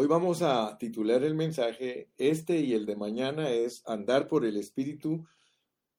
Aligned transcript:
Hoy 0.00 0.06
vamos 0.06 0.42
a 0.42 0.78
titular 0.78 1.24
el 1.24 1.34
mensaje, 1.34 2.12
este 2.18 2.60
y 2.60 2.72
el 2.72 2.86
de 2.86 2.94
mañana 2.94 3.50
es 3.50 3.82
andar 3.84 4.28
por 4.28 4.44
el 4.44 4.56
Espíritu 4.56 5.26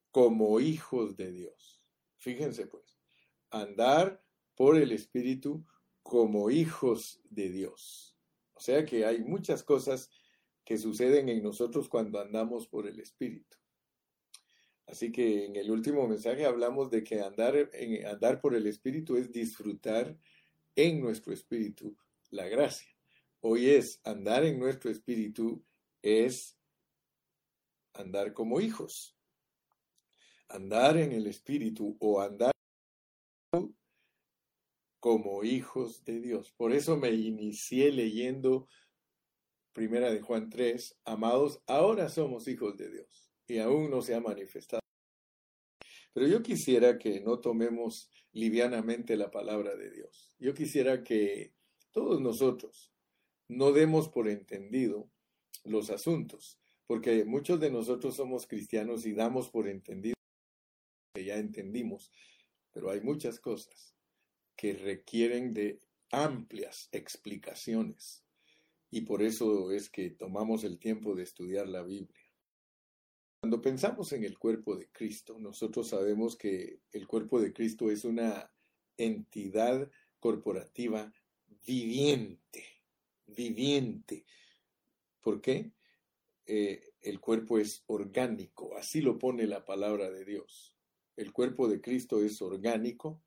como 0.09 0.61
hijos 0.61 1.17
de 1.17 1.33
Dios. 1.33 1.81
Fíjense 2.15 2.65
pues, 2.67 2.97
andar 3.49 4.23
por 4.55 4.77
el 4.77 4.93
Espíritu 4.93 5.65
como 6.01 6.49
hijos 6.49 7.19
de 7.29 7.49
Dios. 7.49 8.15
O 8.53 8.61
sea 8.61 8.85
que 8.85 9.05
hay 9.05 9.19
muchas 9.19 9.63
cosas 9.63 10.09
que 10.63 10.77
suceden 10.77 11.27
en 11.27 11.43
nosotros 11.43 11.89
cuando 11.89 12.21
andamos 12.21 12.67
por 12.67 12.87
el 12.87 13.01
Espíritu. 13.01 13.57
Así 14.87 15.11
que 15.11 15.43
en 15.43 15.57
el 15.57 15.69
último 15.69 16.07
mensaje 16.07 16.45
hablamos 16.45 16.89
de 16.89 17.03
que 17.03 17.19
andar, 17.19 17.69
en, 17.73 18.05
andar 18.05 18.39
por 18.39 18.55
el 18.55 18.65
Espíritu 18.65 19.17
es 19.17 19.29
disfrutar 19.29 20.17
en 20.73 21.01
nuestro 21.01 21.33
espíritu 21.33 21.97
la 22.29 22.47
gracia. 22.47 22.98
Hoy 23.41 23.69
es 23.69 24.01
andar 24.03 24.43
en 24.43 24.59
nuestro 24.59 24.91
espíritu, 24.91 25.63
es 26.01 26.57
andar 27.93 28.33
como 28.33 28.59
hijos. 28.59 29.15
Andar 30.49 30.97
en 30.97 31.13
el 31.13 31.25
espíritu 31.27 31.95
o 32.01 32.19
andar 32.19 32.51
como 34.99 35.43
hijos 35.45 36.03
de 36.03 36.19
Dios. 36.19 36.51
Por 36.51 36.73
eso 36.73 36.97
me 36.97 37.11
inicié 37.11 37.93
leyendo 37.93 38.67
Primera 39.71 40.11
de 40.11 40.19
Juan 40.19 40.49
3, 40.49 40.99
amados, 41.05 41.61
ahora 41.65 42.09
somos 42.09 42.47
hijos 42.49 42.75
de 42.75 42.89
Dios 42.89 43.31
y 43.47 43.59
aún 43.59 43.89
no 43.89 44.01
se 44.01 44.15
ha 44.15 44.19
manifestado. 44.19 44.81
Pero 46.11 46.27
yo 46.27 46.41
quisiera 46.41 46.97
que 46.97 47.21
no 47.21 47.39
tomemos 47.39 48.11
livianamente 48.33 49.15
la 49.15 49.31
palabra 49.31 49.75
de 49.77 49.91
Dios. 49.91 50.35
Yo 50.39 50.53
quisiera 50.53 51.03
que 51.03 51.53
todos 51.91 52.19
nosotros 52.19 52.91
no 53.49 53.71
demos 53.73 54.07
por 54.07 54.29
entendido 54.29 55.09
los 55.65 55.89
asuntos, 55.89 56.57
porque 56.87 57.25
muchos 57.25 57.59
de 57.59 57.69
nosotros 57.69 58.15
somos 58.15 58.47
cristianos 58.47 59.05
y 59.05 59.13
damos 59.13 59.49
por 59.49 59.67
entendido 59.67 60.15
que 61.13 61.25
ya 61.25 61.35
entendimos, 61.35 62.11
pero 62.71 62.91
hay 62.91 63.01
muchas 63.01 63.39
cosas 63.39 63.95
que 64.55 64.73
requieren 64.73 65.53
de 65.53 65.79
amplias 66.11 66.89
explicaciones 66.91 68.23
y 68.91 69.01
por 69.01 69.21
eso 69.21 69.71
es 69.71 69.89
que 69.89 70.09
tomamos 70.11 70.63
el 70.63 70.79
tiempo 70.79 71.15
de 71.15 71.23
estudiar 71.23 71.67
la 71.67 71.83
Biblia. 71.83 72.25
Cuando 73.41 73.61
pensamos 73.61 74.11
en 74.11 74.23
el 74.23 74.37
cuerpo 74.37 74.75
de 74.75 74.89
Cristo, 74.91 75.39
nosotros 75.39 75.89
sabemos 75.89 76.35
que 76.35 76.81
el 76.91 77.07
cuerpo 77.07 77.39
de 77.39 77.53
Cristo 77.53 77.89
es 77.89 78.03
una 78.03 78.51
entidad 78.97 79.89
corporativa 80.19 81.11
viviente, 81.65 82.78
viviente. 83.35 84.25
¿Por 85.21 85.41
qué? 85.41 85.71
Eh, 86.45 86.93
el 87.01 87.19
cuerpo 87.19 87.59
es 87.59 87.83
orgánico, 87.87 88.75
así 88.75 89.01
lo 89.01 89.19
pone 89.19 89.45
la 89.45 89.65
palabra 89.65 90.09
de 90.09 90.25
Dios. 90.25 90.75
El 91.15 91.31
cuerpo 91.31 91.67
de 91.67 91.81
Cristo 91.81 92.23
es 92.23 92.41
orgánico 92.41 93.21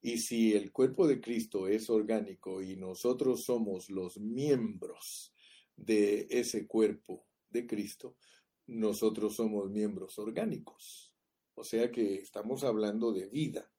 y 0.00 0.18
si 0.18 0.54
el 0.54 0.72
cuerpo 0.72 1.06
de 1.06 1.20
Cristo 1.20 1.68
es 1.68 1.90
orgánico 1.90 2.62
y 2.62 2.76
nosotros 2.76 3.44
somos 3.44 3.90
los 3.90 4.18
miembros 4.18 5.32
de 5.76 6.26
ese 6.30 6.66
cuerpo 6.66 7.26
de 7.50 7.66
Cristo, 7.66 8.16
nosotros 8.66 9.36
somos 9.36 9.70
miembros 9.70 10.18
orgánicos. 10.18 11.12
O 11.54 11.64
sea 11.64 11.90
que 11.90 12.16
estamos 12.16 12.64
hablando 12.64 13.12
de 13.12 13.26
vida. 13.28 13.70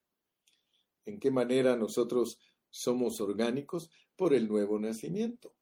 ¿En 1.06 1.20
qué 1.20 1.30
manera 1.30 1.76
nosotros 1.76 2.40
somos 2.70 3.22
orgánicos? 3.22 3.90
Por 4.16 4.34
el 4.34 4.48
nuevo 4.48 4.80
nacimiento. 4.80 5.56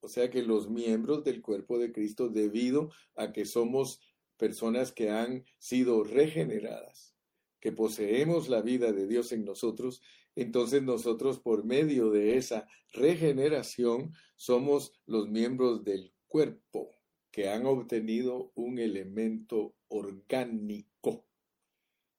O 0.00 0.08
sea 0.08 0.30
que 0.30 0.42
los 0.42 0.70
miembros 0.70 1.24
del 1.24 1.42
cuerpo 1.42 1.78
de 1.78 1.92
Cristo, 1.92 2.28
debido 2.28 2.90
a 3.14 3.32
que 3.32 3.44
somos 3.44 4.00
personas 4.36 4.92
que 4.92 5.10
han 5.10 5.44
sido 5.58 6.04
regeneradas, 6.04 7.14
que 7.60 7.72
poseemos 7.72 8.48
la 8.48 8.62
vida 8.62 8.92
de 8.92 9.06
Dios 9.06 9.32
en 9.32 9.44
nosotros, 9.44 10.02
entonces 10.34 10.82
nosotros 10.82 11.38
por 11.38 11.64
medio 11.64 12.10
de 12.10 12.38
esa 12.38 12.66
regeneración 12.92 14.14
somos 14.36 14.92
los 15.04 15.28
miembros 15.28 15.84
del 15.84 16.14
cuerpo 16.26 16.90
que 17.30 17.48
han 17.48 17.66
obtenido 17.66 18.52
un 18.54 18.78
elemento 18.78 19.76
orgánico. 19.88 21.26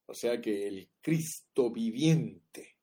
O 0.06 0.14
sea 0.14 0.40
que 0.40 0.68
el 0.68 0.90
Cristo 1.02 1.72
viviente, 1.72 2.78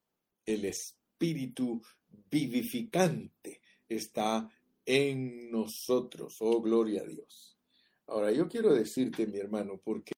el 0.44 0.64
Espíritu 0.64 1.82
vivificante 2.30 3.60
está 3.88 4.50
en 4.84 5.50
nosotros. 5.50 6.36
Oh, 6.40 6.60
gloria 6.60 7.02
a 7.02 7.06
Dios. 7.06 7.58
Ahora, 8.06 8.32
yo 8.32 8.48
quiero 8.48 8.74
decirte, 8.74 9.26
mi 9.26 9.38
hermano, 9.38 9.80
porque 9.84 10.12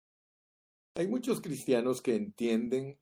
hay 0.94 1.08
muchos 1.08 1.40
cristianos 1.40 2.00
que 2.02 2.14
entienden 2.14 2.98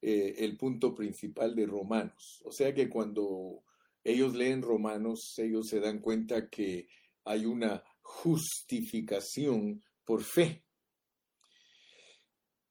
eh, 0.00 0.34
el 0.38 0.56
punto 0.56 0.94
principal 0.94 1.54
de 1.54 1.66
Romanos. 1.66 2.42
O 2.44 2.50
sea 2.50 2.74
que 2.74 2.88
cuando 2.88 3.62
ellos 4.02 4.34
leen 4.34 4.62
Romanos, 4.62 5.38
ellos 5.38 5.68
se 5.68 5.80
dan 5.80 6.00
cuenta 6.00 6.48
que 6.48 6.88
hay 7.24 7.46
una 7.46 7.84
justificación 8.00 9.84
por 10.04 10.22
fe. 10.24 10.64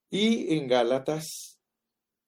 Y 0.09 0.57
en 0.57 0.67
Gálatas 0.67 1.60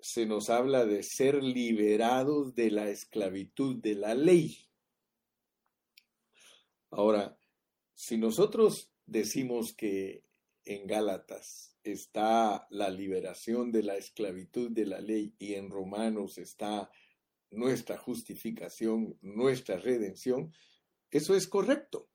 se 0.04 0.26
nos 0.26 0.50
habla 0.50 0.86
de 0.86 1.02
ser 1.02 1.42
liberados 1.42 2.54
de 2.56 2.70
la 2.72 2.90
esclavitud 2.90 3.78
de 3.78 3.96
la 3.96 4.14
ley. 4.14 4.68
Ahora, 6.92 7.40
si 7.94 8.18
nosotros 8.18 8.92
decimos 9.06 9.74
que 9.74 10.26
en 10.66 10.88
Gálatas 10.88 11.78
está 11.86 12.68
la 12.70 12.90
liberación 12.90 13.72
de 13.72 13.84
la 13.84 13.96
esclavitud 13.96 14.72
de 14.72 14.86
la 14.88 15.00
ley 15.00 15.36
y 15.40 15.54
en 15.54 15.70
Romanos 15.70 16.38
está 16.38 16.92
nuestra 17.50 17.98
justificación, 17.98 19.18
nuestra 19.22 19.78
redención, 19.78 20.54
eso 21.12 21.34
es 21.34 21.48
correcto. 21.48 22.10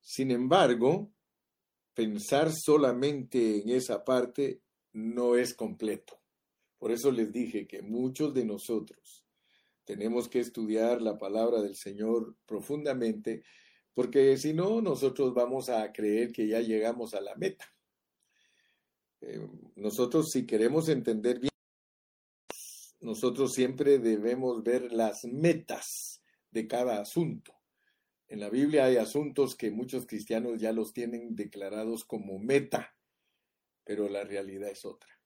Sin 0.00 0.32
embargo, 0.32 1.12
pensar 1.94 2.50
solamente 2.52 3.62
en 3.62 3.70
esa 3.70 4.04
parte 4.04 4.60
no 4.92 5.36
es 5.36 5.54
completo. 5.54 6.18
Por 6.78 6.92
eso 6.92 7.10
les 7.10 7.32
dije 7.32 7.66
que 7.66 7.82
muchos 7.82 8.32
de 8.34 8.44
nosotros 8.44 9.26
tenemos 9.84 10.28
que 10.28 10.40
estudiar 10.40 11.02
la 11.02 11.18
palabra 11.18 11.62
del 11.62 11.74
Señor 11.74 12.36
profundamente, 12.46 13.42
porque 13.94 14.36
si 14.36 14.52
no, 14.52 14.80
nosotros 14.80 15.34
vamos 15.34 15.68
a 15.70 15.92
creer 15.92 16.30
que 16.30 16.46
ya 16.46 16.60
llegamos 16.60 17.14
a 17.14 17.20
la 17.20 17.34
meta. 17.34 17.64
Eh, 19.20 19.40
nosotros 19.76 20.30
si 20.30 20.46
queremos 20.46 20.88
entender 20.88 21.40
bien, 21.40 21.50
nosotros 23.00 23.54
siempre 23.54 23.98
debemos 23.98 24.62
ver 24.62 24.92
las 24.92 25.24
metas 25.24 26.22
de 26.50 26.68
cada 26.68 27.00
asunto. 27.00 27.54
En 28.28 28.40
la 28.40 28.50
Biblia 28.50 28.84
hay 28.84 28.98
asuntos 28.98 29.56
que 29.56 29.70
muchos 29.70 30.06
cristianos 30.06 30.60
ya 30.60 30.72
los 30.72 30.92
tienen 30.92 31.34
declarados 31.34 32.04
como 32.04 32.38
meta, 32.38 32.94
pero 33.84 34.08
la 34.08 34.22
realidad 34.24 34.68
es 34.68 34.84
otra. 34.84 35.17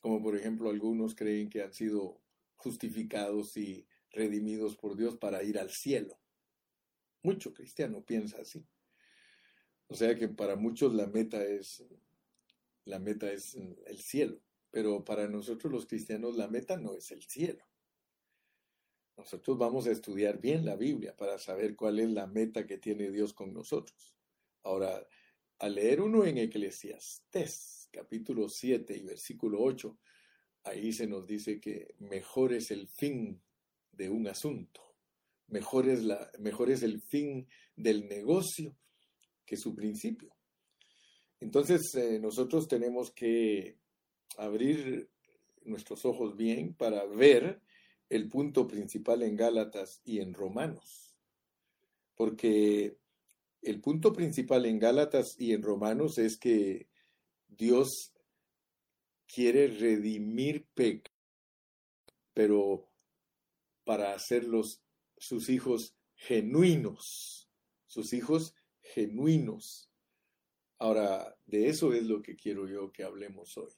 Como 0.00 0.22
por 0.22 0.36
ejemplo 0.36 0.70
algunos 0.70 1.14
creen 1.14 1.48
que 1.48 1.62
han 1.62 1.72
sido 1.72 2.20
justificados 2.56 3.56
y 3.56 3.86
redimidos 4.10 4.76
por 4.76 4.96
Dios 4.96 5.16
para 5.16 5.42
ir 5.42 5.58
al 5.58 5.70
cielo. 5.70 6.18
Mucho 7.22 7.52
cristiano 7.52 8.04
piensa 8.04 8.40
así. 8.40 8.66
O 9.88 9.94
sea 9.94 10.16
que 10.16 10.28
para 10.28 10.56
muchos 10.56 10.94
la 10.94 11.06
meta 11.06 11.44
es 11.44 11.84
la 12.84 13.00
meta 13.00 13.30
es 13.32 13.56
el 13.56 13.98
cielo, 13.98 14.40
pero 14.70 15.04
para 15.04 15.26
nosotros 15.28 15.72
los 15.72 15.86
cristianos 15.86 16.36
la 16.36 16.46
meta 16.46 16.76
no 16.76 16.94
es 16.94 17.10
el 17.10 17.22
cielo. 17.24 17.64
Nosotros 19.16 19.58
vamos 19.58 19.86
a 19.86 19.92
estudiar 19.92 20.40
bien 20.40 20.64
la 20.64 20.76
Biblia 20.76 21.16
para 21.16 21.38
saber 21.38 21.74
cuál 21.74 21.98
es 21.98 22.10
la 22.10 22.26
meta 22.26 22.66
que 22.66 22.78
tiene 22.78 23.10
Dios 23.10 23.32
con 23.32 23.52
nosotros. 23.52 24.14
Ahora, 24.62 25.06
al 25.58 25.74
leer 25.74 26.00
uno 26.00 26.24
en 26.26 26.38
Eclesiastés, 26.38 27.75
capítulo 27.90 28.48
7 28.48 28.96
y 28.96 29.02
versículo 29.02 29.62
8, 29.62 29.96
ahí 30.64 30.92
se 30.92 31.06
nos 31.06 31.26
dice 31.26 31.60
que 31.60 31.94
mejor 31.98 32.52
es 32.52 32.70
el 32.70 32.88
fin 32.88 33.40
de 33.92 34.10
un 34.10 34.26
asunto, 34.28 34.94
mejor 35.48 35.88
es, 35.88 36.04
la, 36.04 36.30
mejor 36.38 36.70
es 36.70 36.82
el 36.82 37.00
fin 37.00 37.48
del 37.76 38.08
negocio 38.08 38.76
que 39.44 39.56
su 39.56 39.74
principio. 39.74 40.34
Entonces, 41.40 41.94
eh, 41.94 42.18
nosotros 42.18 42.66
tenemos 42.68 43.10
que 43.10 43.76
abrir 44.36 45.08
nuestros 45.64 46.04
ojos 46.04 46.36
bien 46.36 46.74
para 46.74 47.04
ver 47.04 47.60
el 48.08 48.28
punto 48.28 48.66
principal 48.66 49.22
en 49.22 49.36
Gálatas 49.36 50.00
y 50.04 50.20
en 50.20 50.32
Romanos. 50.32 51.14
Porque 52.14 52.96
el 53.62 53.80
punto 53.80 54.12
principal 54.12 54.64
en 54.66 54.78
Gálatas 54.78 55.36
y 55.38 55.52
en 55.52 55.62
Romanos 55.62 56.18
es 56.18 56.38
que 56.38 56.88
Dios 57.56 58.12
quiere 59.26 59.68
redimir 59.68 60.66
pecados, 60.74 61.14
pero 62.32 62.90
para 63.84 64.14
hacerlos 64.14 64.82
sus 65.16 65.48
hijos 65.48 65.96
genuinos, 66.14 67.48
sus 67.86 68.12
hijos 68.12 68.54
genuinos. 68.82 69.90
Ahora, 70.78 71.38
de 71.46 71.68
eso 71.68 71.92
es 71.92 72.04
lo 72.04 72.20
que 72.20 72.36
quiero 72.36 72.68
yo 72.68 72.92
que 72.92 73.04
hablemos 73.04 73.56
hoy. 73.56 73.72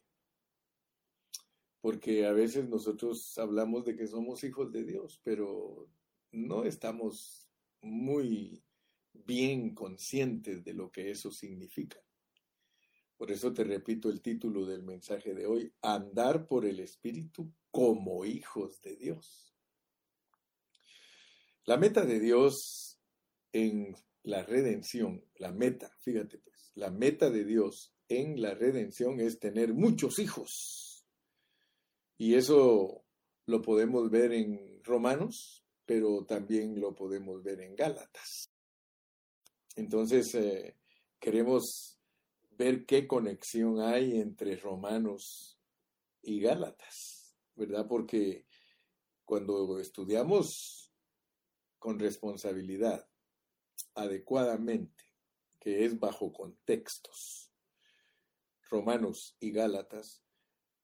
Porque 1.81 2.27
a 2.27 2.33
veces 2.33 2.69
nosotros 2.69 3.39
hablamos 3.39 3.85
de 3.85 3.97
que 3.97 4.09
somos 4.09 4.43
hijos 4.43 4.73
de 4.73 4.85
Dios, 4.85 5.21
pero 5.23 5.89
no 6.33 6.65
estamos 6.65 7.49
muy 7.81 8.65
bien 9.13 9.75
conscientes 9.75 10.65
de 10.65 10.75
lo 10.75 10.91
que 10.91 11.11
eso 11.11 11.31
significa. 11.31 12.03
Por 13.19 13.33
eso 13.33 13.53
te 13.53 13.65
repito 13.65 14.09
el 14.09 14.23
título 14.23 14.65
del 14.65 14.85
mensaje 14.85 15.35
de 15.35 15.45
hoy, 15.45 15.73
andar 15.83 16.47
por 16.47 16.65
el 16.65 16.79
Espíritu 16.79 17.53
como 17.73 18.25
hijos 18.25 18.81
de 18.81 18.95
Dios. 18.95 19.57
La 21.65 21.77
meta 21.77 22.07
de 22.07 22.21
Dios 22.21 23.01
en 23.53 23.97
la 24.23 24.45
redención, 24.45 25.25
la 25.37 25.51
meta, 25.51 25.91
fíjate 26.01 26.39
pues, 26.39 26.71
la 26.77 26.91
meta 26.91 27.29
de 27.29 27.45
Dios 27.45 27.93
en 28.09 28.41
la 28.41 28.55
redención 28.55 29.19
es 29.19 29.41
tener 29.41 29.75
muchos 29.75 30.21
hijos. 30.21 31.05
Y 32.19 32.37
eso 32.37 33.05
lo 33.47 33.63
podemos 33.63 34.11
ver 34.11 34.33
en 34.33 34.81
Romanos, 34.85 35.65
pero 35.85 36.25
también 36.25 36.81
lo 36.81 36.95
podemos 36.95 37.43
ver 37.43 37.61
en 37.63 37.75
Gálatas. 37.75 38.49
Entonces, 39.75 40.35
eh, 40.37 40.77
queremos 41.19 41.98
ver 42.59 42.85
qué 42.85 43.07
conexión 43.07 43.81
hay 43.81 44.21
entre 44.21 44.57
Romanos 44.57 45.61
y 46.21 46.41
Gálatas, 46.41 47.39
¿verdad? 47.55 47.87
Porque 47.87 48.47
cuando 49.25 49.79
estudiamos 49.79 50.93
con 51.79 52.01
responsabilidad, 52.01 53.09
adecuadamente, 53.95 55.05
que 55.61 55.85
es 55.85 55.99
bajo 56.01 56.33
contextos, 56.33 57.53
Romanos 58.69 59.37
y 59.39 59.53
Gálatas, 59.53 60.25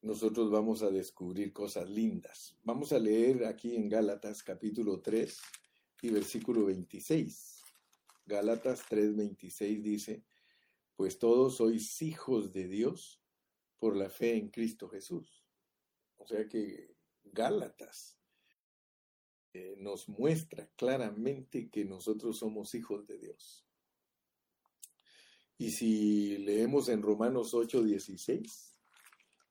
nosotros 0.01 0.51
vamos 0.51 0.83
a 0.83 0.91
descubrir 0.91 1.53
cosas 1.53 1.91
lindas. 1.91 2.57
Vamos 2.63 2.93
a 2.93 2.99
leer 2.99 3.47
aquí 3.47 3.75
en 3.75 3.89
Gálatas 3.89 4.43
capítulo 4.43 5.01
3 5.01 5.41
y 6.03 6.11
versículo 6.11 6.67
26. 6.67 7.63
Gálatas 8.27 8.85
3:26 8.89 9.83
dice, 9.83 10.25
pues 10.97 11.19
todos 11.19 11.57
sois 11.57 12.01
hijos 12.03 12.53
de 12.53 12.69
Dios 12.69 13.21
por 13.79 13.97
la 13.97 14.09
fe 14.09 14.37
en 14.37 14.49
Cristo 14.49 14.89
Jesús. 14.89 15.45
O 16.17 16.27
sea 16.27 16.49
que 16.49 16.97
Gálatas 17.25 18.19
eh, 19.53 19.77
nos 19.79 20.09
muestra 20.09 20.69
claramente 20.77 21.69
que 21.71 21.85
nosotros 21.85 22.39
somos 22.39 22.75
hijos 22.75 23.07
de 23.07 23.19
Dios. 23.19 23.65
Y 25.59 25.71
si 25.71 26.39
leemos 26.39 26.89
en 26.89 27.03
Romanos 27.03 27.55
8:16, 27.55 28.81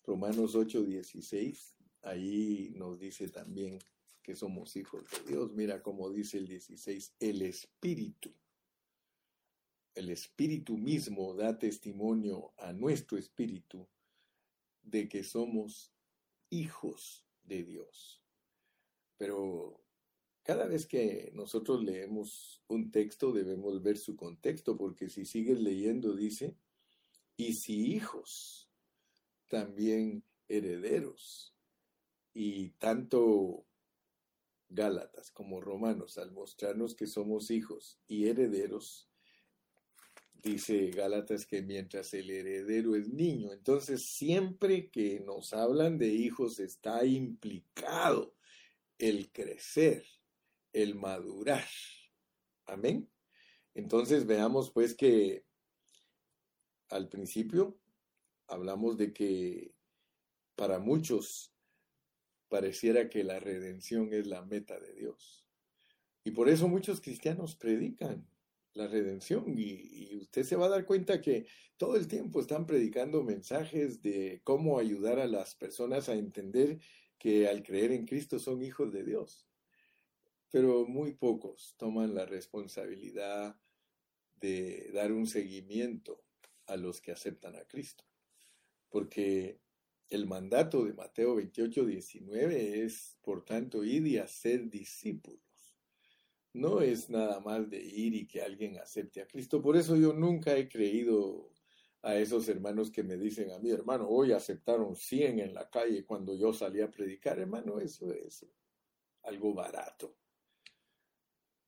Romanos 0.05 0.55
8:16, 0.55 1.75
ahí 2.01 2.71
nos 2.75 2.99
dice 2.99 3.29
también 3.29 3.79
que 4.21 4.35
somos 4.35 4.75
hijos 4.75 5.05
de 5.09 5.31
Dios. 5.31 5.53
Mira 5.53 5.81
cómo 5.81 6.09
dice 6.11 6.37
el 6.37 6.47
16, 6.47 7.15
el 7.19 7.41
Espíritu. 7.41 8.33
El 9.95 10.09
Espíritu 10.09 10.77
mismo 10.77 11.35
da 11.35 11.57
testimonio 11.59 12.53
a 12.57 12.73
nuestro 12.73 13.17
Espíritu 13.17 13.87
de 14.81 15.07
que 15.07 15.23
somos 15.23 15.93
hijos 16.49 17.25
de 17.43 17.63
Dios. 17.63 18.21
Pero 19.17 19.83
cada 20.43 20.67
vez 20.67 20.85
que 20.85 21.31
nosotros 21.33 21.83
leemos 21.83 22.61
un 22.67 22.91
texto 22.91 23.31
debemos 23.31 23.81
ver 23.81 23.97
su 23.97 24.15
contexto, 24.15 24.77
porque 24.77 25.09
si 25.09 25.25
sigues 25.25 25.61
leyendo 25.61 26.15
dice, 26.15 26.57
y 27.37 27.53
si 27.53 27.93
hijos, 27.93 28.69
también 29.47 30.23
herederos. 30.47 31.55
Y 32.33 32.71
tanto 32.71 33.65
Gálatas 34.69 35.31
como 35.31 35.61
Romanos, 35.61 36.17
al 36.17 36.31
mostrarnos 36.31 36.95
que 36.95 37.07
somos 37.07 37.51
hijos 37.51 37.99
y 38.07 38.27
herederos, 38.27 39.07
dice 40.43 40.91
Gálatas 40.91 41.45
que 41.45 41.61
mientras 41.61 42.13
el 42.13 42.29
heredero 42.29 42.95
es 42.95 43.07
niño, 43.07 43.53
entonces 43.53 44.05
siempre 44.05 44.89
que 44.89 45.21
nos 45.21 45.53
hablan 45.53 45.97
de 45.97 46.09
hijos 46.09 46.59
está 46.59 47.05
implicado 47.05 48.35
el 48.99 49.31
crecer 49.31 50.05
el 50.73 50.95
madurar. 50.95 51.67
Amén. 52.65 53.09
Entonces 53.75 54.25
veamos 54.25 54.71
pues 54.71 54.95
que 54.95 55.45
al 56.89 57.07
principio 57.07 57.79
hablamos 58.47 58.97
de 58.97 59.13
que 59.13 59.73
para 60.55 60.79
muchos 60.79 61.53
pareciera 62.49 63.09
que 63.09 63.23
la 63.23 63.39
redención 63.39 64.13
es 64.13 64.27
la 64.27 64.43
meta 64.43 64.79
de 64.79 64.93
Dios. 64.93 65.45
Y 66.23 66.31
por 66.31 66.49
eso 66.49 66.67
muchos 66.67 67.01
cristianos 67.01 67.55
predican 67.55 68.27
la 68.73 68.87
redención 68.87 69.45
y, 69.57 70.17
usted 70.17 70.43
se 70.43 70.55
va 70.55 70.67
a 70.67 70.69
dar 70.69 70.85
cuenta 70.85 71.21
que 71.21 71.45
todo 71.77 71.95
el 71.95 72.07
tiempo 72.07 72.39
están 72.39 72.65
predicando 72.65 73.23
mensajes 73.23 74.01
de 74.01 74.41
cómo 74.43 74.79
ayudar 74.79 75.19
a 75.19 75.27
las 75.27 75.53
personas 75.55 76.09
a 76.09 76.15
entender 76.15 76.79
que 77.19 77.47
al 77.47 77.61
creer 77.61 77.91
en 77.91 78.05
Cristo 78.05 78.39
son 78.39 78.63
hijos 78.63 78.91
de 78.91 79.03
Dios 79.03 79.47
pero 80.53 80.85
muy 80.85 81.13
pocos 81.13 81.73
toman 81.79 82.13
la 82.13 82.27
responsabilidad 82.27 83.59
de 84.35 84.91
dar 84.93 85.11
un 85.11 85.25
seguimiento 85.25 86.23
a 86.67 86.77
los 86.77 87.01
que 87.01 87.11
aceptan 87.11 87.55
a 87.55 87.65
Cristo. 87.65 88.03
Porque 88.89 89.59
el 90.11 90.27
mandato 90.27 90.85
de 90.85 90.93
Mateo 90.93 91.33
28, 91.37 91.85
19 91.85 92.83
es, 92.83 93.17
por 93.23 93.43
tanto, 93.43 93.83
ir 93.83 94.05
y 94.05 94.19
hacer 94.19 94.69
discípulos. 94.69 95.41
No 96.53 96.81
es 96.81 97.09
nada 97.09 97.39
más 97.39 97.69
de 97.69 97.81
ir 97.81 98.13
y 98.13 98.27
que 98.27 98.41
alguien 98.41 98.77
acepte 98.77 99.21
a 99.21 99.27
Cristo. 99.27 99.61
Por 99.61 99.75
eso 99.75 99.95
yo 99.95 100.13
nunca 100.13 100.55
he 100.55 100.69
creído 100.69 101.51
a 102.03 102.15
esos 102.15 102.47
hermanos 102.49 102.91
que 102.91 103.01
me 103.01 103.17
dicen 103.17 103.51
a 103.51 103.59
mí, 103.59 103.71
hermano, 103.71 104.07
hoy 104.07 104.33
aceptaron 104.33 104.95
100 104.95 105.39
en 105.39 105.53
la 105.53 105.69
calle 105.69 106.05
cuando 106.05 106.35
yo 106.35 106.53
salí 106.53 106.81
a 106.81 106.91
predicar. 106.91 107.39
Hermano, 107.39 107.79
eso 107.79 108.11
es 108.11 108.45
algo 109.23 109.53
barato. 109.53 110.15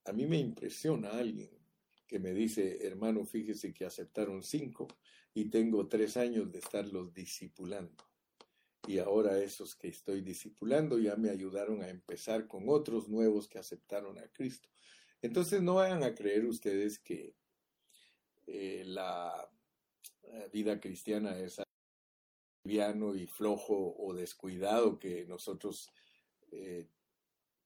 A 0.04 0.14
mí 0.14 0.28
me 0.28 0.38
impresiona 0.38 1.10
alguien 1.18 1.50
que 2.06 2.20
me 2.20 2.32
dice, 2.34 2.86
hermano, 2.86 3.26
fíjese 3.26 3.74
que 3.74 3.86
aceptaron 3.86 4.44
cinco 4.44 4.88
y 5.34 5.46
tengo 5.46 5.88
tres 5.88 6.16
años 6.18 6.52
de 6.52 6.60
estarlos 6.60 7.14
discipulando. 7.14 8.04
Y 8.88 9.00
ahora 9.00 9.40
esos 9.40 9.76
que 9.76 9.88
estoy 9.88 10.22
discipulando 10.22 11.00
ya 11.00 11.16
me 11.16 11.30
ayudaron 11.30 11.82
a 11.82 11.90
empezar 11.90 12.48
con 12.48 12.70
otros 12.70 13.10
nuevos 13.10 13.48
que 13.48 13.58
aceptaron 13.58 14.18
a 14.20 14.28
Cristo. 14.32 14.70
Entonces 15.22 15.62
no 15.62 15.76
vayan 15.76 16.04
a 16.04 16.14
creer 16.14 16.46
ustedes 16.46 17.00
que 17.00 17.36
eh, 18.48 18.84
la 18.86 19.50
vida 20.52 20.80
cristiana 20.80 21.38
es 21.40 21.62
liviano 22.64 23.16
y 23.16 23.28
flojo 23.28 23.96
o 23.98 24.14
descuidado 24.14 25.00
que 25.00 25.26
nosotros 25.26 25.92
eh, 26.52 26.88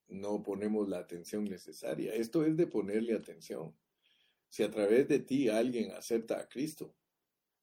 no 0.07 0.41
ponemos 0.43 0.89
la 0.89 0.99
atención 0.99 1.45
necesaria. 1.45 2.13
Esto 2.13 2.45
es 2.45 2.57
de 2.57 2.67
ponerle 2.67 3.13
atención. 3.13 3.75
Si 4.49 4.63
a 4.63 4.71
través 4.71 5.07
de 5.07 5.19
ti 5.19 5.49
alguien 5.49 5.91
acepta 5.91 6.39
a 6.39 6.47
Cristo, 6.49 6.95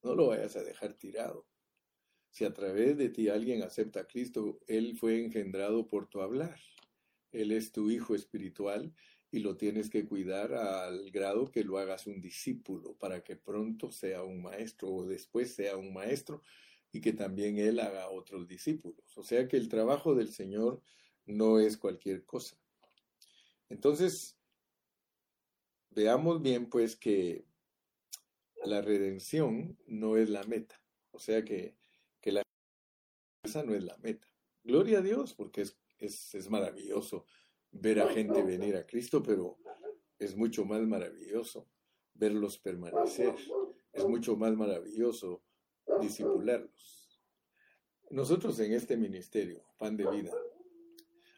no 0.02 0.14
lo 0.14 0.28
vayas 0.28 0.56
a 0.56 0.62
dejar 0.62 0.94
tirado. 0.94 1.46
Si 2.36 2.44
a 2.44 2.52
través 2.52 2.98
de 2.98 3.08
ti 3.08 3.30
alguien 3.30 3.62
acepta 3.62 4.00
a 4.00 4.06
Cristo, 4.06 4.60
Él 4.66 4.98
fue 4.98 5.24
engendrado 5.24 5.88
por 5.88 6.06
tu 6.06 6.20
hablar. 6.20 6.60
Él 7.32 7.50
es 7.50 7.72
tu 7.72 7.90
hijo 7.90 8.14
espiritual 8.14 8.92
y 9.30 9.38
lo 9.38 9.56
tienes 9.56 9.88
que 9.88 10.04
cuidar 10.04 10.52
al 10.52 11.10
grado 11.10 11.50
que 11.50 11.64
lo 11.64 11.78
hagas 11.78 12.06
un 12.06 12.20
discípulo 12.20 12.92
para 12.98 13.24
que 13.24 13.36
pronto 13.36 13.90
sea 13.90 14.22
un 14.22 14.42
maestro 14.42 14.90
o 14.90 15.06
después 15.06 15.54
sea 15.54 15.78
un 15.78 15.94
maestro 15.94 16.42
y 16.92 17.00
que 17.00 17.14
también 17.14 17.56
Él 17.56 17.80
haga 17.80 18.10
otros 18.10 18.46
discípulos. 18.46 19.16
O 19.16 19.22
sea 19.22 19.48
que 19.48 19.56
el 19.56 19.70
trabajo 19.70 20.14
del 20.14 20.30
Señor 20.30 20.82
no 21.24 21.58
es 21.58 21.78
cualquier 21.78 22.26
cosa. 22.26 22.58
Entonces, 23.70 24.36
veamos 25.88 26.42
bien 26.42 26.68
pues 26.68 26.96
que 26.96 27.46
la 28.62 28.82
redención 28.82 29.78
no 29.86 30.18
es 30.18 30.28
la 30.28 30.42
meta. 30.42 30.78
O 31.12 31.18
sea 31.18 31.42
que, 31.42 31.74
esa 33.56 33.66
no 33.66 33.74
es 33.74 33.84
la 33.84 33.96
meta. 33.98 34.28
Gloria 34.62 34.98
a 34.98 35.02
Dios, 35.02 35.32
porque 35.32 35.62
es, 35.62 35.78
es, 35.98 36.34
es 36.34 36.50
maravilloso 36.50 37.24
ver 37.70 38.00
a 38.00 38.08
gente 38.08 38.42
venir 38.42 38.76
a 38.76 38.86
Cristo, 38.86 39.22
pero 39.22 39.58
es 40.18 40.36
mucho 40.36 40.64
más 40.66 40.82
maravilloso 40.82 41.68
verlos 42.14 42.58
permanecer. 42.58 43.34
Es 43.92 44.04
mucho 44.06 44.36
más 44.36 44.54
maravilloso 44.54 45.42
disipularlos. 46.00 47.22
Nosotros 48.10 48.58
en 48.60 48.74
este 48.74 48.96
ministerio, 48.96 49.64
Pan 49.78 49.96
de 49.96 50.06
Vida, 50.10 50.32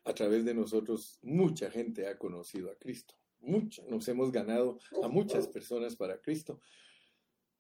a 0.05 0.13
través 0.13 0.45
de 0.45 0.55
nosotros 0.55 1.21
mucha 1.23 1.71
gente 1.71 2.09
ha 2.09 2.19
conocido 2.19 2.71
a 2.71 2.79
Cristo. 2.79 3.15
mucho, 3.41 3.85
nos 3.89 4.09
hemos 4.09 4.33
ganado 4.33 4.81
a 5.05 5.09
muchas 5.09 5.47
personas 5.47 5.95
para 5.95 6.21
Cristo. 6.21 6.61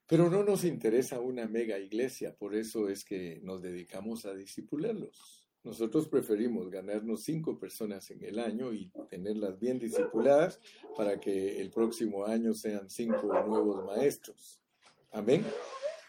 Pero 0.08 0.30
no 0.30 0.42
nos 0.42 0.64
interesa 0.64 1.20
una 1.20 1.46
mega 1.46 1.78
iglesia, 1.78 2.34
por 2.34 2.54
eso 2.56 2.88
es 2.88 3.04
que 3.04 3.40
nos 3.42 3.60
dedicamos 3.60 4.24
a 4.24 4.34
discipularlos. 4.34 5.46
Nosotros 5.64 6.08
preferimos 6.08 6.70
ganarnos 6.70 7.24
cinco 7.24 7.58
personas 7.58 8.10
en 8.10 8.24
el 8.24 8.38
año 8.38 8.72
y 8.72 8.90
tenerlas 9.10 9.58
bien 9.58 9.78
discipuladas 9.78 10.60
para 10.96 11.20
que 11.20 11.60
el 11.60 11.70
próximo 11.70 12.24
año 12.24 12.54
sean 12.54 12.88
cinco 12.88 13.26
nuevos 13.46 13.84
maestros. 13.84 14.62
Amén. 15.10 15.44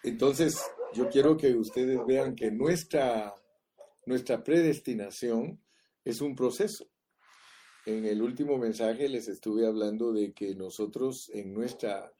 Entonces, 0.03 0.57
yo 0.93 1.09
quiero 1.09 1.35
que 1.35 1.55
ustedes 1.55 1.99
vean 2.07 2.35
que 2.35 2.51
nuestra, 2.51 3.35
nuestra 4.05 4.41
predestinación 4.45 5.61
es 6.05 6.21
un 6.21 6.35
proceso. 6.35 6.89
En 7.85 8.05
el 8.05 8.21
último 8.21 8.57
mensaje 8.57 9.09
les 9.09 9.27
estuve 9.27 9.67
hablando 9.67 10.13
de 10.13 10.31
que 10.31 10.55
nosotros 10.55 11.29
en 11.33 11.53
nuestra 11.53 12.13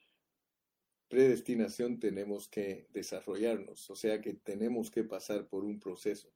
predestinación 1.10 2.00
tenemos 2.00 2.48
que 2.48 2.88
desarrollarnos, 2.94 3.90
o 3.90 3.96
sea 3.96 4.22
que 4.22 4.36
tenemos 4.36 4.92
que 4.92 5.04
pasar 5.04 5.48
por 5.48 5.66
un 5.66 5.80
proceso. 5.80 6.32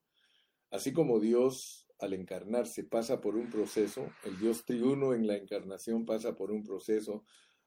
Así 0.71 0.91
como 0.91 1.19
Dios 1.19 1.87
al 1.99 2.13
encarnarse 2.13 2.83
pasa 2.83 3.21
por 3.21 3.35
un 3.35 3.49
proceso, 3.49 4.09
el 4.25 4.37
Dios 4.39 4.65
triuno 4.65 5.13
en 5.13 5.27
la 5.27 5.37
encarnación 5.37 6.05
pasa 6.05 6.35
por 6.35 6.51
un 6.51 6.63
proceso 6.63 7.23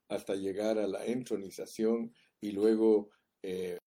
hasta 0.09 0.35
llegar 0.35 0.79
a 0.79 0.87
la 0.87 1.07
entronización 1.07 2.13
y 2.41 2.51
luego 2.51 3.11
eh, 3.43 3.79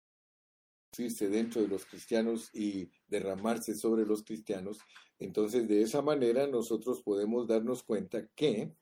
dentro 0.97 1.61
de 1.61 1.67
los 1.67 1.85
cristianos 1.85 2.49
y 2.53 2.89
derramarse 3.07 3.75
sobre 3.75 4.05
los 4.05 4.23
cristianos. 4.23 4.79
Entonces, 5.19 5.67
de 5.67 5.81
esa 5.81 6.01
manera 6.01 6.47
nosotros 6.47 7.01
podemos 7.01 7.47
darnos 7.47 7.83
cuenta 7.83 8.27
que 8.35 8.73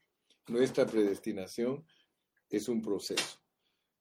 nuestra 0.48 0.86
predestinación 0.86 1.86
es 2.50 2.70
un 2.70 2.82
proceso. 2.82 3.47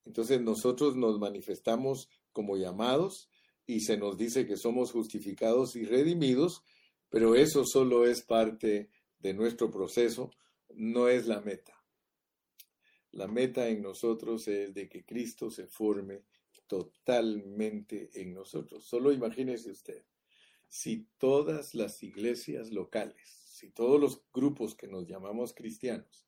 Entonces, 0.07 0.41
nosotros 0.41 0.97
nos 0.97 1.19
manifestamos 1.19 2.09
como 2.33 2.57
llamados 2.57 3.29
y 3.67 3.81
se 3.81 3.97
nos 3.97 4.17
dice 4.17 4.47
que 4.47 4.57
somos 4.57 4.93
justificados 4.93 5.75
y 5.77 5.85
redimidos, 5.85 6.63
pero 7.11 7.35
eso 7.35 7.65
solo 7.65 8.07
es 8.07 8.23
parte 8.23 8.91
de 9.19 9.35
nuestro 9.35 9.71
proceso, 9.71 10.31
no 10.75 11.09
es 11.09 11.27
la 11.27 11.41
meta. 11.41 11.75
La 13.13 13.27
meta 13.27 13.69
en 13.69 13.83
nosotros 13.83 14.47
es 14.47 14.75
de 14.75 14.89
que 14.89 15.05
Cristo 15.05 15.51
se 15.51 15.67
forme 15.67 16.23
totalmente 16.67 18.11
en 18.21 18.35
nosotros. 18.35 18.85
Solo 18.85 19.13
imagínese 19.13 19.71
usted, 19.71 20.05
si 20.69 21.09
todas 21.19 21.75
las 21.75 22.03
iglesias 22.03 22.71
locales, 22.71 23.29
si 23.49 23.71
todos 23.71 24.01
los 24.01 24.23
grupos 24.33 24.75
que 24.75 24.87
nos 24.87 25.07
llamamos 25.07 25.55
cristianos, 25.55 26.26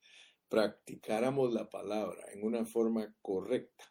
practicáramos 0.49 1.53
la 1.53 1.69
palabra 1.69 2.25
en 2.33 2.45
una 2.45 2.65
forma 2.65 3.15
correcta, 3.23 3.85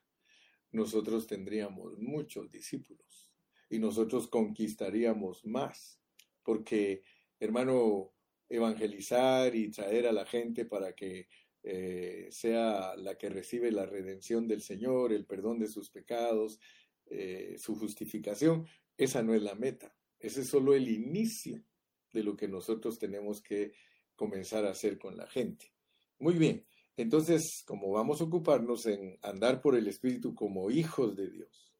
nosotros 0.71 1.27
tendríamos 1.27 1.97
muchos 1.97 2.51
discípulos 2.51 3.31
y 3.69 3.79
nosotros 3.79 4.27
conquistaríamos 4.27 5.45
más, 5.45 5.99
porque, 6.43 7.03
hermano, 7.39 8.13
evangelizar 8.49 9.55
y 9.55 9.69
traer 9.69 10.07
a 10.07 10.11
la 10.11 10.25
gente 10.25 10.65
para 10.65 10.93
que 10.93 11.27
eh, 11.63 12.27
sea 12.31 12.95
la 12.95 13.17
que 13.17 13.29
recibe 13.29 13.71
la 13.71 13.85
redención 13.85 14.47
del 14.47 14.61
Señor, 14.61 15.11
el 15.11 15.25
perdón 15.25 15.59
de 15.59 15.67
sus 15.67 15.89
pecados, 15.89 16.59
eh, 17.07 17.55
su 17.57 17.75
justificación, 17.75 18.65
esa 18.97 19.21
no 19.21 19.33
es 19.33 19.43
la 19.43 19.55
meta, 19.55 19.95
ese 20.19 20.41
es 20.41 20.47
solo 20.47 20.73
el 20.73 20.87
inicio 20.87 21.63
de 22.13 22.23
lo 22.23 22.35
que 22.35 22.47
nosotros 22.47 22.97
tenemos 22.99 23.41
que 23.41 23.73
comenzar 24.15 24.65
a 24.65 24.71
hacer 24.71 24.97
con 24.97 25.17
la 25.17 25.27
gente. 25.27 25.73
Muy 26.19 26.35
bien, 26.35 26.65
entonces, 26.97 27.63
como 27.65 27.91
vamos 27.91 28.21
a 28.21 28.23
ocuparnos 28.23 28.85
en 28.87 29.19
andar 29.21 29.61
por 29.61 29.75
el 29.75 29.87
Espíritu 29.87 30.33
como 30.33 30.71
hijos 30.71 31.15
de 31.15 31.29
Dios, 31.29 31.71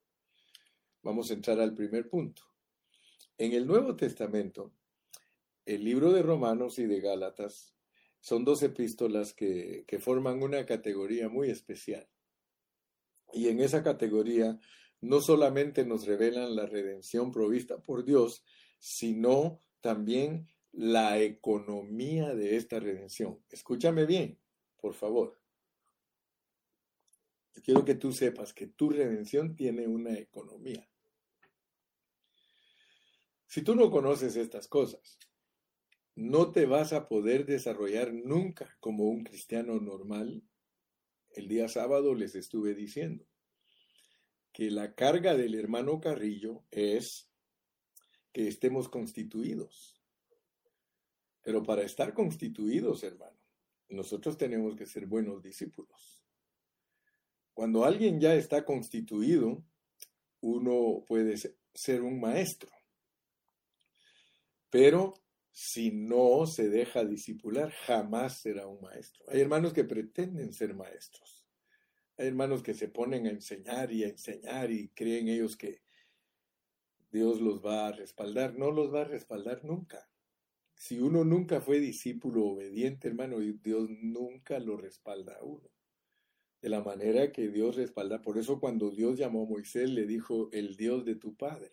vamos 1.01 1.31
a 1.31 1.33
entrar 1.33 1.59
al 1.59 1.73
primer 1.73 2.07
punto. 2.07 2.43
En 3.37 3.53
el 3.53 3.65
Nuevo 3.65 3.95
Testamento, 3.95 4.73
el 5.65 5.83
libro 5.83 6.11
de 6.11 6.21
Romanos 6.21 6.77
y 6.79 6.85
de 6.85 7.01
Gálatas 7.01 7.73
son 8.19 8.45
dos 8.45 8.61
epístolas 8.63 9.33
que, 9.33 9.85
forman 9.99 10.43
una 10.43 10.65
categoría 10.65 11.29
muy 11.29 11.49
especial. 11.49 12.07
Y 13.33 13.47
en 13.47 13.59
esa 13.59 13.83
categoría 13.83 14.59
no 15.01 15.21
solamente 15.21 15.85
nos 15.85 16.05
revelan 16.05 16.55
la 16.55 16.65
redención 16.65 17.31
provista 17.31 17.81
por 17.81 18.05
Dios, 18.05 18.43
sino 18.79 19.61
también 19.81 20.47
la 20.77 21.19
economía 21.19 22.35
de 22.35 22.55
esta 22.55 22.79
redención. 22.79 23.43
Escúchame 23.49 24.05
bien, 24.05 24.39
por 24.79 24.93
favor. 24.93 25.41
Quiero 27.63 27.83
que 27.83 27.95
tú 27.95 28.11
sepas 28.11 28.53
que 28.53 28.67
tu 28.67 28.91
redención 28.91 29.55
tiene 29.55 29.87
una 29.87 30.13
economía. 30.13 30.87
Si 33.47 33.63
tú 33.63 33.73
no 33.73 33.89
conoces 33.89 34.35
estas 34.35 34.67
cosas, 34.67 35.17
no 36.13 36.51
te 36.51 36.67
vas 36.67 36.93
a 36.93 37.07
poder 37.07 37.47
desarrollar 37.47 38.13
nunca 38.13 38.77
como 38.79 39.05
un 39.05 39.23
cristiano 39.23 39.79
normal. 39.79 40.43
El 41.31 41.47
día 41.47 41.69
sábado 41.69 42.13
les 42.13 42.35
estuve 42.35 42.75
diciendo 42.75 43.25
que 44.53 44.69
la 44.69 44.93
carga 44.93 45.35
del 45.35 45.55
hermano 45.55 45.99
Carrillo 45.99 46.63
es 46.69 47.31
que 48.31 48.47
estemos 48.47 48.89
constituidos. 48.89 49.96
Pero 51.47 51.63
para 51.63 51.83
estar 51.83 52.13
constituidos, 52.13 53.05
hermano, 53.05 53.39
nosotros 53.87 54.37
tenemos 54.37 54.75
que 54.75 54.85
ser 54.85 55.05
buenos 55.05 55.41
discípulos. 55.41 56.21
Cuando 57.53 57.85
alguien 57.85 58.19
ya 58.19 58.35
está 58.35 58.65
constituido, 58.65 59.63
uno 60.41 61.05
puede 61.07 61.37
ser 61.73 62.01
un 62.01 62.19
maestro. 62.19 62.69
Pero 64.69 65.13
si 65.49 65.89
no 65.89 66.45
se 66.47 66.67
deja 66.67 67.05
discipular, 67.05 67.71
jamás 67.71 68.41
será 68.41 68.67
un 68.67 68.81
maestro. 68.81 69.23
Hay 69.29 69.39
hermanos 69.39 69.71
que 69.71 69.85
pretenden 69.85 70.51
ser 70.51 70.75
maestros. 70.75 71.47
Hay 72.17 72.27
hermanos 72.27 72.61
que 72.61 72.73
se 72.73 72.89
ponen 72.89 73.25
a 73.25 73.29
enseñar 73.29 73.89
y 73.93 74.03
a 74.03 74.09
enseñar 74.09 74.69
y 74.69 74.89
creen 74.89 75.29
ellos 75.29 75.55
que 75.55 75.81
Dios 77.09 77.39
los 77.39 77.65
va 77.65 77.87
a 77.87 77.93
respaldar. 77.93 78.59
No 78.59 78.69
los 78.69 78.93
va 78.93 79.03
a 79.03 79.05
respaldar 79.05 79.63
nunca. 79.63 80.09
Si 80.77 80.99
uno 80.99 81.23
nunca 81.23 81.59
fue 81.59 81.79
discípulo 81.79 82.45
obediente, 82.45 83.07
hermano, 83.07 83.39
Dios 83.39 83.89
nunca 83.89 84.59
lo 84.59 84.77
respalda 84.77 85.35
a 85.35 85.43
uno. 85.43 85.69
De 86.61 86.69
la 86.69 86.83
manera 86.83 87.31
que 87.31 87.49
Dios 87.49 87.75
respalda. 87.75 88.21
Por 88.21 88.37
eso 88.37 88.59
cuando 88.59 88.91
Dios 88.91 89.17
llamó 89.17 89.43
a 89.43 89.49
Moisés, 89.49 89.89
le 89.89 90.05
dijo, 90.05 90.49
el 90.51 90.77
Dios 90.77 91.03
de 91.03 91.15
tu 91.15 91.35
Padre. 91.35 91.71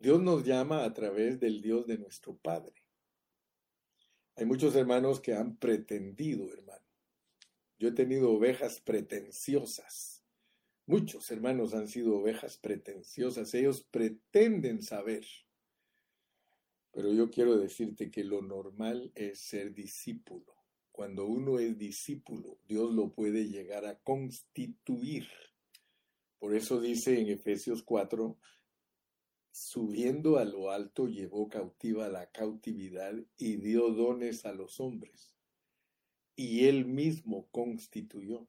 Dios 0.00 0.20
nos 0.20 0.44
llama 0.44 0.84
a 0.84 0.92
través 0.92 1.38
del 1.38 1.62
Dios 1.62 1.86
de 1.86 1.98
nuestro 1.98 2.36
Padre. 2.36 2.74
Hay 4.34 4.46
muchos 4.46 4.74
hermanos 4.74 5.20
que 5.20 5.34
han 5.34 5.56
pretendido, 5.56 6.52
hermano. 6.52 6.84
Yo 7.78 7.88
he 7.88 7.92
tenido 7.92 8.32
ovejas 8.32 8.80
pretenciosas. 8.80 10.24
Muchos 10.86 11.30
hermanos 11.30 11.72
han 11.74 11.86
sido 11.86 12.16
ovejas 12.16 12.56
pretenciosas. 12.58 13.54
Ellos 13.54 13.84
pretenden 13.90 14.82
saber. 14.82 15.24
Pero 16.92 17.12
yo 17.12 17.30
quiero 17.30 17.56
decirte 17.56 18.10
que 18.10 18.24
lo 18.24 18.42
normal 18.42 19.12
es 19.14 19.40
ser 19.40 19.72
discípulo. 19.72 20.56
Cuando 20.90 21.24
uno 21.26 21.58
es 21.58 21.78
discípulo, 21.78 22.58
Dios 22.66 22.92
lo 22.92 23.12
puede 23.12 23.48
llegar 23.48 23.86
a 23.86 23.98
constituir. 24.00 25.26
Por 26.38 26.54
eso 26.54 26.80
dice 26.80 27.20
en 27.20 27.28
Efesios 27.28 27.82
4, 27.82 28.36
subiendo 29.52 30.38
a 30.38 30.44
lo 30.44 30.70
alto, 30.70 31.06
llevó 31.06 31.48
cautiva 31.48 32.08
la 32.08 32.30
cautividad 32.30 33.14
y 33.36 33.56
dio 33.56 33.90
dones 33.90 34.44
a 34.44 34.52
los 34.52 34.80
hombres. 34.80 35.32
Y 36.34 36.66
él 36.66 36.86
mismo 36.86 37.48
constituyó 37.50 38.48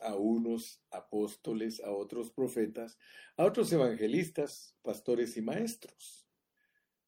a 0.00 0.16
unos 0.16 0.82
apóstoles, 0.90 1.80
a 1.80 1.92
otros 1.92 2.30
profetas, 2.30 2.98
a 3.36 3.44
otros 3.44 3.72
evangelistas, 3.72 4.76
pastores 4.82 5.36
y 5.36 5.42
maestros. 5.42 6.26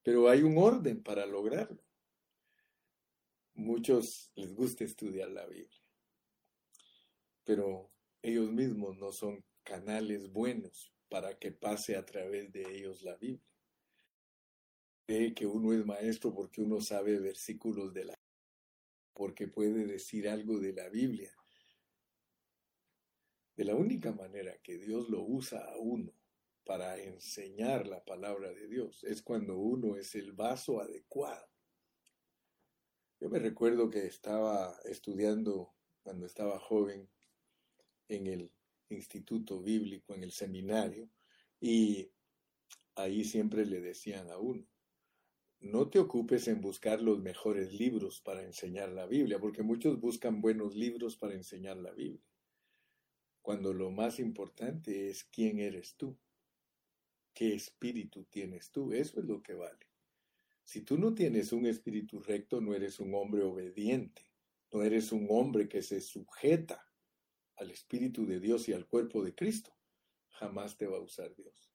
Pero 0.05 0.29
hay 0.29 0.43
un 0.43 0.59
orden 0.59 1.03
para 1.03 1.25
lograrlo. 1.25 1.83
Muchos 3.55 4.31
les 4.37 4.55
gusta 4.55 4.85
estudiar 4.85 5.31
la 5.31 5.47
Biblia, 5.47 5.83
pero 7.45 7.91
ellos 8.21 8.51
mismos 8.51 8.99
no 8.99 9.13
son 9.13 9.45
canales 9.63 10.31
buenos 10.31 10.93
para 11.09 11.39
que 11.39 11.53
pase 11.53 11.97
a 11.97 12.05
través 12.05 12.53
de 12.53 12.63
ellos 12.77 13.03
la 13.03 13.17
Biblia. 13.17 13.49
Cree 15.07 15.35
que 15.35 15.47
uno 15.47 15.73
es 15.73 15.87
maestro 15.87 16.35
porque 16.35 16.61
uno 16.61 16.81
sabe 16.81 17.19
versículos 17.19 17.95
de 17.95 18.05
la 18.07 18.15
porque 19.15 19.47
puede 19.47 19.87
decir 19.87 20.29
algo 20.29 20.59
de 20.59 20.73
la 20.73 20.89
Biblia. 20.89 21.33
De 23.57 23.65
la 23.65 23.77
única 23.77 24.13
manera 24.13 24.59
que 24.59 24.77
Dios 24.77 25.09
lo 25.09 25.23
usa 25.23 25.65
a 25.65 25.79
uno 25.79 26.13
para 26.65 26.99
enseñar 26.99 27.87
la 27.87 28.05
palabra 28.05 28.53
de 28.53 28.67
Dios 28.69 29.05
es 29.05 29.23
cuando 29.23 29.57
uno 29.59 29.97
es 29.97 30.15
el 30.15 30.33
vaso 30.33 30.81
adecuado. 30.81 31.47
Yo 33.21 33.29
me 33.29 33.39
recuerdo 33.39 33.91
que 33.91 34.07
estaba 34.07 34.77
estudiando 34.85 35.75
cuando 36.03 36.27
estaba 36.27 36.59
joven 36.59 37.09
en 38.09 38.27
el 38.27 38.53
instituto 38.89 39.61
bíblico, 39.61 40.15
en 40.15 40.25
el 40.25 40.33
seminario, 40.33 41.09
y 41.61 42.11
ahí 42.97 43.25
siempre 43.25 43.65
le 43.65 43.81
decían 43.81 44.31
a 44.31 44.39
uno, 44.39 44.67
no 45.61 45.89
te 45.89 45.99
ocupes 45.99 46.47
en 46.49 46.61
buscar 46.61 47.01
los 47.01 47.21
mejores 47.21 47.73
libros 47.73 48.21
para 48.21 48.43
enseñar 48.43 48.91
la 48.91 49.07
Biblia, 49.07 49.39
porque 49.39 49.63
muchos 49.63 49.99
buscan 49.99 50.43
buenos 50.43 50.75
libros 50.75 51.17
para 51.17 51.35
enseñar 51.35 51.79
la 51.79 51.93
Biblia, 51.93 52.23
cuando 53.41 53.73
lo 53.73 53.91
más 53.91 54.19
importante 54.19 55.09
es 55.09 55.25
quién 55.25 55.59
eres 55.59 55.97
tú, 55.97 56.19
qué 57.35 57.55
espíritu 57.55 58.25
tienes 58.25 58.71
tú, 58.71 58.93
eso 58.93 59.21
es 59.21 59.27
lo 59.27 59.43
que 59.43 59.55
vale. 59.55 59.87
Si 60.63 60.81
tú 60.81 60.97
no 60.97 61.15
tienes 61.15 61.53
un 61.53 61.67
espíritu 61.67 62.21
recto, 62.21 62.61
no 62.61 62.75
eres 62.75 62.99
un 63.01 63.15
hombre 63.15 63.43
obediente, 63.43 64.31
no 64.73 64.83
eres 64.83 65.13
un 65.13 65.27
hombre 65.29 65.69
que 65.69 65.83
se 65.83 66.01
sujeta 66.01 66.91
al 67.57 67.71
Espíritu 67.71 68.27
de 68.27 68.41
Dios 68.41 68.69
y 68.69 68.73
al 68.73 68.87
cuerpo 68.87 69.23
de 69.23 69.35
Cristo. 69.35 69.77
Jamás 70.31 70.77
te 70.77 70.87
va 70.87 70.97
a 70.97 71.03
usar 71.03 71.35
Dios. 71.37 71.71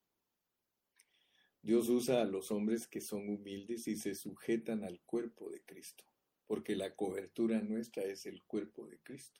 Dios 1.62 1.90
usa 1.90 2.22
a 2.22 2.26
los 2.26 2.52
hombres 2.52 2.88
que 2.88 3.02
son 3.02 3.30
humildes 3.30 3.88
y 3.88 3.96
se 3.96 4.16
sujetan 4.16 4.84
al 4.84 5.02
cuerpo 5.02 5.50
de 5.50 5.62
Cristo, 5.64 6.04
porque 6.48 6.76
la 6.76 6.96
cobertura 6.96 7.62
nuestra 7.62 8.04
es 8.04 8.26
el 8.26 8.44
cuerpo 8.44 8.88
de 8.88 9.00
Cristo. 9.00 9.40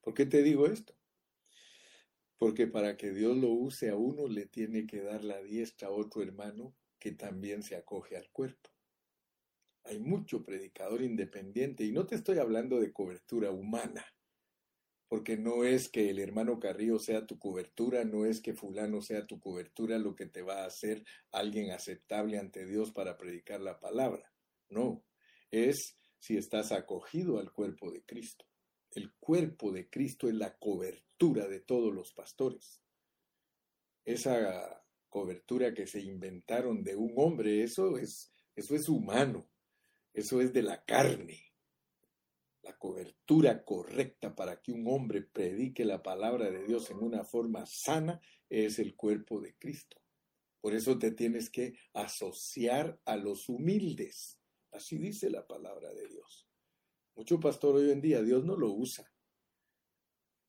¿Por 0.00 0.14
qué 0.14 0.26
te 0.26 0.42
digo 0.42 0.66
esto? 0.66 0.96
Porque 2.38 2.66
para 2.66 2.96
que 2.96 3.12
Dios 3.12 3.36
lo 3.36 3.50
use 3.50 3.88
a 3.90 3.96
uno 3.96 4.28
le 4.28 4.46
tiene 4.46 4.86
que 4.86 5.00
dar 5.00 5.24
la 5.24 5.42
diestra 5.42 5.88
a 5.88 5.92
otro 5.92 6.22
hermano 6.22 6.74
que 6.98 7.12
también 7.12 7.62
se 7.62 7.76
acoge 7.76 8.16
al 8.16 8.30
cuerpo. 8.30 8.70
Hay 9.84 10.00
mucho 10.00 10.44
predicador 10.44 11.02
independiente 11.02 11.84
y 11.84 11.92
no 11.92 12.06
te 12.06 12.16
estoy 12.16 12.38
hablando 12.38 12.80
de 12.80 12.92
cobertura 12.92 13.50
humana, 13.50 14.04
porque 15.08 15.36
no 15.36 15.64
es 15.64 15.88
que 15.88 16.10
el 16.10 16.18
hermano 16.18 16.58
Carrillo 16.58 16.98
sea 16.98 17.26
tu 17.26 17.38
cobertura, 17.38 18.04
no 18.04 18.26
es 18.26 18.40
que 18.40 18.54
fulano 18.54 19.00
sea 19.00 19.26
tu 19.26 19.38
cobertura 19.38 19.98
lo 19.98 20.16
que 20.16 20.26
te 20.26 20.42
va 20.42 20.62
a 20.62 20.66
hacer 20.66 21.04
alguien 21.30 21.70
aceptable 21.70 22.38
ante 22.38 22.66
Dios 22.66 22.90
para 22.90 23.16
predicar 23.16 23.60
la 23.60 23.78
palabra. 23.78 24.32
No, 24.68 25.04
es 25.50 25.96
si 26.18 26.36
estás 26.36 26.72
acogido 26.72 27.38
al 27.38 27.52
cuerpo 27.52 27.92
de 27.92 28.02
Cristo. 28.04 28.44
El 28.96 29.12
cuerpo 29.12 29.72
de 29.72 29.90
Cristo 29.90 30.26
es 30.26 30.34
la 30.34 30.56
cobertura 30.56 31.46
de 31.46 31.60
todos 31.60 31.94
los 31.94 32.14
pastores. 32.14 32.80
Esa 34.06 34.82
cobertura 35.10 35.74
que 35.74 35.86
se 35.86 36.00
inventaron 36.00 36.82
de 36.82 36.96
un 36.96 37.12
hombre, 37.16 37.62
eso 37.62 37.98
es, 37.98 38.32
eso 38.54 38.74
es 38.74 38.88
humano. 38.88 39.50
Eso 40.14 40.40
es 40.40 40.54
de 40.54 40.62
la 40.62 40.82
carne. 40.86 41.52
La 42.62 42.78
cobertura 42.78 43.62
correcta 43.66 44.34
para 44.34 44.62
que 44.62 44.72
un 44.72 44.88
hombre 44.88 45.20
predique 45.20 45.84
la 45.84 46.02
palabra 46.02 46.50
de 46.50 46.64
Dios 46.64 46.90
en 46.90 46.96
una 46.96 47.22
forma 47.22 47.66
sana 47.66 48.18
es 48.48 48.78
el 48.78 48.96
cuerpo 48.96 49.42
de 49.42 49.54
Cristo. 49.58 50.00
Por 50.62 50.74
eso 50.74 50.98
te 50.98 51.10
tienes 51.10 51.50
que 51.50 51.78
asociar 51.92 52.98
a 53.04 53.16
los 53.16 53.50
humildes. 53.50 54.40
Así 54.72 54.96
dice 54.96 55.28
la 55.28 55.46
palabra 55.46 55.92
de 55.92 56.08
Dios. 56.08 56.45
Mucho 57.16 57.40
pastor 57.40 57.76
hoy 57.76 57.90
en 57.90 58.02
día 58.02 58.22
Dios 58.22 58.44
no 58.44 58.56
lo 58.56 58.70
usa. 58.70 59.10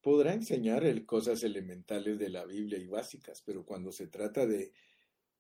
Podrá 0.02 0.34
enseñar 0.34 0.84
cosas 1.06 1.42
elementales 1.44 2.20
de 2.20 2.30
la 2.30 2.46
Biblia 2.46 2.78
y 2.78 2.88
básicas, 2.88 3.42
pero 3.42 3.66
cuando 3.66 3.94
se 3.94 4.08
trata 4.08 4.46
de 4.46 4.74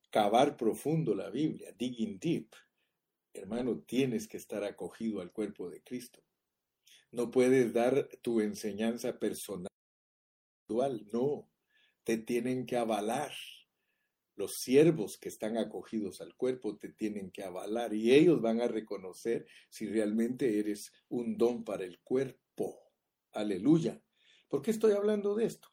cavar 0.09 0.55
profundo 0.55 1.13
la 1.13 1.29
Biblia, 1.29 1.73
digging 1.77 2.17
deep, 2.17 2.55
hermano, 3.33 3.79
tienes 3.81 4.25
que 4.27 4.37
estar 4.37 4.63
acogido 4.63 5.19
al 5.19 5.33
cuerpo 5.33 5.69
de 5.69 5.83
Cristo. 5.83 6.23
No 7.11 7.29
puedes 7.29 7.73
dar 7.73 8.07
tu 8.21 8.39
enseñanza 8.39 9.19
personal, 9.19 9.67
no, 11.11 11.49
te 12.05 12.17
tienen 12.17 12.65
que 12.65 12.77
avalar. 12.77 13.33
Los 14.37 14.59
siervos 14.59 15.17
que 15.17 15.29
están 15.29 15.57
acogidos 15.57 16.21
al 16.21 16.35
cuerpo 16.35 16.77
te 16.77 16.89
tienen 16.89 17.31
que 17.31 17.43
avalar 17.43 17.91
y 17.95 18.13
ellos 18.13 18.39
van 18.39 18.61
a 18.61 18.67
reconocer 18.67 19.47
si 19.67 19.87
realmente 19.87 20.59
eres 20.59 20.93
un 21.09 21.39
don 21.39 21.63
para 21.63 21.85
el 21.85 21.99
cuerpo. 22.01 22.79
Aleluya. 23.31 23.99
¿Por 24.47 24.61
qué 24.61 24.69
estoy 24.69 24.91
hablando 24.91 25.33
de 25.33 25.45
esto? 25.45 25.69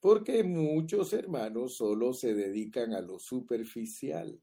Porque 0.00 0.42
muchos 0.44 1.12
hermanos 1.12 1.76
solo 1.76 2.14
se 2.14 2.34
dedican 2.34 2.94
a 2.94 3.02
lo 3.02 3.18
superficial. 3.18 4.40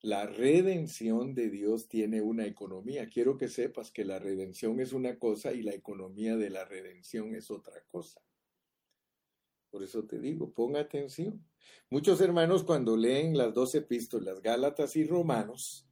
La 0.00 0.26
redención 0.26 1.34
de 1.34 1.50
Dios 1.50 1.88
tiene 1.88 2.22
una 2.22 2.46
economía. 2.46 3.08
Quiero 3.08 3.36
que 3.36 3.48
sepas 3.48 3.90
que 3.90 4.04
la 4.04 4.20
redención 4.20 4.78
es 4.78 4.92
una 4.92 5.18
cosa 5.18 5.52
y 5.52 5.62
la 5.62 5.74
economía 5.74 6.36
de 6.36 6.50
la 6.50 6.64
redención 6.64 7.34
es 7.34 7.50
otra 7.50 7.82
cosa. 7.88 8.22
Por 9.76 9.82
eso 9.82 10.04
te 10.04 10.18
digo, 10.18 10.54
ponga 10.54 10.80
atención. 10.80 11.44
Muchos 11.90 12.22
hermanos 12.22 12.64
cuando 12.64 12.96
leen 12.96 13.36
las 13.36 13.52
dos 13.52 13.74
epístolas, 13.74 14.40
Gálatas 14.40 14.96
y 14.96 15.04
Romanos, 15.04 15.86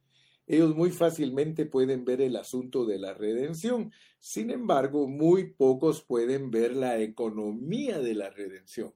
ellos 0.47 0.75
muy 0.75 0.89
fácilmente 0.89 1.67
pueden 1.67 2.03
ver 2.03 2.19
el 2.21 2.35
asunto 2.35 2.87
de 2.87 2.97
la 2.97 3.13
redención. 3.13 3.91
Sin 4.17 4.49
embargo, 4.49 5.07
muy 5.07 5.53
pocos 5.53 6.01
pueden 6.01 6.49
ver 6.49 6.75
la 6.75 6.99
economía 6.99 7.99
de 7.99 8.15
la 8.15 8.31
redención. 8.31 8.91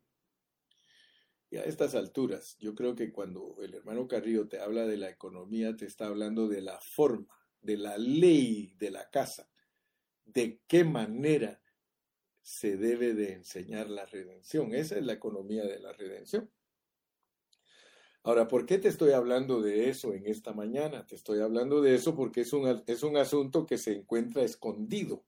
Y 1.51 1.57
a 1.57 1.65
estas 1.65 1.93
alturas, 1.93 2.57
yo 2.59 2.73
creo 2.73 2.95
que 2.95 3.11
cuando 3.11 3.57
el 3.61 3.75
hermano 3.75 4.07
Carrillo 4.07 4.47
te 4.47 4.59
habla 4.59 4.87
de 4.87 4.97
la 4.97 5.11
economía, 5.11 5.77
te 5.77 5.85
está 5.85 6.07
hablando 6.07 6.47
de 6.47 6.63
la 6.63 6.79
forma, 6.79 7.37
de 7.61 7.77
la 7.77 7.95
ley 7.99 8.73
de 8.79 8.89
la 8.89 9.07
casa, 9.11 9.51
de 10.25 10.61
qué 10.67 10.83
manera 10.83 11.61
se 12.49 12.77
debe 12.77 13.13
de 13.13 13.33
enseñar 13.33 13.91
la 13.91 14.07
redención. 14.07 14.73
Esa 14.73 14.97
es 14.97 15.05
la 15.05 15.13
economía 15.13 15.65
de 15.65 15.77
la 15.77 15.93
redención. 15.93 16.49
Ahora, 18.23 18.47
¿por 18.47 18.65
qué 18.65 18.79
te 18.79 18.87
estoy 18.87 19.11
hablando 19.11 19.61
de 19.61 19.87
eso 19.89 20.15
en 20.15 20.25
esta 20.25 20.51
mañana? 20.51 21.05
Te 21.05 21.13
estoy 21.13 21.41
hablando 21.41 21.79
de 21.79 21.93
eso 21.93 22.15
porque 22.15 22.41
es 22.41 22.51
un, 22.51 22.83
es 22.87 23.03
un 23.03 23.17
asunto 23.17 23.67
que 23.67 23.77
se 23.77 23.93
encuentra 23.93 24.41
escondido. 24.41 25.23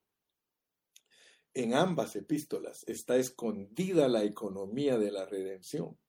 En 1.54 1.76
ambas 1.76 2.16
epístolas 2.16 2.84
está 2.88 3.18
escondida 3.18 4.08
la 4.08 4.24
economía 4.24 4.98
de 4.98 5.12
la 5.12 5.28
redención. 5.28 6.00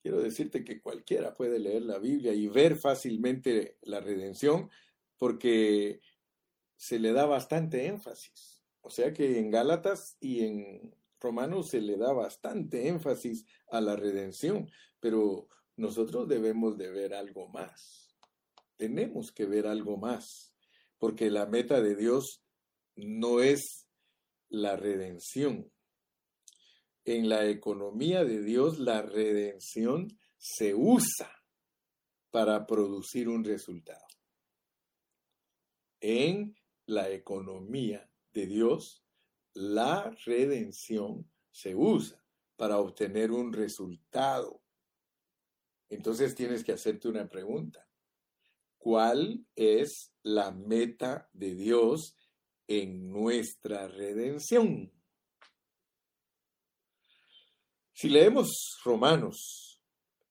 Quiero 0.00 0.20
decirte 0.20 0.62
que 0.62 0.80
cualquiera 0.80 1.34
puede 1.34 1.58
leer 1.58 1.82
la 1.82 1.98
Biblia 1.98 2.32
y 2.32 2.46
ver 2.46 2.76
fácilmente 2.76 3.78
la 3.82 3.98
redención 3.98 4.70
porque 5.18 6.00
se 6.76 7.00
le 7.00 7.12
da 7.12 7.26
bastante 7.26 7.86
énfasis. 7.86 8.55
O 8.86 8.90
sea 8.90 9.12
que 9.12 9.40
en 9.40 9.50
Gálatas 9.50 10.16
y 10.20 10.44
en 10.44 10.94
Romanos 11.18 11.70
se 11.70 11.80
le 11.80 11.96
da 11.96 12.12
bastante 12.12 12.86
énfasis 12.86 13.44
a 13.68 13.80
la 13.80 13.96
redención, 13.96 14.70
pero 15.00 15.48
nosotros 15.74 16.28
debemos 16.28 16.78
de 16.78 16.92
ver 16.92 17.12
algo 17.12 17.48
más. 17.48 18.16
Tenemos 18.76 19.32
que 19.32 19.44
ver 19.44 19.66
algo 19.66 19.96
más, 19.96 20.54
porque 20.98 21.30
la 21.30 21.46
meta 21.46 21.80
de 21.80 21.96
Dios 21.96 22.44
no 22.94 23.40
es 23.40 23.88
la 24.50 24.76
redención, 24.76 25.68
en 27.04 27.28
la 27.28 27.44
economía 27.48 28.24
de 28.24 28.40
Dios 28.40 28.78
la 28.78 29.02
redención 29.02 30.16
se 30.38 30.76
usa 30.76 31.42
para 32.30 32.68
producir 32.68 33.28
un 33.28 33.42
resultado. 33.42 34.06
En 36.00 36.56
la 36.84 37.10
economía 37.10 38.08
de 38.36 38.46
Dios, 38.46 39.02
la 39.54 40.14
redención 40.26 41.26
se 41.50 41.74
usa 41.74 42.22
para 42.56 42.78
obtener 42.78 43.32
un 43.32 43.50
resultado. 43.50 44.62
Entonces 45.88 46.34
tienes 46.34 46.62
que 46.62 46.72
hacerte 46.72 47.08
una 47.08 47.26
pregunta. 47.26 47.88
¿Cuál 48.76 49.46
es 49.54 50.12
la 50.22 50.50
meta 50.50 51.30
de 51.32 51.54
Dios 51.54 52.14
en 52.68 53.10
nuestra 53.10 53.88
redención? 53.88 54.92
Si 57.94 58.10
leemos 58.10 58.78
Romanos 58.84 59.65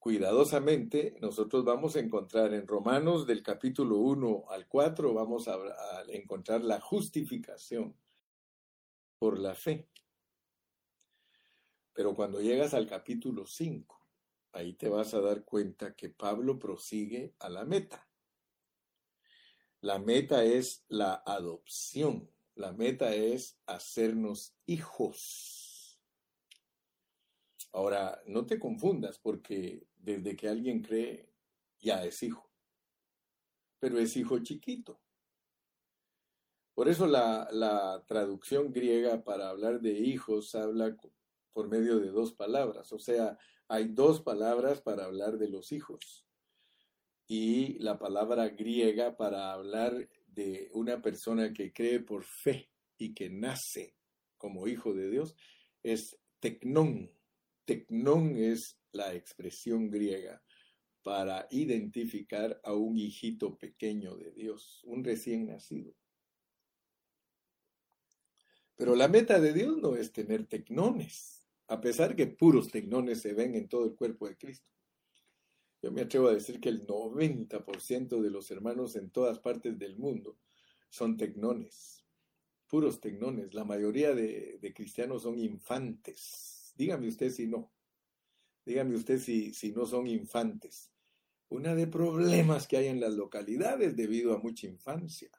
cuidadosamente, 0.05 1.17
nosotros 1.19 1.65
vamos 1.65 1.95
a 1.95 1.99
encontrar 1.99 2.53
en 2.53 2.67
Romanos 2.67 3.25
del 3.25 3.41
capítulo 3.41 3.97
1 3.97 4.45
al 4.51 4.67
4, 4.67 5.15
vamos 5.15 5.47
a, 5.47 5.57
encontrar 6.09 6.63
la 6.63 6.79
justificación 6.79 7.97
por 9.17 9.39
la 9.39 9.55
fe. 9.55 9.89
Pero 11.91 12.13
cuando 12.13 12.39
llegas 12.39 12.75
al 12.75 12.87
capítulo 12.87 13.47
5, 13.47 13.99
ahí 14.51 14.73
te 14.73 14.89
vas 14.89 15.15
a 15.15 15.21
dar 15.21 15.43
cuenta 15.43 15.95
que 15.95 16.09
Pablo 16.09 16.59
prosigue 16.59 17.33
a 17.39 17.49
la 17.49 17.65
meta. 17.65 18.07
La 19.81 19.97
meta 19.97 20.43
es 20.43 20.85
la 20.87 21.23
adopción, 21.25 22.29
la 22.53 22.73
meta 22.73 23.15
es 23.15 23.57
hacernos 23.65 24.53
hijos. 24.67 25.64
Ahora, 27.75 28.21
no 28.25 28.45
te 28.45 28.57
confundas 28.57 29.19
porque 29.19 29.85
desde 29.97 30.37
que 30.37 30.47
alguien 30.47 30.81
cree, 30.81 31.29
ya 31.77 32.05
es 32.05 32.23
hijo. 32.23 32.49
Pero 33.79 33.99
es 33.99 34.15
hijo 34.15 34.39
chiquito. 34.39 35.01
Por 36.73 36.87
eso 36.87 37.05
la, 37.05 38.01
traducción 38.07 38.71
griega 38.71 39.25
para 39.25 39.49
hablar 39.49 39.81
de 39.81 39.91
hijos 39.91 40.55
habla 40.55 40.95
por 41.51 41.67
medio 41.67 41.99
de 41.99 42.11
dos 42.11 42.31
palabras, 42.31 42.93
o 42.93 42.99
sea, 42.99 43.37
hay 43.67 43.89
dos 43.89 44.21
palabras 44.21 44.79
para 44.79 45.03
hablar 45.03 45.37
de 45.37 45.49
los 45.49 45.73
hijos. 45.73 46.25
Y 47.27 47.77
la 47.79 47.99
palabra 47.99 48.47
griega 48.49 49.17
para 49.17 49.51
hablar 49.51 50.09
de 50.27 50.69
una 50.73 51.01
persona 51.01 51.51
que 51.51 51.73
cree 51.73 51.99
por 51.99 52.23
fe 52.23 52.69
y 52.97 53.13
que 53.13 53.29
nace 53.29 53.97
como 54.37 54.65
hijo 54.65 54.93
de 54.93 55.09
Dios 55.09 55.35
es 55.83 56.17
tecnón. 56.39 57.14
Tecnón 57.65 58.37
es 58.37 58.79
la 58.91 59.13
expresión 59.13 59.89
griega 59.89 60.41
para 61.03 61.47
identificar 61.51 62.59
a 62.63 62.73
un 62.73 62.97
hijito 62.97 63.57
pequeño 63.57 64.15
de 64.15 64.31
Dios, 64.31 64.81
un 64.85 65.03
recién 65.03 65.47
nacido. 65.47 65.93
Pero 68.75 68.95
la 68.95 69.07
meta 69.07 69.39
de 69.39 69.53
Dios 69.53 69.77
no 69.77 69.95
es 69.95 70.11
tener 70.11 70.47
tecnones, 70.47 71.47
a 71.67 71.79
pesar 71.79 72.15
que 72.15 72.27
puros 72.27 72.69
tecnones 72.69 73.21
se 73.21 73.33
ven 73.33 73.55
en 73.55 73.67
todo 73.67 73.85
el 73.85 73.95
cuerpo 73.95 74.27
de 74.27 74.37
Cristo. 74.37 74.69
Yo 75.81 75.91
me 75.91 76.01
atrevo 76.01 76.29
a 76.29 76.33
decir 76.33 76.59
que 76.59 76.69
el 76.69 76.85
90% 76.85 78.21
de 78.21 78.31
los 78.31 78.49
hermanos 78.49 78.95
en 78.95 79.11
todas 79.11 79.39
partes 79.39 79.77
del 79.77 79.97
mundo 79.97 80.39
son 80.89 81.15
tecnones, 81.15 82.03
puros 82.67 82.99
tecnones. 82.99 83.53
La 83.53 83.63
mayoría 83.63 84.13
de, 84.13 84.73
cristianos 84.75 85.23
son 85.23 85.37
infantes. 85.37 86.54
Dígame 86.75 87.07
usted 87.07 87.31
si 87.31 87.47
no. 87.47 87.71
Dígame 88.65 88.95
usted 88.95 89.19
si, 89.19 89.53
si 89.53 89.71
no 89.71 89.85
son 89.85 90.07
infantes. 90.07 90.91
Una 91.49 91.75
de 91.75 91.87
problemas 91.87 92.67
que 92.67 92.77
hay 92.77 92.87
en 92.87 92.99
las 92.99 93.13
localidades 93.13 93.95
debido 93.95 94.33
a 94.33 94.39
mucha 94.39 94.67
infancia. 94.67 95.29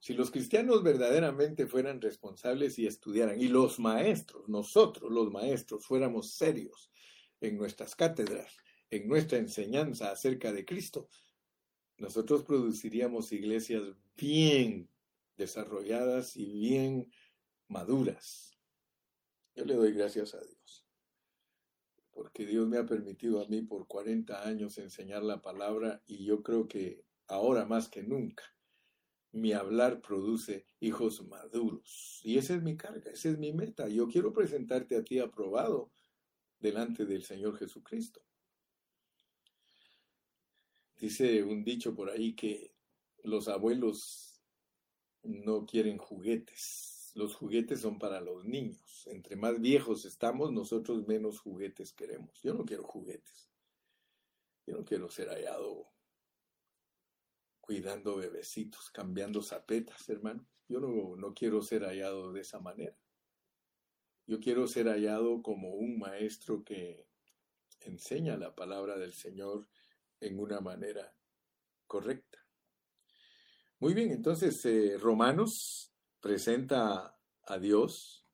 Si 0.00 0.14
los 0.14 0.30
cristianos 0.30 0.82
verdaderamente 0.82 1.66
fueran 1.66 2.00
responsables 2.00 2.78
y 2.78 2.86
estudiaran, 2.86 3.40
y 3.40 3.48
los 3.48 3.80
maestros, 3.80 4.48
nosotros 4.48 5.10
los 5.10 5.32
maestros, 5.32 5.84
fuéramos 5.84 6.32
serios 6.32 6.90
en 7.40 7.56
nuestras 7.56 7.96
cátedras, 7.96 8.56
en 8.90 9.08
nuestra 9.08 9.38
enseñanza 9.38 10.12
acerca 10.12 10.52
de 10.52 10.64
Cristo, 10.64 11.08
nosotros 11.96 12.44
produciríamos 12.44 13.32
iglesias 13.32 13.82
bien 14.16 14.88
desarrolladas 15.36 16.36
y 16.36 16.46
bien 16.46 17.10
maduras. 17.66 18.57
Yo 19.58 19.64
le 19.64 19.74
doy 19.74 19.92
gracias 19.92 20.36
a 20.36 20.40
Dios, 20.40 20.86
porque 22.12 22.46
Dios 22.46 22.68
me 22.68 22.78
ha 22.78 22.86
permitido 22.86 23.42
a 23.42 23.48
mí 23.48 23.60
por 23.60 23.88
40 23.88 24.46
años 24.46 24.78
enseñar 24.78 25.24
la 25.24 25.42
palabra 25.42 26.00
y 26.06 26.24
yo 26.24 26.44
creo 26.44 26.68
que 26.68 27.04
ahora 27.26 27.66
más 27.66 27.88
que 27.88 28.04
nunca 28.04 28.44
mi 29.32 29.52
hablar 29.52 30.00
produce 30.00 30.68
hijos 30.78 31.26
maduros. 31.26 32.20
Y 32.22 32.38
esa 32.38 32.54
es 32.54 32.62
mi 32.62 32.76
carga, 32.76 33.10
esa 33.10 33.30
es 33.30 33.38
mi 33.38 33.52
meta. 33.52 33.88
Yo 33.88 34.06
quiero 34.06 34.32
presentarte 34.32 34.96
a 34.96 35.02
ti 35.02 35.18
aprobado 35.18 35.90
delante 36.60 37.04
del 37.04 37.24
Señor 37.24 37.58
Jesucristo. 37.58 38.20
Dice 40.94 41.42
un 41.42 41.64
dicho 41.64 41.96
por 41.96 42.10
ahí 42.10 42.36
que 42.36 42.76
los 43.24 43.48
abuelos 43.48 44.40
no 45.24 45.66
quieren 45.66 45.98
juguetes. 45.98 46.97
Los 47.18 47.34
juguetes 47.34 47.80
son 47.80 47.98
para 47.98 48.20
los 48.20 48.44
niños. 48.44 49.04
Entre 49.08 49.34
más 49.34 49.60
viejos 49.60 50.04
estamos, 50.04 50.52
nosotros 50.52 51.08
menos 51.08 51.40
juguetes 51.40 51.92
queremos. 51.92 52.40
Yo 52.42 52.54
no 52.54 52.64
quiero 52.64 52.84
juguetes. 52.84 53.50
Yo 54.64 54.76
no 54.76 54.84
quiero 54.84 55.10
ser 55.10 55.28
hallado 55.28 55.90
cuidando 57.60 58.18
bebecitos, 58.18 58.90
cambiando 58.90 59.42
zapetas, 59.42 60.08
hermano. 60.08 60.46
Yo 60.68 60.78
no, 60.78 61.16
no 61.16 61.34
quiero 61.34 61.60
ser 61.60 61.82
hallado 61.82 62.32
de 62.32 62.42
esa 62.42 62.60
manera. 62.60 62.96
Yo 64.24 64.38
quiero 64.38 64.68
ser 64.68 64.86
hallado 64.86 65.42
como 65.42 65.74
un 65.74 65.98
maestro 65.98 66.62
que 66.62 67.08
enseña 67.80 68.36
la 68.36 68.54
palabra 68.54 68.96
del 68.96 69.12
Señor 69.12 69.66
en 70.20 70.38
una 70.38 70.60
manera 70.60 71.12
correcta. 71.88 72.46
Muy 73.80 73.92
bien, 73.92 74.12
entonces 74.12 74.64
eh, 74.66 74.96
Romanos 74.98 75.92
presenta 76.20 77.18
a 77.42 77.58
Dios 77.58 78.26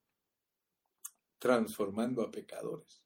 transformando 1.39 2.23
a 2.23 2.31
pecadores. 2.31 3.05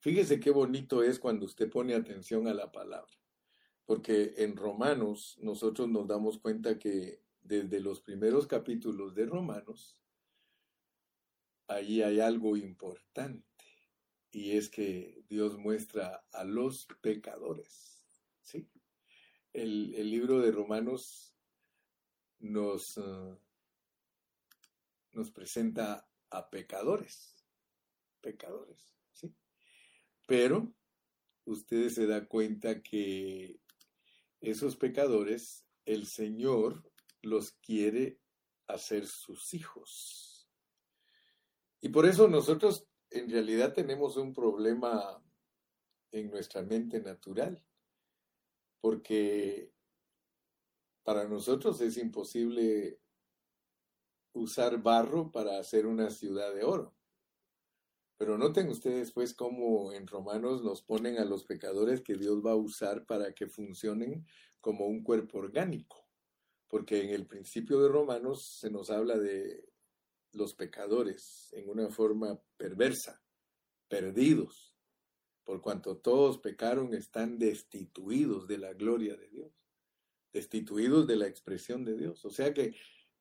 Fíjese 0.00 0.38
qué 0.38 0.50
bonito 0.50 1.02
es 1.02 1.18
cuando 1.18 1.46
usted 1.46 1.70
pone 1.70 1.94
atención 1.94 2.46
a 2.46 2.54
la 2.54 2.70
palabra, 2.70 3.12
porque 3.84 4.34
en 4.38 4.56
Romanos 4.56 5.38
nosotros 5.40 5.88
nos 5.88 6.06
damos 6.06 6.38
cuenta 6.38 6.78
que 6.78 7.22
desde 7.40 7.80
los 7.80 8.00
primeros 8.00 8.46
capítulos 8.46 9.14
de 9.14 9.26
Romanos, 9.26 9.98
allí 11.66 12.02
hay 12.02 12.20
algo 12.20 12.56
importante, 12.56 13.64
y 14.30 14.56
es 14.56 14.68
que 14.68 15.24
Dios 15.28 15.56
muestra 15.58 16.24
a 16.32 16.44
los 16.44 16.86
pecadores. 17.00 18.04
¿sí? 18.42 18.68
El, 19.52 20.10
libro 20.10 20.40
de 20.40 20.52
Romanos 20.52 21.34
nos, 22.38 22.98
uh, 22.98 23.38
nos 25.12 25.30
presenta 25.30 26.08
a 26.30 26.50
pecadores, 26.50 27.44
pecadores, 28.20 28.94
¿sí? 29.12 29.34
Pero 30.26 30.72
ustedes 31.44 31.94
se 31.94 32.06
dan 32.06 32.26
cuenta 32.26 32.82
que 32.82 33.60
esos 34.40 34.76
pecadores, 34.76 35.64
el 35.84 36.06
Señor 36.06 36.90
los 37.22 37.52
quiere 37.52 38.20
hacer 38.66 39.06
sus 39.06 39.54
hijos. 39.54 40.48
Y 41.80 41.88
por 41.88 42.06
eso 42.06 42.28
nosotros 42.28 42.86
en 43.10 43.30
realidad 43.30 43.72
tenemos 43.72 44.16
un 44.16 44.34
problema 44.34 45.22
en 46.12 46.30
nuestra 46.30 46.62
mente 46.62 47.00
natural, 47.00 47.64
porque 48.80 49.72
para 51.02 51.26
nosotros 51.26 51.80
es 51.80 51.96
imposible 51.96 53.00
usar 54.38 54.82
barro 54.82 55.30
para 55.30 55.58
hacer 55.58 55.86
una 55.86 56.10
ciudad 56.10 56.54
de 56.54 56.64
oro. 56.64 56.94
Pero 58.16 58.36
noten 58.36 58.68
ustedes 58.68 59.12
pues 59.12 59.32
cómo 59.32 59.92
en 59.92 60.06
Romanos 60.06 60.64
nos 60.64 60.82
ponen 60.82 61.18
a 61.18 61.24
los 61.24 61.44
pecadores 61.44 62.00
que 62.00 62.16
Dios 62.16 62.44
va 62.44 62.52
a 62.52 62.56
usar 62.56 63.06
para 63.06 63.32
que 63.32 63.46
funcionen 63.46 64.26
como 64.60 64.86
un 64.86 65.04
cuerpo 65.04 65.38
orgánico. 65.38 66.08
Porque 66.66 67.02
en 67.02 67.10
el 67.10 67.26
principio 67.26 67.80
de 67.80 67.88
Romanos 67.88 68.58
se 68.60 68.70
nos 68.70 68.90
habla 68.90 69.16
de 69.16 69.72
los 70.32 70.54
pecadores 70.54 71.48
en 71.52 71.68
una 71.70 71.88
forma 71.90 72.40
perversa, 72.56 73.22
perdidos, 73.88 74.74
por 75.44 75.62
cuanto 75.62 75.96
todos 75.96 76.38
pecaron, 76.38 76.92
están 76.92 77.38
destituidos 77.38 78.46
de 78.46 78.58
la 78.58 78.74
gloria 78.74 79.16
de 79.16 79.28
Dios, 79.28 79.52
destituidos 80.30 81.06
de 81.06 81.16
la 81.16 81.26
expresión 81.26 81.84
de 81.84 81.96
Dios. 81.96 82.22
O 82.26 82.30
sea 82.30 82.52
que 82.52 82.74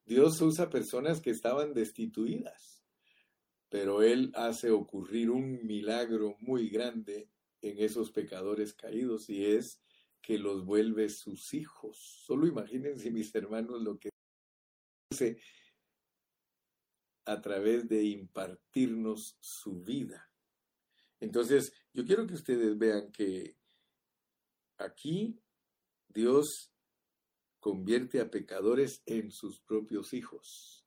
Dios 0.08 0.42
usa 0.42 0.70
personas 0.70 1.20
que 1.20 1.32
estaban 1.32 1.74
destituidas, 1.74 2.82
pero 3.68 4.02
Él 4.02 4.32
hace 4.36 4.72
ocurrir 4.72 5.30
un 5.30 5.66
milagro 5.68 6.38
muy 6.40 6.70
grande 6.70 7.30
en 7.62 7.78
esos 7.80 8.12
pecadores 8.12 8.74
caídos 8.74 9.30
y 9.30 9.46
es 9.46 9.82
que 10.22 10.38
los 10.38 10.66
vuelve 10.66 11.10
sus 11.10 11.54
hijos. 11.54 11.98
Solo 12.26 12.48
imagínense, 12.48 13.12
mis 13.12 13.36
hermanos, 13.36 13.82
lo 13.82 14.00
que 14.00 14.10
hace 15.12 15.42
a 17.26 17.42
través 17.42 17.90
de 17.90 18.06
impartirnos 18.06 19.36
su 19.42 19.82
vida. 19.84 20.32
Entonces, 21.20 21.74
yo 21.92 22.06
quiero 22.06 22.26
que 22.26 22.36
ustedes 22.36 22.78
vean 22.78 23.12
que 23.12 23.58
aquí 24.78 25.38
Dios 26.08 26.72
convierte 27.68 28.22
a 28.22 28.32
pecadores 28.32 29.04
en 29.06 29.30
sus 29.30 29.60
propios 29.60 30.14
hijos. 30.14 30.86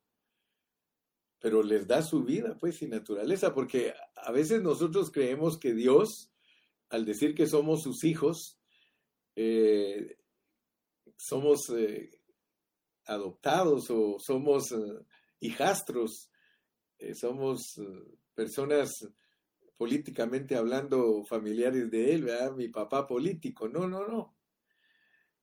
Pero 1.39 1.61
les 1.61 1.85
da 1.85 2.01
su 2.01 2.23
vida, 2.23 2.57
pues, 2.59 2.77
sin 2.77 2.89
naturaleza, 2.89 3.53
porque 3.53 3.93
a 4.15 4.31
veces 4.31 4.63
nosotros 4.63 5.11
creemos 5.11 5.59
que 5.59 5.75
Dios, 5.75 6.31
al 6.89 7.05
decir 7.05 7.35
que 7.35 7.45
somos 7.45 7.83
sus 7.83 8.03
hijos, 8.03 8.59
eh, 9.35 10.17
somos 11.17 11.69
eh, 11.69 12.19
adoptados 13.05 13.91
o 13.91 14.17
somos 14.17 14.71
eh, 14.71 15.05
hijastros 15.39 16.31
somos 17.13 17.79
personas 18.35 19.07
políticamente 19.75 20.55
hablando 20.55 21.23
familiares 21.25 21.91
de 21.91 22.13
él. 22.13 22.27
Mi 22.55 22.69
papá 22.69 23.07
político. 23.07 23.67
No, 23.67 23.87
no, 23.87 24.07
no. 24.07 24.40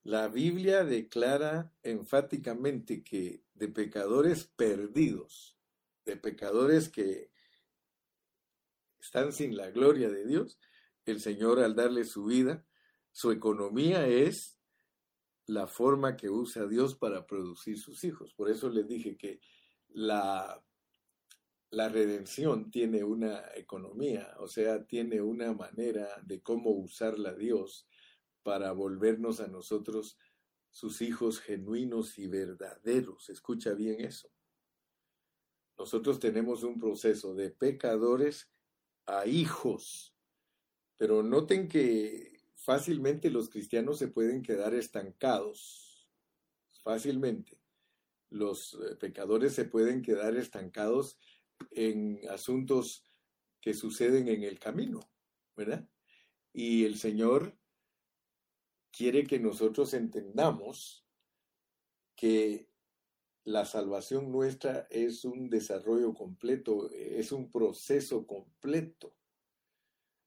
La 0.03 0.27
Biblia 0.27 0.83
declara 0.83 1.73
enfáticamente 1.83 3.03
que 3.03 3.43
de 3.53 3.67
pecadores 3.67 4.45
perdidos, 4.45 5.57
de 6.05 6.15
pecadores 6.15 6.89
que 6.89 7.31
están 8.99 9.33
sin 9.33 9.57
la 9.57 9.69
gloria 9.71 10.09
de 10.09 10.25
Dios, 10.25 10.59
el 11.05 11.19
Señor 11.19 11.59
al 11.59 11.75
darle 11.75 12.05
su 12.05 12.25
vida, 12.25 12.65
su 13.11 13.31
economía 13.31 14.07
es 14.07 14.57
la 15.47 15.67
forma 15.67 16.15
que 16.15 16.29
usa 16.29 16.67
Dios 16.67 16.95
para 16.95 17.25
producir 17.25 17.77
sus 17.77 18.03
hijos. 18.03 18.33
Por 18.33 18.49
eso 18.49 18.69
les 18.69 18.87
dije 18.87 19.17
que 19.17 19.41
la, 19.89 20.63
la 21.71 21.89
redención 21.89 22.71
tiene 22.71 23.03
una 23.03 23.43
economía, 23.55 24.35
o 24.39 24.47
sea, 24.47 24.85
tiene 24.85 25.21
una 25.21 25.53
manera 25.53 26.07
de 26.23 26.41
cómo 26.41 26.69
usarla 26.71 27.33
Dios 27.33 27.87
para 28.49 28.71
volvernos 28.71 29.41
a 29.41 29.47
nosotros 29.47 30.17
sus 30.71 31.03
hijos 31.03 31.39
genuinos 31.39 32.17
y 32.17 32.25
verdaderos. 32.25 33.29
Escucha 33.29 33.75
bien 33.75 34.01
eso. 34.01 34.27
Nosotros 35.77 36.19
tenemos 36.19 36.63
un 36.63 36.79
proceso 36.79 37.35
de 37.35 37.51
pecadores 37.51 38.51
a 39.05 39.27
hijos, 39.27 40.15
pero 40.97 41.21
noten 41.21 41.67
que 41.67 42.41
fácilmente 42.55 43.29
los 43.29 43.51
cristianos 43.51 43.99
se 43.99 44.07
pueden 44.07 44.41
quedar 44.41 44.73
estancados, 44.73 46.09
fácilmente. 46.81 47.61
Los 48.31 48.73
eh, 48.73 48.95
pecadores 48.95 49.53
se 49.53 49.65
pueden 49.65 50.01
quedar 50.01 50.35
estancados 50.35 51.19
en 51.69 52.19
asuntos 52.31 53.05
que 53.61 53.75
suceden 53.75 54.27
en 54.27 54.41
el 54.41 54.57
camino, 54.57 55.01
¿verdad? 55.55 55.87
Y 56.51 56.85
el 56.85 56.97
Señor 56.97 57.58
quiere 58.91 59.25
que 59.25 59.39
nosotros 59.39 59.93
entendamos 59.93 61.05
que 62.15 62.69
la 63.45 63.65
salvación 63.65 64.31
nuestra 64.31 64.87
es 64.89 65.25
un 65.25 65.49
desarrollo 65.49 66.13
completo, 66.13 66.89
es 66.91 67.31
un 67.31 67.49
proceso 67.49 68.27
completo, 68.27 69.15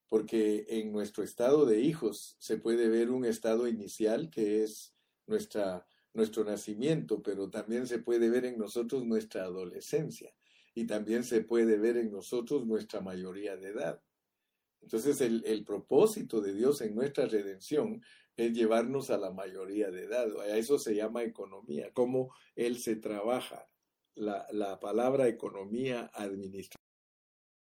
porque 0.09 0.65
en 0.67 0.91
nuestro 0.91 1.23
estado 1.23 1.65
de 1.65 1.79
hijos 1.79 2.35
se 2.39 2.57
puede 2.57 2.89
ver 2.89 3.09
un 3.11 3.25
estado 3.25 3.67
inicial 3.67 4.29
que 4.29 4.63
es 4.63 4.93
nuestra, 5.25 5.87
nuestro 6.13 6.43
nacimiento, 6.43 7.23
pero 7.23 7.49
también 7.49 7.87
se 7.87 7.99
puede 7.99 8.29
ver 8.29 8.45
en 8.45 8.57
nosotros 8.57 9.05
nuestra 9.05 9.43
adolescencia 9.43 10.35
y 10.75 10.85
también 10.85 11.23
se 11.23 11.41
puede 11.41 11.77
ver 11.77 11.97
en 11.97 12.11
nosotros 12.11 12.65
nuestra 12.65 13.01
mayoría 13.01 13.55
de 13.55 13.69
edad. 13.69 14.01
Entonces 14.81 15.21
el, 15.21 15.43
el 15.45 15.63
propósito 15.63 16.41
de 16.41 16.53
Dios 16.53 16.81
en 16.81 16.93
nuestra 16.93 17.25
redención 17.25 18.03
es 18.37 18.53
llevarnos 18.53 19.09
a 19.09 19.17
la 19.17 19.31
mayoría 19.31 19.91
de 19.91 20.03
edad. 20.03 20.29
A 20.41 20.57
eso 20.57 20.79
se 20.79 20.95
llama 20.95 21.23
economía, 21.23 21.91
cómo 21.93 22.33
él 22.55 22.77
se 22.79 22.95
trabaja. 22.95 23.69
La, 24.15 24.45
la 24.51 24.79
palabra 24.79 25.27
economía 25.27 26.11
administrativa 26.13 26.83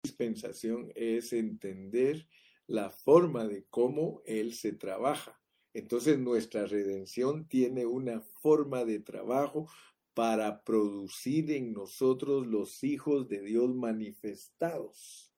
dispensación 0.02 0.92
es 0.94 1.32
entender 1.32 2.26
la 2.66 2.90
forma 2.90 3.46
de 3.46 3.66
cómo 3.68 4.22
él 4.24 4.54
se 4.54 4.72
trabaja. 4.72 5.40
Entonces 5.74 6.18
nuestra 6.18 6.66
redención 6.66 7.46
tiene 7.46 7.86
una 7.86 8.20
forma 8.20 8.84
de 8.84 9.00
trabajo 9.00 9.68
para 10.14 10.64
producir 10.64 11.50
en 11.52 11.72
nosotros 11.72 12.46
los 12.46 12.82
hijos 12.82 13.28
de 13.28 13.42
Dios 13.42 13.74
manifestados. 13.74 15.29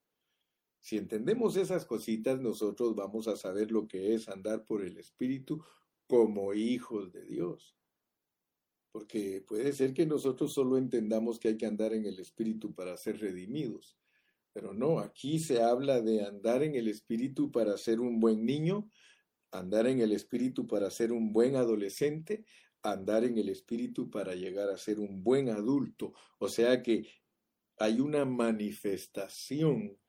Si 0.83 0.97
entendemos 0.97 1.57
esas 1.57 1.87
cositas, 1.87 2.41
nosotros 2.41 2.97
vamos 2.97 3.29
a 3.29 3.37
saber 3.37 3.71
lo 3.71 3.87
que 3.87 4.15
es 4.15 4.29
andar 4.29 4.65
por 4.65 4.85
el 4.85 4.99
Espíritu 4.99 5.65
como 6.09 6.55
hijos 6.55 7.13
de 7.13 7.25
Dios. 7.25 7.77
Porque 8.91 9.43
puede 9.47 9.73
ser 9.73 9.95
que 9.95 10.07
nosotros 10.07 10.53
solo 10.53 10.77
entendamos 10.77 11.39
que 11.39 11.49
hay 11.49 11.57
que 11.57 11.67
andar 11.67 11.95
en 11.95 12.05
el 12.05 12.19
Espíritu 12.19 12.75
para 12.75 12.97
ser 12.97 13.21
redimidos. 13.21 13.97
Pero 14.53 14.75
no, 14.75 14.99
aquí 14.99 15.39
se 15.39 15.63
habla 15.63 16.03
de 16.03 16.27
andar 16.27 16.65
en 16.65 16.75
el 16.75 16.89
Espíritu 16.89 17.53
para 17.53 17.79
ser 17.79 18.01
un 18.01 18.19
buen 18.19 18.45
niño, 18.45 18.91
andar 19.53 19.87
en 19.87 20.01
el 20.01 20.11
Espíritu 20.11 20.67
para 20.67 20.91
ser 20.91 21.13
un 21.13 21.33
buen 21.33 21.55
adolescente, 21.55 22.45
andar 22.83 23.23
en 23.23 23.39
el 23.39 23.49
Espíritu 23.49 24.11
para 24.11 24.35
llegar 24.35 24.69
a 24.69 24.77
ser 24.77 24.99
un 24.99 25.23
buen 25.23 25.49
adulto. 25.49 26.13
O 26.39 26.49
sea 26.49 26.83
que 26.83 27.07
hay 27.79 28.01
una 28.01 28.25
manifestación 28.25 30.02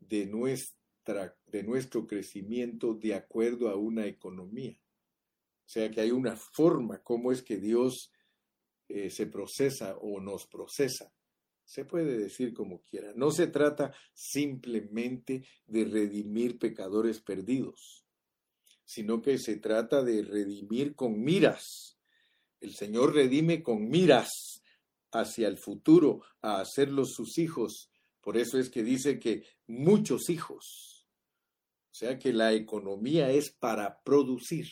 de, 0.00 0.26
nuestra, 0.26 1.36
de 1.46 1.62
nuestro 1.62 2.06
crecimiento 2.06 2.94
de 2.94 3.14
acuerdo 3.14 3.68
a 3.68 3.76
una 3.76 4.06
economía. 4.06 4.78
O 5.66 5.68
sea 5.72 5.90
que 5.90 6.00
hay 6.00 6.10
una 6.10 6.36
forma, 6.36 7.00
cómo 7.02 7.30
es 7.30 7.42
que 7.42 7.58
Dios 7.58 8.12
eh, 8.88 9.08
se 9.10 9.26
procesa 9.26 9.96
o 9.98 10.20
nos 10.20 10.46
procesa. 10.46 11.12
Se 11.64 11.84
puede 11.84 12.18
decir 12.18 12.52
como 12.52 12.82
quiera. 12.82 13.12
No 13.14 13.30
se 13.30 13.46
trata 13.46 13.94
simplemente 14.12 15.44
de 15.66 15.84
redimir 15.84 16.58
pecadores 16.58 17.20
perdidos, 17.20 18.04
sino 18.84 19.22
que 19.22 19.38
se 19.38 19.58
trata 19.58 20.02
de 20.02 20.22
redimir 20.22 20.96
con 20.96 21.22
miras. 21.22 21.96
El 22.60 22.74
Señor 22.74 23.14
redime 23.14 23.62
con 23.62 23.88
miras 23.88 24.64
hacia 25.12 25.46
el 25.46 25.58
futuro, 25.58 26.22
a 26.42 26.60
hacerlos 26.60 27.12
sus 27.12 27.38
hijos 27.38 27.89
por 28.20 28.36
eso 28.36 28.58
es 28.58 28.70
que 28.70 28.82
dice 28.82 29.18
que 29.18 29.44
muchos 29.66 30.28
hijos. 30.28 31.08
O 31.90 31.94
sea 31.94 32.18
que 32.18 32.32
la 32.32 32.52
economía 32.52 33.30
es 33.30 33.50
para 33.50 34.02
producir. 34.02 34.68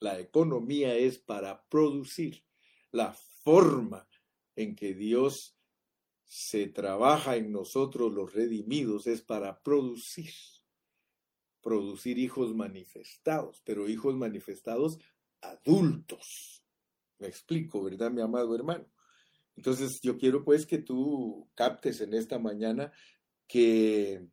La 0.00 0.18
economía 0.18 0.96
es 0.96 1.18
para 1.18 1.64
producir. 1.68 2.44
La 2.90 3.12
forma 3.44 4.08
en 4.56 4.74
que 4.74 4.94
Dios 4.94 5.56
se 6.24 6.66
trabaja 6.66 7.36
en 7.36 7.52
nosotros 7.52 8.12
los 8.12 8.32
redimidos 8.32 9.06
es 9.06 9.22
para 9.22 9.62
producir. 9.62 10.32
Producir 11.60 12.18
hijos 12.18 12.54
manifestados, 12.54 13.60
pero 13.64 13.88
hijos 13.88 14.16
manifestados 14.16 14.98
adultos. 15.40 16.64
Me 17.18 17.28
explico, 17.28 17.84
¿verdad, 17.84 18.10
mi 18.10 18.20
amado 18.20 18.54
hermano? 18.54 18.86
Entonces 19.56 20.00
yo 20.02 20.16
quiero 20.18 20.44
pues 20.44 20.66
que 20.66 20.78
tú 20.78 21.48
captes 21.54 22.00
en 22.00 22.14
esta 22.14 22.38
mañana 22.38 22.92
que 23.46 24.26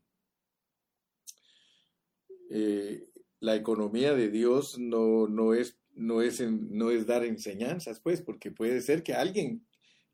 eh, 2.50 3.10
la 3.40 3.56
economía 3.56 4.14
de 4.14 4.30
Dios 4.30 4.78
no, 4.78 5.28
no, 5.28 5.54
es, 5.54 5.80
no, 5.94 6.22
es 6.22 6.42
no 6.42 6.92
es 6.92 7.06
dar 7.06 7.24
enseñanzas, 7.24 8.00
pues, 8.00 8.22
porque 8.22 8.52
puede 8.52 8.82
ser 8.82 9.04
que 9.04 9.14
alguien 9.14 9.66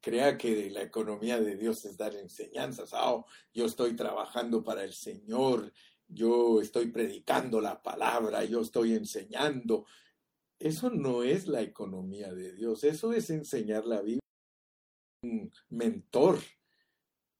crea 0.02 0.38
que 0.38 0.70
la 0.70 0.84
economía 0.84 1.40
de 1.40 1.56
Dios 1.56 1.86
es 1.86 1.98
dar 1.98 2.16
enseñanzas. 2.16 2.92
Oh, 2.94 3.26
yo 3.54 3.66
estoy 3.66 3.96
trabajando 3.96 4.64
para 4.64 4.84
el 4.84 4.94
Señor, 4.94 5.72
yo 6.08 6.62
estoy 6.62 6.92
predicando 6.92 7.60
la 7.62 7.82
palabra, 7.82 8.44
yo 8.44 8.62
estoy 8.62 8.94
enseñando. 8.94 9.86
Eso 10.60 10.90
no 10.90 11.24
es 11.24 11.48
la 11.48 11.62
economía 11.62 12.34
de 12.34 12.54
Dios, 12.54 12.84
eso 12.84 13.14
es 13.14 13.30
enseñar 13.30 13.86
la 13.86 14.02
Biblia 14.02 14.25
mentor. 15.70 16.40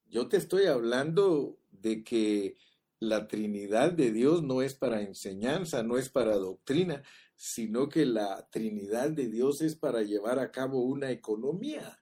Yo 0.06 0.28
te 0.28 0.38
estoy 0.38 0.66
hablando 0.66 1.60
de 1.72 2.04
que 2.04 2.58
la 3.00 3.28
Trinidad 3.28 3.92
de 3.92 4.12
Dios 4.12 4.44
no 4.44 4.62
es 4.62 4.74
para 4.74 5.02
enseñanza, 5.02 5.84
no 5.84 5.98
es 5.98 6.10
para 6.10 6.36
doctrina, 6.36 7.04
sino 7.36 7.90
que 7.90 8.06
la 8.06 8.48
Trinidad 8.50 9.12
de 9.12 9.28
Dios 9.28 9.62
es 9.62 9.76
para 9.76 10.02
llevar 10.04 10.40
a 10.40 10.52
cabo 10.52 10.84
una 10.84 11.12
economía. 11.12 12.02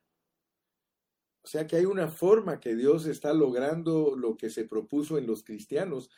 O 1.41 1.47
sea 1.47 1.67
que 1.67 1.75
hay 1.75 1.85
una 1.85 2.07
forma 2.07 2.59
que 2.59 2.75
Dios 2.75 3.05
está 3.05 3.33
logrando 3.33 4.15
lo 4.15 4.37
que 4.37 4.49
se 4.49 4.65
propuso 4.65 5.17
en 5.17 5.27
los 5.27 5.43
cristianos 5.43 6.09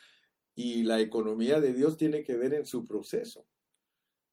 y 0.54 0.84
la 0.84 1.00
economía 1.00 1.60
de 1.60 1.72
Dios 1.72 1.96
tiene 1.96 2.22
que 2.22 2.36
ver 2.36 2.54
en 2.54 2.66
su 2.66 2.86
proceso 2.86 3.46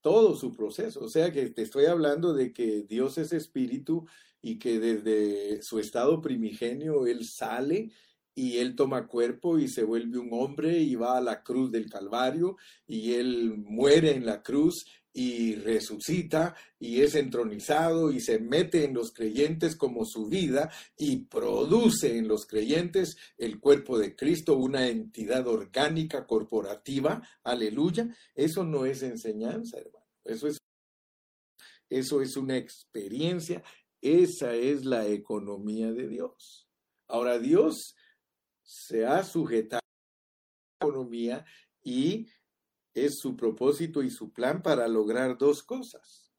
todo 0.03 0.35
su 0.35 0.53
proceso. 0.53 0.99
O 1.03 1.09
sea 1.09 1.31
que 1.31 1.49
te 1.49 1.63
estoy 1.63 1.85
hablando 1.85 2.33
de 2.33 2.53
que 2.53 2.83
Dios 2.83 3.17
es 3.17 3.33
espíritu 3.33 4.05
y 4.41 4.59
que 4.59 4.79
desde 4.79 5.63
su 5.63 5.79
estado 5.79 6.21
primigenio 6.21 7.07
Él 7.07 7.25
sale 7.25 7.89
y 8.35 8.57
Él 8.57 8.75
toma 8.75 9.07
cuerpo 9.07 9.57
y 9.57 9.67
se 9.67 9.83
vuelve 9.83 10.19
un 10.19 10.29
hombre 10.33 10.79
y 10.79 10.95
va 10.95 11.17
a 11.17 11.21
la 11.21 11.41
cruz 11.41 11.71
del 11.71 11.89
Calvario 11.89 12.57
y 12.85 13.13
Él 13.13 13.55
muere 13.57 14.13
en 14.13 14.25
la 14.25 14.43
cruz 14.43 14.85
y 15.13 15.55
resucita 15.55 16.55
y 16.79 17.01
es 17.01 17.13
entronizado 17.13 18.11
y 18.11 18.19
se 18.19 18.39
mete 18.39 18.83
en 18.83 18.95
los 18.95 19.13
creyentes 19.13 19.75
como 19.75 20.05
su 20.05 20.27
vida 20.27 20.71
y 20.97 21.25
produce 21.25 22.17
en 22.17 22.27
los 22.27 22.47
creyentes 22.47 23.15
el 23.37 23.59
cuerpo 23.59 23.99
de 23.99 24.15
Cristo, 24.15 24.57
una 24.57 24.87
entidad 24.87 25.47
orgánica, 25.47 26.25
corporativa, 26.25 27.21
aleluya. 27.43 28.09
Eso 28.33 28.63
no 28.63 28.85
es 28.85 29.03
enseñanza, 29.03 29.77
hermano. 29.77 30.07
Eso 30.25 30.47
es, 30.47 30.57
eso 31.89 32.21
es 32.21 32.35
una 32.35 32.57
experiencia. 32.57 33.63
Esa 34.01 34.55
es 34.55 34.83
la 34.83 35.07
economía 35.07 35.91
de 35.91 36.07
Dios. 36.07 36.67
Ahora 37.07 37.37
Dios 37.37 37.95
se 38.63 39.05
ha 39.05 39.23
sujetado 39.23 39.79
a 39.79 40.85
la 40.85 40.89
economía 40.89 41.45
y 41.83 42.27
es 42.93 43.19
su 43.19 43.35
propósito 43.35 44.03
y 44.03 44.09
su 44.09 44.31
plan 44.31 44.61
para 44.61 44.87
lograr 44.87 45.37
dos 45.37 45.63
cosas. 45.63 46.31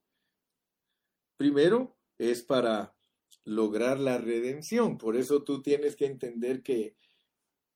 Primero, 1.37 1.97
es 2.17 2.43
para 2.43 2.95
lograr 3.43 3.99
la 3.99 4.17
redención. 4.17 4.97
Por 4.97 5.15
eso 5.15 5.43
tú 5.43 5.61
tienes 5.61 5.95
que 5.95 6.05
entender 6.05 6.63
que 6.63 6.95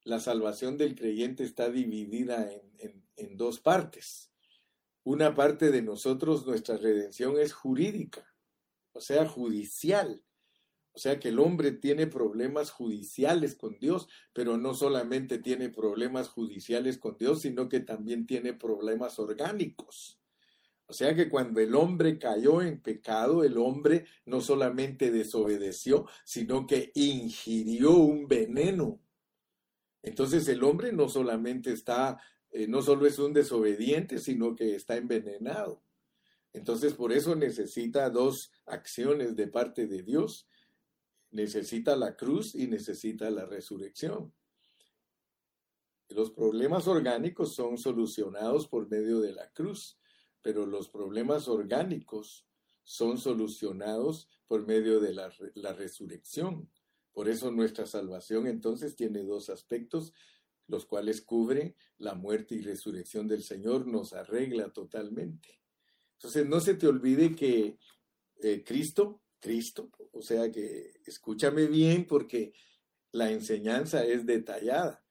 la 0.03 0.19
salvación 0.19 0.77
del 0.77 0.95
creyente 0.95 1.43
está 1.43 1.69
dividida 1.69 2.49
en, 2.51 3.03
en 3.15 3.37
dos 3.37 3.59
partes. 3.59 4.31
una 5.03 5.33
parte 5.33 5.71
de 5.71 5.81
nosotros, 5.81 6.45
nuestra 6.45 6.77
redención 6.77 7.39
es 7.39 7.53
jurídica, 7.53 8.31
o 8.91 9.01
sea, 9.01 9.27
judicial. 9.27 10.23
O 10.93 10.99
sea 10.99 11.19
que 11.19 11.30
el 11.30 11.39
hombre 11.39 11.71
tiene 11.71 12.08
problemas 12.08 12.71
judiciales 12.71 13.56
con 13.56 13.78
Dios, 13.80 14.08
pero 14.34 14.58
no 14.58 14.73
solamente 14.73 15.38
tiene 15.38 15.69
problemas 15.69 16.30
judiciales 16.30 16.97
con 16.97 17.15
Dios, 17.17 17.41
sino 17.41 17.69
que 17.69 17.80
también 17.80 18.25
tiene 18.25 18.54
problemas 18.54 19.19
orgánicos. 19.19 20.19
O 20.89 20.93
sea 20.93 21.13
que 21.13 21.30
cuando 21.30 21.60
el 21.60 21.75
hombre 21.75 22.17
cayó 22.17 22.63
en 22.63 22.82
pecado, 22.82 23.43
el 23.43 23.60
hombre 23.60 24.06
no 24.25 24.41
solamente 24.41 25.12
desobedeció, 25.12 26.08
sino 26.25 26.65
que 26.65 26.91
ingirió 26.95 27.91
un 27.91 28.28
veneno. 28.28 28.99
Entonces 30.02 30.47
el 30.47 30.63
hombre 30.63 30.91
no 30.91 31.08
solamente 31.08 31.71
está, 31.71 32.19
eh, 32.49 32.67
no 32.67 32.82
solo 32.82 33.06
es 33.06 33.19
un 33.19 33.34
desobediente, 33.34 34.17
sino 34.17 34.56
que 34.56 34.75
está 34.75 34.97
envenenado. 34.97 35.84
Entonces 36.54 36.93
por 36.93 37.12
eso 37.12 37.36
necesita 37.36 38.10
dos 38.10 38.52
acciones 38.65 39.36
de 39.36 39.47
parte 39.47 39.86
de 39.86 40.02
Dios 40.02 40.47
necesita 41.31 41.95
la 41.95 42.15
cruz 42.15 42.55
y 42.55 42.67
necesita 42.67 43.29
la 43.29 43.45
resurrección. 43.45 44.33
Los 46.09 46.31
problemas 46.31 46.87
orgánicos 46.87 47.53
son 47.53 47.77
solucionados 47.77 48.67
por 48.67 48.89
medio 48.89 49.19
de 49.19 49.31
la 49.31 49.51
cruz, 49.51 49.99
pero 50.41 50.65
los 50.65 50.89
problemas 50.89 51.47
orgánicos 51.47 52.47
son 52.83 53.19
solucionados 53.19 54.27
por 54.47 54.65
medio 54.65 54.99
de 54.99 55.13
la, 55.13 55.31
la 55.53 55.73
resurrección. 55.73 56.71
Por 57.11 57.29
eso 57.29 57.51
nuestra 57.51 57.85
salvación 57.85 58.47
entonces 58.47 58.95
tiene 58.95 59.23
dos 59.23 59.49
aspectos, 59.49 60.13
los 60.67 60.85
cuales 60.85 61.21
cubre 61.21 61.75
la 61.97 62.15
muerte 62.15 62.55
y 62.55 62.61
resurrección 62.61 63.27
del 63.27 63.43
Señor, 63.43 63.85
nos 63.85 64.13
arregla 64.13 64.71
totalmente. 64.71 65.59
Entonces 66.13 66.47
no 66.47 66.59
se 66.59 66.73
te 66.75 66.87
olvide 66.87 67.35
que 67.35 67.77
eh, 68.41 68.63
Cristo 68.63 69.21
Cristo. 69.39 69.91
O 70.12 70.21
sea 70.21 70.52
que 70.52 71.02
escúchame 71.06 71.67
bien 71.67 72.06
porque 72.06 72.54
la 73.12 73.32
enseñanza 73.32 74.04
es 74.04 74.25
detallada. 74.25 75.04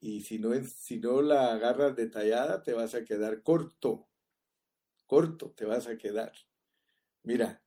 Y 0.00 0.22
si 0.22 0.38
no, 0.38 0.50
si 0.64 0.98
no 0.98 1.22
la 1.22 1.52
agarras 1.52 1.96
detallada, 1.96 2.62
te 2.62 2.72
vas 2.72 2.94
a 2.94 3.04
quedar 3.04 3.42
corto. 3.42 4.08
Corto 5.06 5.52
te 5.52 5.64
vas 5.64 5.86
a 5.86 5.96
quedar. 5.96 6.32
Mira, 7.22 7.62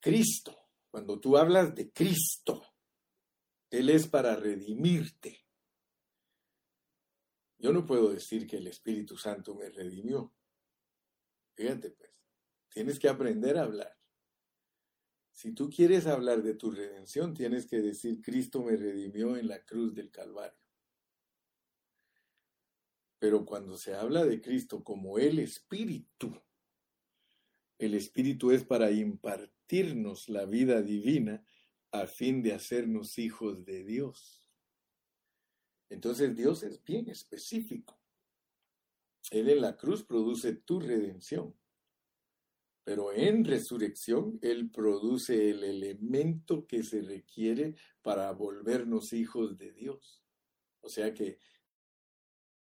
Cristo, 0.00 0.56
cuando 0.88 1.18
tú 1.18 1.36
hablas 1.36 1.74
de 1.74 1.92
Cristo, 1.92 2.62
Él 3.70 3.90
es 3.90 4.06
para 4.06 4.36
redimirte. 4.36 5.44
Yo 7.58 7.72
no 7.72 7.86
puedo 7.86 8.10
decir 8.10 8.46
que 8.46 8.58
el 8.58 8.66
Espíritu 8.66 9.16
Santo 9.16 9.54
me 9.54 9.70
redimió. 9.70 10.32
Fíjate, 11.54 11.90
pues. 11.90 12.13
Tienes 12.74 12.98
que 12.98 13.08
aprender 13.08 13.56
a 13.56 13.62
hablar. 13.62 13.96
Si 15.30 15.52
tú 15.52 15.70
quieres 15.70 16.06
hablar 16.06 16.42
de 16.42 16.54
tu 16.54 16.72
redención, 16.72 17.32
tienes 17.32 17.66
que 17.66 17.80
decir, 17.80 18.20
Cristo 18.20 18.64
me 18.64 18.76
redimió 18.76 19.36
en 19.36 19.46
la 19.46 19.64
cruz 19.64 19.94
del 19.94 20.10
Calvario. 20.10 20.58
Pero 23.20 23.46
cuando 23.46 23.78
se 23.78 23.94
habla 23.94 24.24
de 24.24 24.40
Cristo 24.40 24.82
como 24.82 25.18
el 25.18 25.38
Espíritu, 25.38 26.36
el 27.78 27.94
Espíritu 27.94 28.50
es 28.50 28.64
para 28.64 28.90
impartirnos 28.90 30.28
la 30.28 30.44
vida 30.44 30.82
divina 30.82 31.46
a 31.92 32.08
fin 32.08 32.42
de 32.42 32.54
hacernos 32.54 33.18
hijos 33.18 33.64
de 33.64 33.84
Dios. 33.84 34.44
Entonces 35.90 36.34
Dios 36.34 36.64
es 36.64 36.82
bien 36.82 37.08
específico. 37.08 38.00
Él 39.30 39.48
en 39.48 39.60
la 39.60 39.76
cruz 39.76 40.02
produce 40.02 40.54
tu 40.54 40.80
redención. 40.80 41.54
Pero 42.84 43.12
en 43.12 43.44
resurrección 43.44 44.38
Él 44.42 44.70
produce 44.70 45.50
el 45.50 45.64
elemento 45.64 46.66
que 46.66 46.82
se 46.82 47.00
requiere 47.00 47.74
para 48.02 48.30
volvernos 48.32 49.12
hijos 49.12 49.56
de 49.56 49.72
Dios. 49.72 50.22
O 50.80 50.88
sea 50.88 51.14
que 51.14 51.38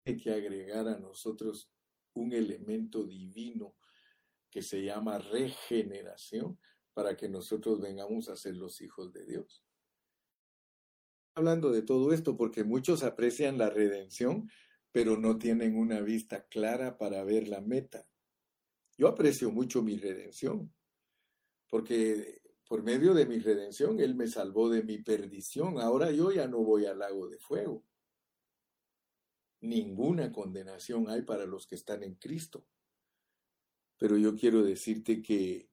hay 0.05 0.17
que 0.17 0.33
agregar 0.33 0.89
a 0.89 0.99
nosotros 0.99 1.71
un 2.15 2.33
elemento 2.33 3.05
divino 3.05 3.75
que 4.51 4.63
se 4.63 4.83
llama 4.83 5.19
regeneración 5.19 6.59
para 6.93 7.17
que 7.17 7.29
nosotros 7.29 7.81
vengamos 7.81 8.29
a 8.29 8.37
ser 8.37 8.57
los 8.57 8.81
hijos 8.81 9.13
de 9.13 9.25
Dios. 9.25 9.65
Hablando 11.35 11.71
de 11.71 11.83
todo 11.83 12.13
esto 12.13 12.37
porque 12.37 12.63
muchos 12.63 13.03
aprecian 13.03 13.57
la 13.57 13.71
redención, 13.71 14.51
pero 14.93 15.17
no 15.17 15.39
tienen 15.39 15.77
una 15.77 16.01
vista 16.01 16.47
clara 16.49 16.99
para 16.99 17.25
ver 17.25 17.49
la 17.49 17.63
meta. 17.63 18.07
Yo 19.03 19.09
aprecio 19.09 19.51
mucho 19.51 19.83
mi 19.83 19.97
redención, 19.97 20.73
porque 21.69 22.41
por 22.69 22.85
medio 22.85 23.15
de 23.15 23.27
mi 23.27 23.41
redención 23.41 23.99
Él 23.99 24.15
me 24.15 24.29
salvó 24.29 24.69
de 24.69 24.85
mi 24.85 24.99
perdición. 24.99 25.81
Ahora 25.81 26.13
yo 26.13 26.31
ya 26.31 26.47
no 26.47 26.59
voy 26.59 26.87
al 26.87 27.01
lago 27.01 27.27
de 27.27 27.41
fuego. 27.41 27.85
Ninguna 29.61 30.31
condenación 30.31 31.11
hay 31.11 31.23
para 31.23 31.47
los 31.47 31.67
que 31.67 31.75
están 31.75 32.05
en 32.05 32.15
Cristo. 32.15 32.65
Pero 33.99 34.17
yo 34.17 34.37
quiero 34.37 34.63
decirte 34.63 35.21
que 35.21 35.69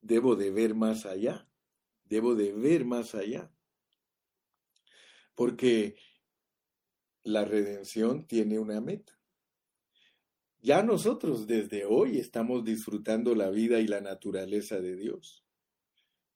debo 0.00 0.36
de 0.36 0.52
ver 0.52 0.76
más 0.76 1.06
allá. 1.06 1.50
Debo 2.04 2.36
de 2.36 2.52
ver 2.52 2.84
más 2.84 3.16
allá. 3.16 3.52
Porque 5.34 5.96
la 7.24 7.44
redención 7.44 8.28
tiene 8.28 8.60
una 8.60 8.80
meta. 8.80 9.16
Ya 10.66 10.82
nosotros 10.82 11.46
desde 11.46 11.84
hoy 11.84 12.18
estamos 12.18 12.64
disfrutando 12.64 13.36
la 13.36 13.50
vida 13.50 13.78
y 13.78 13.86
la 13.86 14.00
naturaleza 14.00 14.80
de 14.80 14.96
Dios. 14.96 15.46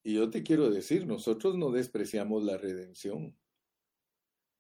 Y 0.05 0.15
yo 0.15 0.31
te 0.31 0.45
quiero 0.45 0.71
decir, 0.71 1.05
nosotros 1.05 1.57
no 1.57 1.73
despreciamos 1.73 2.45
la 2.45 2.57
redención. 2.57 3.37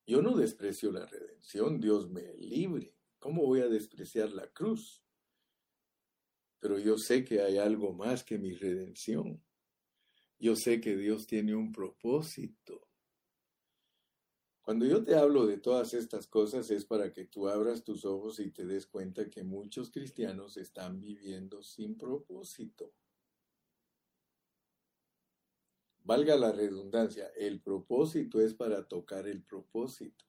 Yo 0.08 0.22
no 0.22 0.36
desprecio 0.36 0.90
la 0.90 1.06
redención, 1.06 1.80
Dios 1.80 2.10
me 2.10 2.34
libre. 2.36 2.96
¿Cómo 3.20 3.46
voy 3.46 3.60
a 3.60 3.68
despreciar 3.68 4.32
la 4.32 4.48
cruz? 4.50 5.04
Pero 6.58 6.80
yo 6.80 6.98
sé 6.98 7.24
que 7.24 7.40
hay 7.40 7.58
algo 7.58 7.92
más 7.92 8.24
que 8.24 8.38
mi 8.38 8.54
redención. 8.54 9.40
Yo 10.40 10.56
sé 10.56 10.80
que 10.80 10.96
Dios 10.96 11.28
tiene 11.28 11.54
un 11.54 11.70
propósito. 11.70 12.89
Cuando 14.70 14.86
yo 14.86 15.02
te 15.02 15.16
hablo 15.16 15.48
de 15.48 15.58
todas 15.58 15.94
estas 15.94 16.28
cosas 16.28 16.70
es 16.70 16.84
para 16.84 17.12
que 17.12 17.24
tú 17.24 17.48
abras 17.48 17.82
tus 17.82 18.04
ojos 18.04 18.38
y 18.38 18.52
te 18.52 18.64
des 18.64 18.86
cuenta 18.86 19.28
que 19.28 19.42
muchos 19.42 19.90
cristianos 19.90 20.56
están 20.56 21.00
viviendo 21.00 21.60
sin 21.60 21.98
propósito. 21.98 22.94
Valga 26.04 26.36
la 26.36 26.52
redundancia, 26.52 27.32
el 27.36 27.60
propósito 27.60 28.40
es 28.40 28.54
para 28.54 28.86
tocar 28.86 29.26
el 29.26 29.42
propósito. 29.42 30.24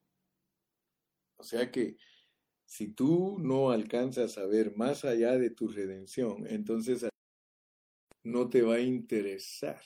O 1.36 1.44
sea 1.44 1.72
que 1.72 1.98
si 2.66 2.88
tú 2.88 3.38
no 3.38 3.70
alcanzas 3.70 4.40
a 4.40 4.48
ver 4.48 4.76
más 4.76 5.06
allá 5.06 5.38
de 5.38 5.52
tu 5.52 5.68
redención, 5.68 6.48
entonces 6.48 7.08
no 8.24 8.50
te 8.50 8.64
va 8.64 8.78
a 8.78 8.82
interesar 8.82 9.84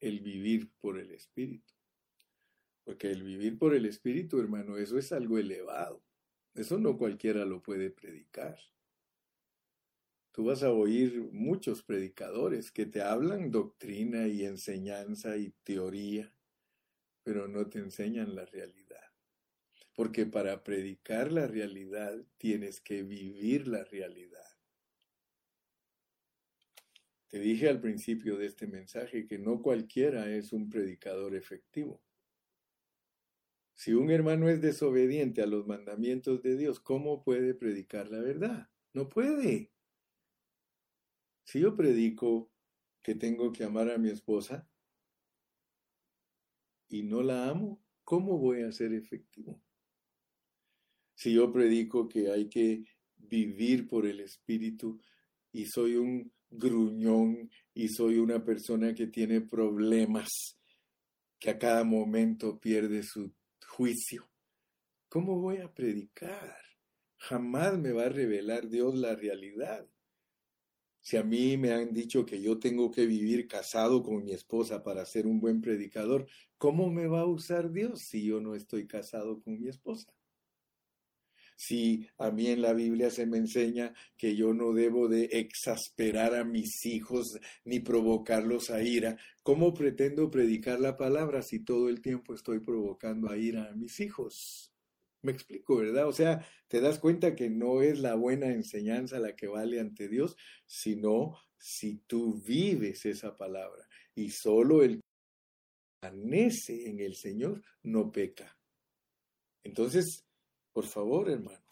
el 0.00 0.20
vivir 0.20 0.72
por 0.80 0.98
el 0.98 1.10
Espíritu. 1.10 1.73
Porque 2.84 3.10
el 3.10 3.22
vivir 3.22 3.58
por 3.58 3.74
el 3.74 3.86
Espíritu, 3.86 4.38
hermano, 4.38 4.76
eso 4.76 4.98
es 4.98 5.10
algo 5.12 5.38
elevado. 5.38 6.02
Eso 6.54 6.78
no 6.78 6.96
cualquiera 6.96 7.44
lo 7.44 7.62
puede 7.62 7.90
predicar. 7.90 8.58
Tú 10.30 10.44
vas 10.44 10.62
a 10.62 10.70
oír 10.70 11.28
muchos 11.32 11.82
predicadores 11.82 12.70
que 12.70 12.86
te 12.86 13.00
hablan 13.00 13.50
doctrina 13.50 14.26
y 14.26 14.44
enseñanza 14.44 15.36
y 15.36 15.50
teoría, 15.62 16.34
pero 17.22 17.48
no 17.48 17.68
te 17.68 17.78
enseñan 17.78 18.34
la 18.34 18.44
realidad. 18.44 19.12
Porque 19.94 20.26
para 20.26 20.62
predicar 20.64 21.30
la 21.32 21.46
realidad 21.46 22.20
tienes 22.36 22.80
que 22.80 23.02
vivir 23.04 23.68
la 23.68 23.84
realidad. 23.84 24.40
Te 27.28 27.38
dije 27.38 27.68
al 27.68 27.80
principio 27.80 28.36
de 28.36 28.46
este 28.46 28.66
mensaje 28.66 29.26
que 29.26 29.38
no 29.38 29.62
cualquiera 29.62 30.28
es 30.30 30.52
un 30.52 30.68
predicador 30.68 31.34
efectivo. 31.34 32.00
Si 33.74 33.92
un 33.92 34.10
hermano 34.10 34.48
es 34.48 34.60
desobediente 34.60 35.42
a 35.42 35.46
los 35.46 35.66
mandamientos 35.66 36.42
de 36.42 36.56
Dios, 36.56 36.80
¿cómo 36.80 37.22
puede 37.24 37.54
predicar 37.54 38.08
la 38.10 38.20
verdad? 38.20 38.70
No 38.92 39.08
puede. 39.08 39.72
Si 41.44 41.60
yo 41.60 41.76
predico 41.76 42.50
que 43.02 43.14
tengo 43.14 43.52
que 43.52 43.64
amar 43.64 43.90
a 43.90 43.98
mi 43.98 44.08
esposa 44.08 44.68
y 46.88 47.02
no 47.02 47.22
la 47.22 47.48
amo, 47.48 47.82
¿cómo 48.04 48.38
voy 48.38 48.62
a 48.62 48.72
ser 48.72 48.92
efectivo? 48.94 49.60
Si 51.14 51.34
yo 51.34 51.52
predico 51.52 52.08
que 52.08 52.30
hay 52.30 52.48
que 52.48 52.84
vivir 53.16 53.86
por 53.88 54.06
el 54.06 54.20
Espíritu 54.20 55.00
y 55.52 55.66
soy 55.66 55.96
un 55.96 56.32
gruñón 56.48 57.50
y 57.74 57.88
soy 57.88 58.18
una 58.18 58.44
persona 58.44 58.94
que 58.94 59.08
tiene 59.08 59.40
problemas, 59.40 60.58
que 61.38 61.50
a 61.50 61.58
cada 61.58 61.84
momento 61.84 62.58
pierde 62.58 63.02
su 63.02 63.32
juicio. 63.76 64.30
¿Cómo 65.08 65.40
voy 65.40 65.56
a 65.56 65.74
predicar? 65.74 66.60
Jamás 67.16 67.76
me 67.76 67.90
va 67.90 68.04
a 68.04 68.08
revelar 68.08 68.68
Dios 68.68 68.94
la 68.94 69.16
realidad. 69.16 69.88
Si 71.00 71.16
a 71.16 71.24
mí 71.24 71.56
me 71.56 71.72
han 71.72 71.92
dicho 71.92 72.24
que 72.24 72.40
yo 72.40 72.60
tengo 72.60 72.92
que 72.92 73.04
vivir 73.04 73.48
casado 73.48 74.04
con 74.04 74.24
mi 74.24 74.32
esposa 74.32 74.84
para 74.84 75.04
ser 75.04 75.26
un 75.26 75.40
buen 75.40 75.60
predicador, 75.60 76.28
¿cómo 76.56 76.88
me 76.88 77.08
va 77.08 77.22
a 77.22 77.26
usar 77.26 77.72
Dios 77.72 78.00
si 78.02 78.24
yo 78.24 78.40
no 78.40 78.54
estoy 78.54 78.86
casado 78.86 79.42
con 79.42 79.58
mi 79.60 79.66
esposa? 79.66 80.14
Si 81.56 82.08
a 82.18 82.30
mí 82.30 82.48
en 82.48 82.62
la 82.62 82.72
Biblia 82.72 83.10
se 83.10 83.26
me 83.26 83.38
enseña 83.38 83.94
que 84.16 84.34
yo 84.34 84.52
no 84.52 84.72
debo 84.72 85.08
de 85.08 85.24
exasperar 85.32 86.34
a 86.34 86.44
mis 86.44 86.84
hijos 86.84 87.38
ni 87.64 87.80
provocarlos 87.80 88.70
a 88.70 88.82
ira, 88.82 89.16
¿cómo 89.42 89.72
pretendo 89.72 90.30
predicar 90.30 90.80
la 90.80 90.96
palabra 90.96 91.42
si 91.42 91.60
todo 91.60 91.88
el 91.88 92.00
tiempo 92.00 92.34
estoy 92.34 92.60
provocando 92.60 93.30
a 93.30 93.36
ira 93.36 93.70
a 93.70 93.74
mis 93.74 94.00
hijos? 94.00 94.72
Me 95.22 95.32
explico, 95.32 95.76
¿verdad? 95.76 96.06
O 96.06 96.12
sea, 96.12 96.46
te 96.68 96.80
das 96.80 96.98
cuenta 96.98 97.34
que 97.34 97.48
no 97.48 97.80
es 97.80 97.98
la 97.98 98.14
buena 98.14 98.48
enseñanza 98.48 99.18
la 99.18 99.34
que 99.34 99.46
vale 99.46 99.80
ante 99.80 100.08
Dios, 100.08 100.36
sino 100.66 101.38
si 101.56 101.96
tú 102.06 102.42
vives 102.46 103.06
esa 103.06 103.34
palabra 103.34 103.88
y 104.14 104.28
solo 104.30 104.82
el 104.82 104.96
que 104.96 105.00
permanece 106.00 106.90
en 106.90 107.00
el 107.00 107.14
Señor 107.14 107.62
no 107.82 108.12
peca. 108.12 108.54
Entonces, 109.62 110.26
por 110.74 110.86
favor, 110.86 111.30
hermano, 111.30 111.64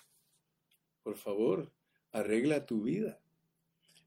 por 1.03 1.16
favor, 1.16 1.72
arregla 2.12 2.64
tu 2.64 2.82
vida. 2.82 3.20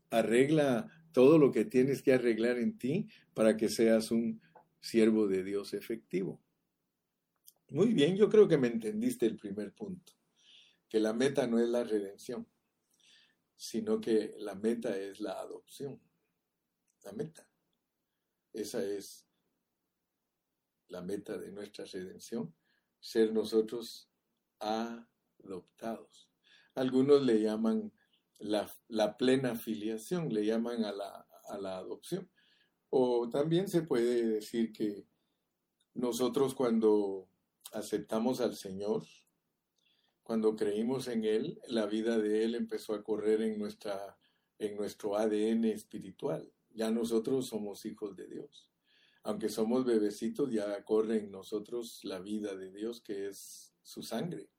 Arregla 0.09 0.89
todo 1.11 1.37
lo 1.37 1.51
que 1.51 1.65
tienes 1.65 2.01
que 2.01 2.13
arreglar 2.13 2.57
en 2.57 2.77
ti 2.77 3.07
para 3.33 3.57
que 3.57 3.67
seas 3.67 4.09
un 4.09 4.41
siervo 4.79 5.27
de 5.27 5.43
Dios 5.43 5.73
efectivo. 5.73 6.41
Muy 7.69 7.93
bien, 7.93 8.15
yo 8.15 8.29
creo 8.29 8.47
que 8.47 8.57
me 8.57 8.67
entendiste 8.67 9.25
el 9.25 9.37
primer 9.37 9.73
punto, 9.73 10.13
que 10.87 11.01
la 11.01 11.11
meta 11.11 11.45
no 11.45 11.59
es 11.59 11.67
la 11.67 11.83
redención, 11.83 12.47
sino 13.57 13.99
que 13.99 14.33
la 14.37 14.55
meta 14.55 14.97
es 14.97 15.19
la 15.19 15.33
adopción. 15.33 15.99
La 17.03 17.11
meta. 17.11 17.45
Esa 18.53 18.81
es 18.81 19.27
la 20.87 21.01
meta 21.01 21.37
de 21.37 21.51
nuestra 21.51 21.83
redención, 21.83 22.55
ser 23.01 23.33
nosotros 23.33 24.09
adoptados. 24.65 26.29
Algunos 26.73 27.21
le 27.23 27.41
llaman 27.41 27.93
la, 28.39 29.17
plena 29.17 29.55
filiación, 29.55 30.33
le 30.33 30.45
llaman 30.45 30.83
a 30.83 30.91
la, 30.91 31.27
a 31.49 31.57
la 31.57 31.77
adopción. 31.77 32.29
O 32.89 33.29
también 33.29 33.67
se 33.67 33.81
puede 33.81 34.25
decir 34.25 34.71
que 34.73 35.07
nosotros 35.93 36.53
cuando 36.53 37.29
aceptamos 37.71 38.41
al 38.41 38.55
Señor, 38.55 39.03
cuando 40.23 40.55
creímos 40.55 41.07
en 41.07 41.23
Él, 41.23 41.61
la 41.67 41.85
vida 41.85 42.17
de 42.17 42.43
Él 42.43 42.55
empezó 42.55 42.95
a 42.95 43.03
correr 43.03 43.41
en, 43.41 43.59
nuestra, 43.59 44.17
en 44.57 44.75
nuestro 44.75 45.15
ADN 45.15 45.65
espiritual. 45.65 46.51
Ya 46.71 46.89
nosotros 46.89 47.47
somos 47.47 47.85
hijos 47.85 48.15
de 48.15 48.27
Dios. 48.27 48.69
Aunque 49.23 49.49
somos 49.49 49.85
bebecitos, 49.85 50.51
ya 50.51 50.83
corre 50.83 51.17
en 51.17 51.31
nosotros 51.31 51.99
la 52.03 52.19
vida 52.19 52.55
de 52.55 52.71
Dios, 52.71 53.01
que 53.01 53.27
es 53.27 53.73
su 53.83 54.01
sangre. 54.01 54.49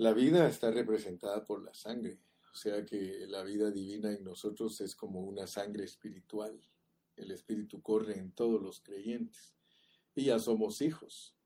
La 0.00 0.14
vida 0.14 0.48
está 0.48 0.70
representada 0.70 1.44
por 1.44 1.62
la 1.62 1.74
sangre, 1.74 2.20
o 2.54 2.56
sea 2.56 2.86
que 2.86 3.26
la 3.28 3.42
vida 3.42 3.70
divina 3.70 4.10
en 4.10 4.24
nosotros 4.24 4.80
es 4.80 4.96
como 4.96 5.20
una 5.20 5.46
sangre 5.46 5.84
espiritual. 5.84 6.58
El 7.16 7.30
espíritu 7.32 7.82
corre 7.82 8.16
en 8.16 8.32
todos 8.32 8.62
los 8.62 8.80
creyentes 8.80 9.54
y 10.14 10.24
ya 10.24 10.38
somos 10.38 10.80
hijos, 10.80 11.36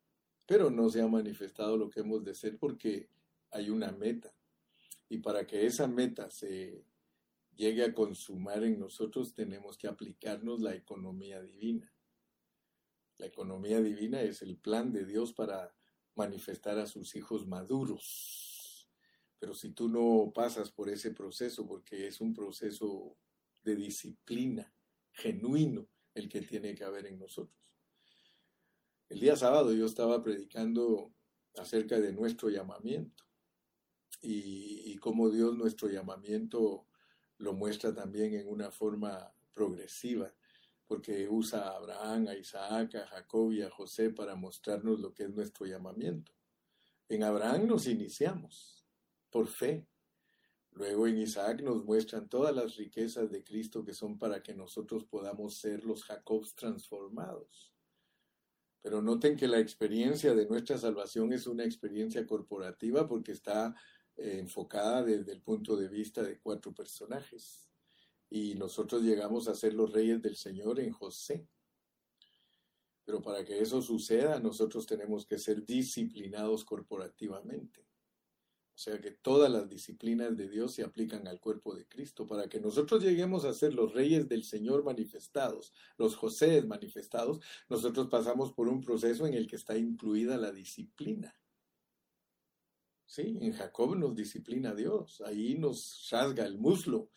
pero 0.47 0.71
no 0.71 0.89
se 0.89 1.03
ha 1.03 1.09
manifestado 1.09 1.77
lo 1.77 1.91
que 1.91 1.99
hemos 1.99 2.23
de 2.23 2.37
ser 2.37 2.57
porque 2.57 3.09
hay 3.51 3.71
una 3.71 3.91
meta. 3.91 4.33
Y 5.09 5.19
para 5.19 5.45
que 5.49 5.67
esa 5.67 5.89
meta 5.89 6.31
se 6.31 6.85
llegue 7.57 7.83
a 7.83 7.93
consumar 7.93 8.63
en 8.63 8.79
nosotros 8.79 9.35
tenemos 9.35 9.77
que 9.77 9.89
aplicarnos 9.89 10.61
la 10.61 10.77
economía 10.77 11.43
divina. 11.43 11.93
La 13.19 13.27
economía 13.27 13.81
divina 13.81 14.23
es 14.23 14.43
el 14.43 14.57
plan 14.57 14.93
de 14.93 15.05
Dios 15.05 15.33
para 15.33 15.75
manifestar 16.15 16.79
a 16.79 16.87
sus 16.87 17.17
hijos 17.17 17.47
maduros. 17.47 18.44
Pero 19.39 19.55
si 19.55 19.71
tú 19.71 19.89
no 19.89 20.33
pasas 20.35 20.71
por 20.71 20.89
ese 20.89 21.11
proceso, 21.11 21.67
porque 21.67 22.07
es 22.07 22.21
un 22.21 22.33
proceso 22.33 23.17
de 23.63 23.77
disciplina 23.77 24.73
genuino 25.13 25.89
el 26.15 26.29
que 26.29 26.43
tiene 26.43 26.75
que 26.75 26.85
haber 26.85 27.07
en 27.07 27.19
nosotros. 27.19 27.59
El 29.09 29.21
día 29.21 29.37
sábado 29.37 29.73
yo 29.73 29.87
estaba 29.87 30.23
predicando 30.23 31.13
acerca 31.57 32.01
de 32.01 32.13
nuestro 32.13 32.49
llamamiento 32.49 33.25
y, 34.21 34.97
cómo 34.99 35.29
Dios 35.29 35.55
nuestro 35.55 35.91
llamamiento 35.91 36.87
lo 37.37 37.53
muestra 37.53 37.95
también 37.95 38.33
en 38.35 38.49
una 38.49 38.71
forma 38.71 39.35
progresiva 39.53 40.33
porque 40.87 41.29
usa 41.29 41.69
a 41.69 41.77
Abraham, 41.77 42.29
a 42.29 42.35
Isaac, 42.35 42.95
a 42.95 43.07
Jacob 43.07 43.53
y 43.53 43.61
a 43.61 43.71
José 43.71 44.11
para 44.11 44.35
mostrarnos 44.35 44.99
lo 45.01 45.13
que 45.13 45.25
es 45.25 45.31
nuestro 45.31 45.67
llamamiento. 45.67 46.33
En 47.09 47.23
Abraham 47.23 47.67
nos 47.67 47.87
iniciamos 47.87 48.74
por 49.35 49.49
fe. 49.49 49.85
Luego 50.71 51.09
en 51.09 51.19
Isaac 51.19 51.61
nos 51.61 51.85
muestran 51.85 52.29
todas 52.29 52.55
las 52.55 52.77
riquezas 52.77 53.33
de 53.33 53.43
Cristo 53.43 53.85
que 53.85 53.93
son 53.93 54.17
para 54.17 54.45
que 54.45 54.55
nosotros 54.55 55.05
podamos 55.07 55.57
ser 55.57 55.85
los 55.85 56.05
Jacobs 56.05 56.55
transformados. 56.55 57.75
Pero 58.81 59.03
noten 59.03 59.37
que 59.37 59.49
la 59.49 59.59
experiencia 59.59 60.37
de 60.37 60.47
nuestra 60.47 60.79
salvación 60.79 61.33
es 61.33 61.49
una 61.49 61.65
experiencia 61.65 62.25
corporativa 62.25 63.09
porque 63.09 63.33
está 63.33 63.75
eh, 64.17 64.39
enfocada 64.39 65.03
desde 65.03 65.33
el 65.33 65.43
punto 65.43 65.77
de 65.77 65.89
vista 65.89 66.23
de 66.23 66.39
cuatro 66.39 66.73
personajes 66.73 67.69
y 68.31 68.55
nosotros 68.55 69.03
llegamos 69.03 69.49
a 69.49 69.57
ser 69.57 69.75
los 69.75 69.93
reyes 69.93 70.23
del 70.23 70.37
Señor 70.37 70.79
en 70.79 70.93
José. 70.93 71.49
Pero 73.05 73.21
para 73.21 73.45
que 73.45 73.59
eso 73.59 73.83
suceda, 73.83 74.39
nosotros 74.39 74.87
tenemos 74.87 75.27
que 75.27 75.41
ser 75.41 75.67
disciplinados 75.67 76.65
corporativamente. 76.65 77.84
O 78.75 78.79
sea 78.79 79.01
que 79.01 79.13
todas 79.13 79.51
las 79.51 79.69
disciplinas 79.69 80.37
de 80.37 80.49
Dios 80.49 80.75
se 80.75 80.83
aplican 80.83 81.29
al 81.29 81.39
cuerpo 81.41 81.75
de 81.75 81.87
Cristo. 81.87 82.27
Para 82.27 82.49
que 82.49 82.61
nosotros 82.61 83.03
lleguemos 83.03 83.45
a 83.45 83.53
ser 83.53 83.73
los 83.73 83.95
reyes 83.95 84.29
del 84.29 84.43
Señor 84.43 84.85
manifestados, 84.85 85.73
los 85.97 86.17
José 86.17 86.63
manifestados, 86.63 87.41
nosotros 87.69 88.09
pasamos 88.09 88.53
por 88.53 88.69
un 88.69 88.81
proceso 88.81 89.27
en 89.27 89.35
el 89.35 89.47
que 89.47 89.57
está 89.57 89.77
incluida 89.77 90.37
la 90.37 90.51
disciplina. 90.51 91.39
Sí, 93.07 93.39
en 93.41 93.53
Jacob 93.53 93.97
nos 93.97 94.17
disciplina 94.17 94.75
Dios, 94.75 95.21
ahí 95.21 95.57
nos 95.57 96.09
rasga 96.11 96.45
el 96.45 96.59
muslo, 96.59 97.11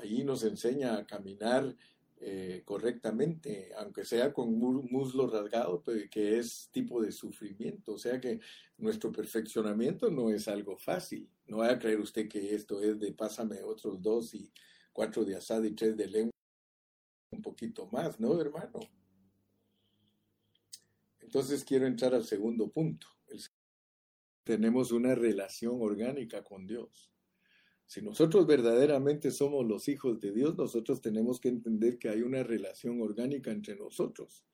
Allí 0.00 0.22
nos 0.22 0.44
enseña 0.44 0.96
a 0.96 1.06
caminar 1.06 1.76
eh, 2.20 2.62
correctamente, 2.64 3.70
aunque 3.76 4.04
sea 4.04 4.32
con 4.32 4.58
muslo 4.58 5.28
rasgado, 5.28 5.82
pero 5.84 6.00
que 6.10 6.38
es 6.38 6.68
tipo 6.72 7.00
de 7.00 7.12
sufrimiento. 7.12 7.92
O 7.92 7.98
sea 7.98 8.20
que 8.20 8.40
nuestro 8.76 9.12
perfeccionamiento 9.12 10.10
no 10.10 10.30
es 10.30 10.48
algo 10.48 10.76
fácil. 10.76 11.30
No 11.46 11.58
vaya 11.58 11.74
a 11.74 11.78
creer 11.78 12.00
usted 12.00 12.28
que 12.28 12.54
esto 12.54 12.82
es 12.82 12.98
de 12.98 13.12
pásame 13.12 13.62
otros 13.62 14.02
dos 14.02 14.34
y 14.34 14.52
cuatro 14.92 15.24
de 15.24 15.36
asada 15.36 15.66
y 15.66 15.74
tres 15.74 15.96
de 15.96 16.08
lengua, 16.08 16.32
un 17.30 17.40
poquito 17.42 17.86
más, 17.86 18.18
¿no, 18.18 18.40
hermano? 18.40 18.80
Entonces 21.20 21.64
quiero 21.64 21.86
entrar 21.86 22.14
al 22.14 22.24
segundo 22.24 22.68
punto. 22.68 23.06
tenemos 24.42 24.90
una 24.92 25.14
relación 25.14 25.76
orgánica 25.80 26.42
con 26.42 26.66
Dios. 26.66 27.12
Si 27.88 28.02
nosotros 28.02 28.46
verdaderamente 28.46 29.30
somos 29.30 29.66
los 29.66 29.88
hijos 29.88 30.20
de 30.20 30.30
Dios, 30.30 30.58
nosotros 30.58 31.00
tenemos 31.00 31.40
que 31.40 31.48
entender 31.48 31.98
que 31.98 32.10
hay 32.10 32.20
una 32.20 32.42
relación 32.42 33.00
orgánica 33.00 33.50
entre 33.50 33.76
nosotros. 33.76 34.44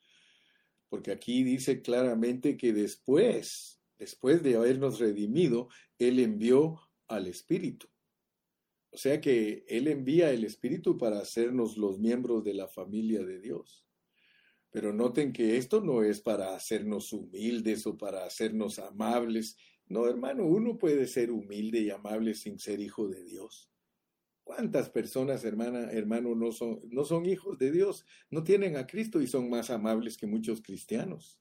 Porque 0.88 1.10
aquí 1.10 1.42
dice 1.42 1.82
claramente 1.82 2.56
que 2.56 2.72
después, 2.72 3.80
después 3.98 4.40
de 4.44 4.54
habernos 4.54 5.00
redimido, 5.00 5.68
Él 5.98 6.20
envió 6.20 6.80
al 7.08 7.26
Espíritu. 7.26 7.88
O 8.92 8.96
sea 8.96 9.20
que 9.20 9.64
Él 9.66 9.88
envía 9.88 10.30
el 10.30 10.44
Espíritu 10.44 10.96
para 10.96 11.18
hacernos 11.18 11.76
los 11.76 11.98
miembros 11.98 12.44
de 12.44 12.54
la 12.54 12.68
familia 12.68 13.24
de 13.24 13.40
Dios. 13.40 13.84
Pero 14.70 14.92
noten 14.92 15.32
que 15.32 15.56
esto 15.56 15.80
no 15.80 16.04
es 16.04 16.20
para 16.20 16.54
hacernos 16.54 17.12
humildes 17.12 17.84
o 17.88 17.98
para 17.98 18.26
hacernos 18.26 18.78
amables 18.78 19.56
no, 19.86 20.08
hermano, 20.08 20.46
uno 20.46 20.78
puede 20.78 21.06
ser 21.06 21.30
humilde 21.30 21.80
y 21.80 21.90
amable 21.90 22.34
sin 22.34 22.58
ser 22.58 22.80
hijo 22.80 23.08
de 23.08 23.22
Dios. 23.24 23.70
¿Cuántas 24.42 24.90
personas, 24.90 25.44
hermana, 25.44 25.90
hermano, 25.90 26.34
no 26.34 26.52
son, 26.52 26.80
no 26.90 27.04
son 27.04 27.26
hijos 27.26 27.58
de 27.58 27.70
Dios? 27.70 28.04
No 28.30 28.44
tienen 28.44 28.76
a 28.76 28.86
Cristo 28.86 29.22
y 29.22 29.26
son 29.26 29.48
más 29.48 29.70
amables 29.70 30.16
que 30.16 30.26
muchos 30.26 30.60
cristianos. 30.62 31.40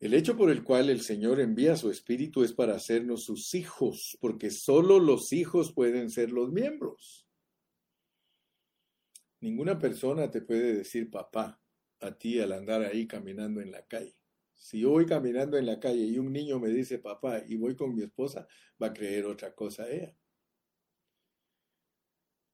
El 0.00 0.14
hecho 0.14 0.36
por 0.36 0.50
el 0.50 0.62
cual 0.62 0.90
el 0.90 1.00
Señor 1.00 1.40
envía 1.40 1.76
su 1.76 1.90
Espíritu 1.90 2.44
es 2.44 2.52
para 2.52 2.74
hacernos 2.74 3.24
sus 3.24 3.54
hijos, 3.54 4.16
porque 4.20 4.50
solo 4.50 5.00
los 5.00 5.32
hijos 5.32 5.72
pueden 5.72 6.10
ser 6.10 6.30
los 6.30 6.52
miembros. 6.52 7.26
Ninguna 9.40 9.78
persona 9.78 10.30
te 10.30 10.40
puede 10.40 10.78
decir 10.78 11.10
papá 11.10 11.60
a 12.00 12.12
ti 12.12 12.40
al 12.40 12.52
andar 12.52 12.82
ahí 12.82 13.06
caminando 13.06 13.60
en 13.60 13.72
la 13.72 13.84
calle. 13.86 14.14
Si 14.58 14.80
yo 14.80 14.90
voy 14.90 15.06
caminando 15.06 15.56
en 15.56 15.66
la 15.66 15.78
calle 15.78 16.04
y 16.04 16.18
un 16.18 16.32
niño 16.32 16.58
me 16.58 16.68
dice 16.68 16.98
papá 16.98 17.42
y 17.46 17.56
voy 17.56 17.76
con 17.76 17.94
mi 17.94 18.02
esposa, 18.02 18.46
va 18.82 18.88
a 18.88 18.92
creer 18.92 19.24
otra 19.24 19.54
cosa 19.54 19.88
ella. 19.88 20.14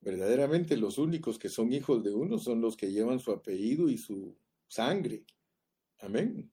Verdaderamente 0.01 0.77
los 0.77 0.99
únicos 0.99 1.39
que 1.39 1.49
son 1.49 1.73
hijos 1.73 2.05
de 2.05 2.13
uno 2.13 2.39
son 2.39 2.61
los 2.61 2.77
que 2.77 2.93
llevan 2.93 3.19
su 3.19 3.33
apellido 3.33 3.89
y 3.89 3.97
su 3.97 4.37
sangre. 4.69 5.25
Amén. 5.99 6.53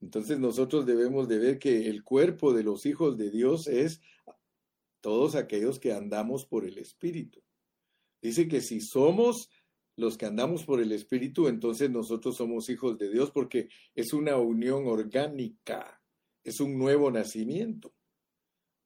Entonces 0.00 0.38
nosotros 0.38 0.86
debemos 0.86 1.28
de 1.28 1.38
ver 1.38 1.58
que 1.58 1.88
el 1.88 2.04
cuerpo 2.04 2.54
de 2.54 2.62
los 2.62 2.86
hijos 2.86 3.18
de 3.18 3.30
Dios 3.30 3.66
es 3.66 4.00
todos 5.00 5.34
aquellos 5.34 5.80
que 5.80 5.92
andamos 5.92 6.46
por 6.46 6.64
el 6.64 6.78
Espíritu. 6.78 7.42
Dice 8.22 8.46
que 8.46 8.60
si 8.60 8.80
somos 8.80 9.50
los 9.98 10.16
que 10.16 10.26
andamos 10.26 10.64
por 10.64 10.80
el 10.80 10.92
Espíritu, 10.92 11.48
entonces 11.48 11.90
nosotros 11.90 12.36
somos 12.36 12.68
hijos 12.70 12.96
de 12.98 13.10
Dios 13.10 13.30
porque 13.30 13.68
es 13.94 14.12
una 14.12 14.36
unión 14.36 14.86
orgánica, 14.86 16.00
es 16.42 16.60
un 16.60 16.78
nuevo 16.78 17.10
nacimiento. 17.10 17.92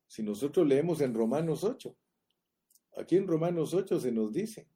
Si 0.07 0.23
nosotros 0.23 0.67
leemos 0.67 1.01
en 1.01 1.15
Romanos 1.15 1.65
8, 1.65 1.97
Aquí 2.97 3.17
en 3.17 3.27
Romanos 3.27 3.73
8 3.73 4.01
se 4.01 4.13
nos 4.13 4.33
dice, 4.33 4.69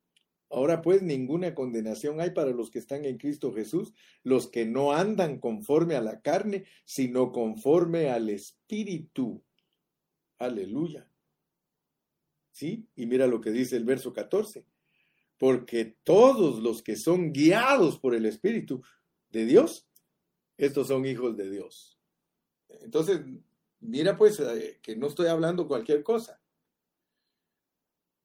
ahora 0.48 0.80
pues 0.80 1.02
ninguna 1.02 1.54
condenación 1.54 2.20
hay 2.20 2.30
para 2.30 2.50
los 2.50 2.70
que 2.70 2.78
están 2.78 3.04
en 3.04 3.18
Cristo 3.18 3.52
Jesús, 3.52 3.92
los 4.22 4.48
que 4.48 4.64
no 4.64 4.92
andan 4.92 5.38
conforme 5.38 5.96
a 5.96 6.00
la 6.00 6.20
carne, 6.20 6.64
sino 6.84 7.30
conforme 7.30 8.10
al 8.10 8.30
Espíritu. 8.30 9.42
Aleluya. 10.38 11.08
¿Sí? 12.52 12.88
Y 12.96 13.06
mira 13.06 13.26
lo 13.26 13.40
que 13.40 13.50
dice 13.50 13.76
el 13.76 13.84
verso 13.84 14.14
14. 14.14 14.64
Porque 15.38 15.96
todos 16.02 16.62
los 16.62 16.82
que 16.82 16.96
son 16.96 17.32
guiados 17.32 17.98
por 17.98 18.14
el 18.14 18.26
Espíritu 18.26 18.82
de 19.30 19.44
Dios, 19.44 19.88
estos 20.56 20.88
son 20.88 21.04
hijos 21.04 21.36
de 21.36 21.50
Dios. 21.50 21.98
Entonces, 22.68 23.20
mira 23.80 24.16
pues 24.16 24.40
eh, 24.40 24.80
que 24.82 24.96
no 24.96 25.06
estoy 25.06 25.26
hablando 25.26 25.68
cualquier 25.68 26.02
cosa. 26.02 26.40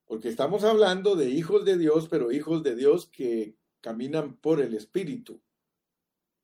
Porque 0.06 0.28
estamos 0.28 0.64
hablando 0.64 1.16
de 1.16 1.30
hijos 1.30 1.64
de 1.64 1.78
Dios, 1.78 2.08
pero 2.08 2.32
hijos 2.32 2.62
de 2.62 2.76
Dios 2.76 3.06
que 3.06 3.56
caminan 3.80 4.36
por 4.36 4.60
el 4.60 4.74
Espíritu. 4.74 5.42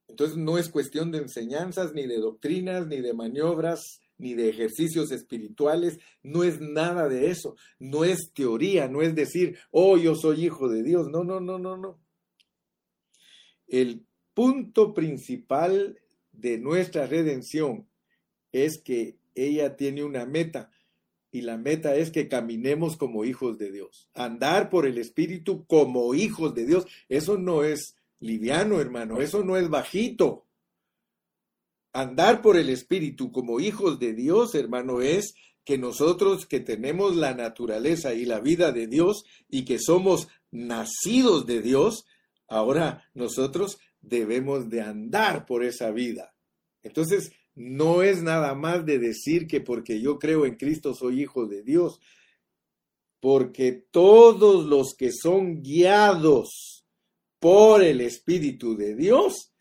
Entonces 0.09 0.37
no 0.37 0.57
es 0.59 0.71
cuestión 0.71 1.13
de 1.13 1.19
enseñanzas, 1.19 1.93
ni 1.93 2.07
de 2.07 2.19
doctrinas, 2.19 2.87
ni 2.87 3.01
de 3.01 3.13
maniobras, 3.13 4.01
ni 4.19 4.35
de 4.35 4.49
ejercicios 4.49 5.11
espirituales, 5.13 5.99
no 6.23 6.45
es 6.45 6.61
nada 6.61 7.09
de 7.09 7.31
eso, 7.31 7.57
no 7.79 8.05
es 8.05 8.33
teoría, 8.35 8.89
no 8.89 9.01
es 9.03 9.15
decir, 9.15 9.57
oh, 9.71 9.97
yo 9.97 10.15
soy 10.15 10.45
hijo 10.47 10.69
de 10.69 10.83
Dios, 10.83 11.09
no, 11.09 11.25
no, 11.25 11.41
no, 11.41 11.59
no, 11.59 11.77
no. 11.77 11.99
El 13.67 14.05
punto 14.35 14.93
principal 14.93 15.99
de 16.33 16.59
nuestra 16.59 17.07
redención 17.07 17.87
es 18.53 18.81
que 18.83 19.17
ella 19.35 19.77
tiene 19.77 20.05
una 20.05 20.27
meta, 20.27 20.71
y 21.31 21.43
la 21.43 21.59
meta 21.59 21.95
es 21.95 22.11
que 22.11 22.29
caminemos 22.29 22.97
como 22.97 23.25
hijos 23.25 23.59
de 23.59 23.71
Dios. 23.71 24.09
Andar 24.15 24.71
por 24.71 24.87
el 24.87 24.99
Espíritu 24.99 25.67
como 25.67 26.15
hijos 26.15 26.55
de 26.55 26.65
Dios. 26.65 26.87
Eso 27.09 27.37
no 27.37 27.65
es 27.65 27.97
liviano, 28.19 28.81
hermano. 28.81 29.21
Eso 29.21 29.45
no 29.45 29.57
es 29.57 29.69
bajito. 29.69 30.47
Andar 31.93 32.43
por 32.43 32.57
el 32.57 32.69
Espíritu 32.69 33.33
como 33.33 33.61
hijos 33.61 33.99
de 33.99 34.13
Dios, 34.13 34.55
hermano, 34.55 35.01
es 35.01 35.35
que 35.65 35.79
nosotros 35.79 36.47
que 36.47 36.61
tenemos 36.61 37.17
la 37.17 37.35
naturaleza 37.35 38.15
y 38.15 38.25
la 38.25 38.41
vida 38.41 38.73
de 38.73 38.87
Dios 38.87 39.25
y 39.49 39.65
que 39.65 39.79
somos 39.79 40.29
nacidos 40.51 41.47
de 41.47 41.61
Dios, 41.61 42.07
ahora 42.47 43.05
nosotros 43.15 43.79
debemos 44.01 44.71
de 44.71 44.81
andar 44.81 45.45
por 45.45 45.65
esa 45.65 45.91
vida. 45.91 46.35
Entonces, 46.83 47.33
no 47.55 48.03
es 48.03 48.23
nada 48.23 48.55
más 48.55 48.87
de 48.87 48.99
decir 48.99 49.47
que 49.47 49.61
porque 49.61 50.01
yo 50.01 50.19
creo 50.19 50.47
en 50.47 50.55
Cristo 50.55 50.95
soy 50.95 51.23
hijo 51.23 51.47
de 51.47 51.63
Dios, 51.63 52.01
porque 53.21 53.73
todos 53.73 54.65
los 54.65 54.95
que 54.95 55.11
son 55.13 55.63
guiados 55.63 56.87
por 57.41 57.83
el 57.83 58.01
Espíritu 58.01 58.77
de 58.77 58.95
Dios, 58.95 59.53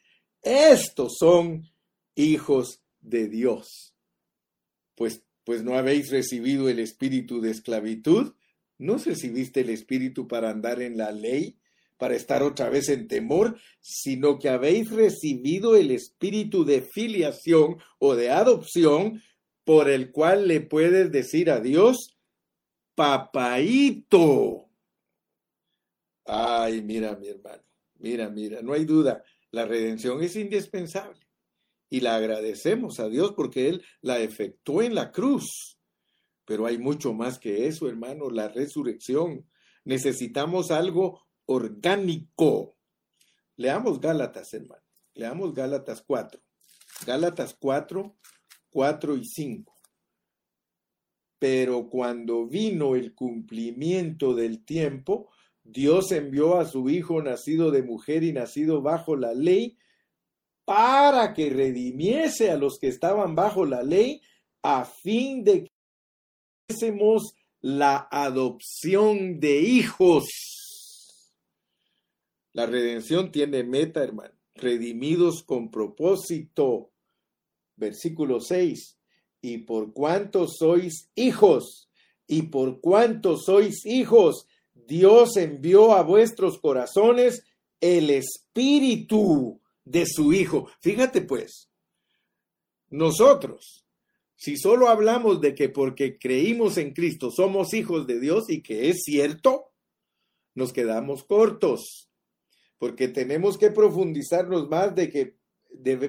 estos 0.42 1.18
son 1.20 1.68
hijos 2.18 2.82
de 3.00 3.30
Dios. 3.30 3.96
Pues, 4.96 5.24
pues 5.44 5.64
no 5.64 5.76
habéis 5.76 6.10
recibido 6.10 6.68
el 6.68 6.80
espíritu 6.80 7.40
de 7.40 7.52
esclavitud, 7.52 8.34
no 8.78 8.98
recibiste 8.98 9.62
el 9.62 9.70
espíritu 9.70 10.28
para 10.28 10.50
andar 10.50 10.82
en 10.82 10.98
la 10.98 11.12
ley, 11.12 11.60
para 11.98 12.16
estar 12.16 12.44
otra 12.44 12.70
vez 12.70 12.90
en 12.90 13.08
temor, 13.08 13.58
sino 13.80 14.38
que 14.38 14.50
habéis 14.50 14.92
recibido 14.92 15.76
el 15.76 15.92
espíritu 15.92 16.66
de 16.66 16.82
filiación 16.82 17.78
o 17.98 18.16
de 18.16 18.30
adopción 18.30 19.24
por 19.64 19.90
el 19.90 20.12
cual 20.12 20.48
le 20.48 20.62
puedes 20.62 21.12
decir 21.12 21.50
a 21.50 21.60
Dios, 21.60 22.18
papaito. 22.96 24.70
Ay, 26.26 26.82
mira 26.82 27.16
mi 27.16 27.30
hermano, 27.30 27.64
mira, 28.00 28.30
mira, 28.30 28.62
no 28.62 28.74
hay 28.74 28.86
duda, 28.86 29.24
la 29.52 29.66
redención 29.66 30.22
es 30.22 30.36
indispensable 30.36 31.27
y 31.90 32.02
la 32.02 32.16
agradecemos 32.16 33.00
a 33.00 33.10
Dios 33.10 33.34
porque 33.34 33.70
Él 33.70 33.84
la 34.02 34.20
efectuó 34.20 34.82
en 34.82 34.96
la 34.96 35.12
cruz. 35.12 35.78
Pero 36.46 36.66
hay 36.66 36.78
mucho 36.78 37.14
más 37.14 37.40
que 37.40 37.68
eso, 37.68 37.90
hermano, 37.90 38.30
la 38.30 38.48
resurrección. 38.48 39.46
Necesitamos 39.84 40.72
algo 40.72 41.28
orgánico. 41.46 42.78
Leamos 43.56 44.00
Gálatas, 44.00 44.54
hermano. 44.54 44.84
Leamos 45.14 45.54
Gálatas 45.54 46.04
4. 46.06 46.42
Gálatas 47.06 47.56
4, 47.60 48.18
4 48.70 49.18
y 49.18 49.26
5. 49.26 49.74
Pero 51.40 51.90
cuando 51.90 52.48
vino 52.48 52.96
el 52.96 53.14
cumplimiento 53.14 54.34
del 54.34 54.64
tiempo, 54.64 55.30
Dios 55.64 56.12
envió 56.12 56.58
a 56.58 56.66
su 56.66 56.90
Hijo 56.90 57.22
nacido 57.22 57.72
de 57.72 57.84
mujer 57.84 58.24
y 58.24 58.34
nacido 58.34 58.82
bajo 58.82 59.16
la 59.16 59.34
ley, 59.34 59.78
para 60.68 61.34
que 61.34 61.50
redimiese 61.50 62.52
a 62.52 62.58
los 62.58 62.78
que 62.78 62.90
estaban 62.90 63.36
bajo 63.36 63.66
la 63.66 63.84
ley, 63.84 64.22
a 64.62 64.84
fin 64.84 65.46
de 65.46 65.64
que 65.64 65.72
la 67.62 68.10
adopción 68.12 69.40
de 69.40 69.62
hijos. 69.62 70.26
La 72.52 72.66
redención 72.66 73.32
tiene 73.32 73.64
meta, 73.64 74.04
hermano. 74.04 74.34
Redimidos 74.56 75.42
con 75.42 75.72
propósito. 75.72 76.92
Versículo 77.78 78.42
6. 78.42 78.98
Y 79.44 79.60
por 79.60 79.94
cuanto 79.94 80.50
sois 80.50 81.10
hijos, 81.16 81.90
y 82.28 82.42
por 82.42 82.82
cuanto 82.82 83.38
sois 83.38 83.86
hijos, 83.86 84.48
Dios 84.74 85.38
envió 85.38 85.94
a 85.94 86.04
vuestros 86.04 86.60
corazones 86.60 87.46
el 87.80 88.10
espíritu 88.10 89.62
de 89.90 90.06
su 90.06 90.34
Hijo. 90.34 90.70
Fíjate 90.82 91.22
pues, 91.22 91.70
nosotros, 92.90 93.86
si 94.36 94.58
solo 94.58 94.90
hablamos 94.90 95.42
de 95.42 95.56
que 95.56 95.70
porque 95.70 96.18
creímos 96.18 96.78
en 96.78 96.94
Cristo 96.94 97.32
somos 97.32 97.74
hijos 97.74 98.08
de 98.08 98.20
Dios 98.20 98.50
y 98.50 98.62
que 98.62 98.90
es 98.90 99.04
cierto, 99.04 99.72
nos 100.54 100.74
quedamos 100.74 101.24
cortos 101.24 102.08
porque 102.78 103.08
tenemos 103.08 103.58
que 103.58 103.72
profundizarnos 103.72 104.70
más 104.70 104.96
de 104.96 105.10
que 105.10 105.38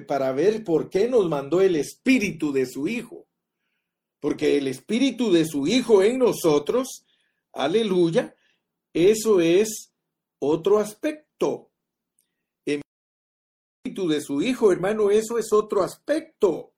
para 0.07 0.31
ver 0.31 0.63
por 0.63 0.89
qué 0.89 1.07
nos 1.07 1.27
mandó 1.27 1.61
el 1.61 1.75
espíritu 1.75 2.51
de 2.51 2.65
su 2.65 2.87
hijo. 2.87 3.27
Porque 4.19 4.57
el 4.57 4.67
espíritu 4.67 5.31
de 5.31 5.45
su 5.45 5.67
hijo 5.67 6.03
en 6.03 6.19
nosotros, 6.19 7.05
aleluya, 7.53 8.35
eso 8.93 9.41
es 9.41 9.93
otro 10.39 10.79
aspecto. 10.79 11.68
De 13.89 14.21
su 14.21 14.41
hijo, 14.41 14.71
hermano, 14.71 15.09
eso 15.09 15.37
es 15.39 15.51
otro 15.51 15.83
aspecto. 15.83 16.73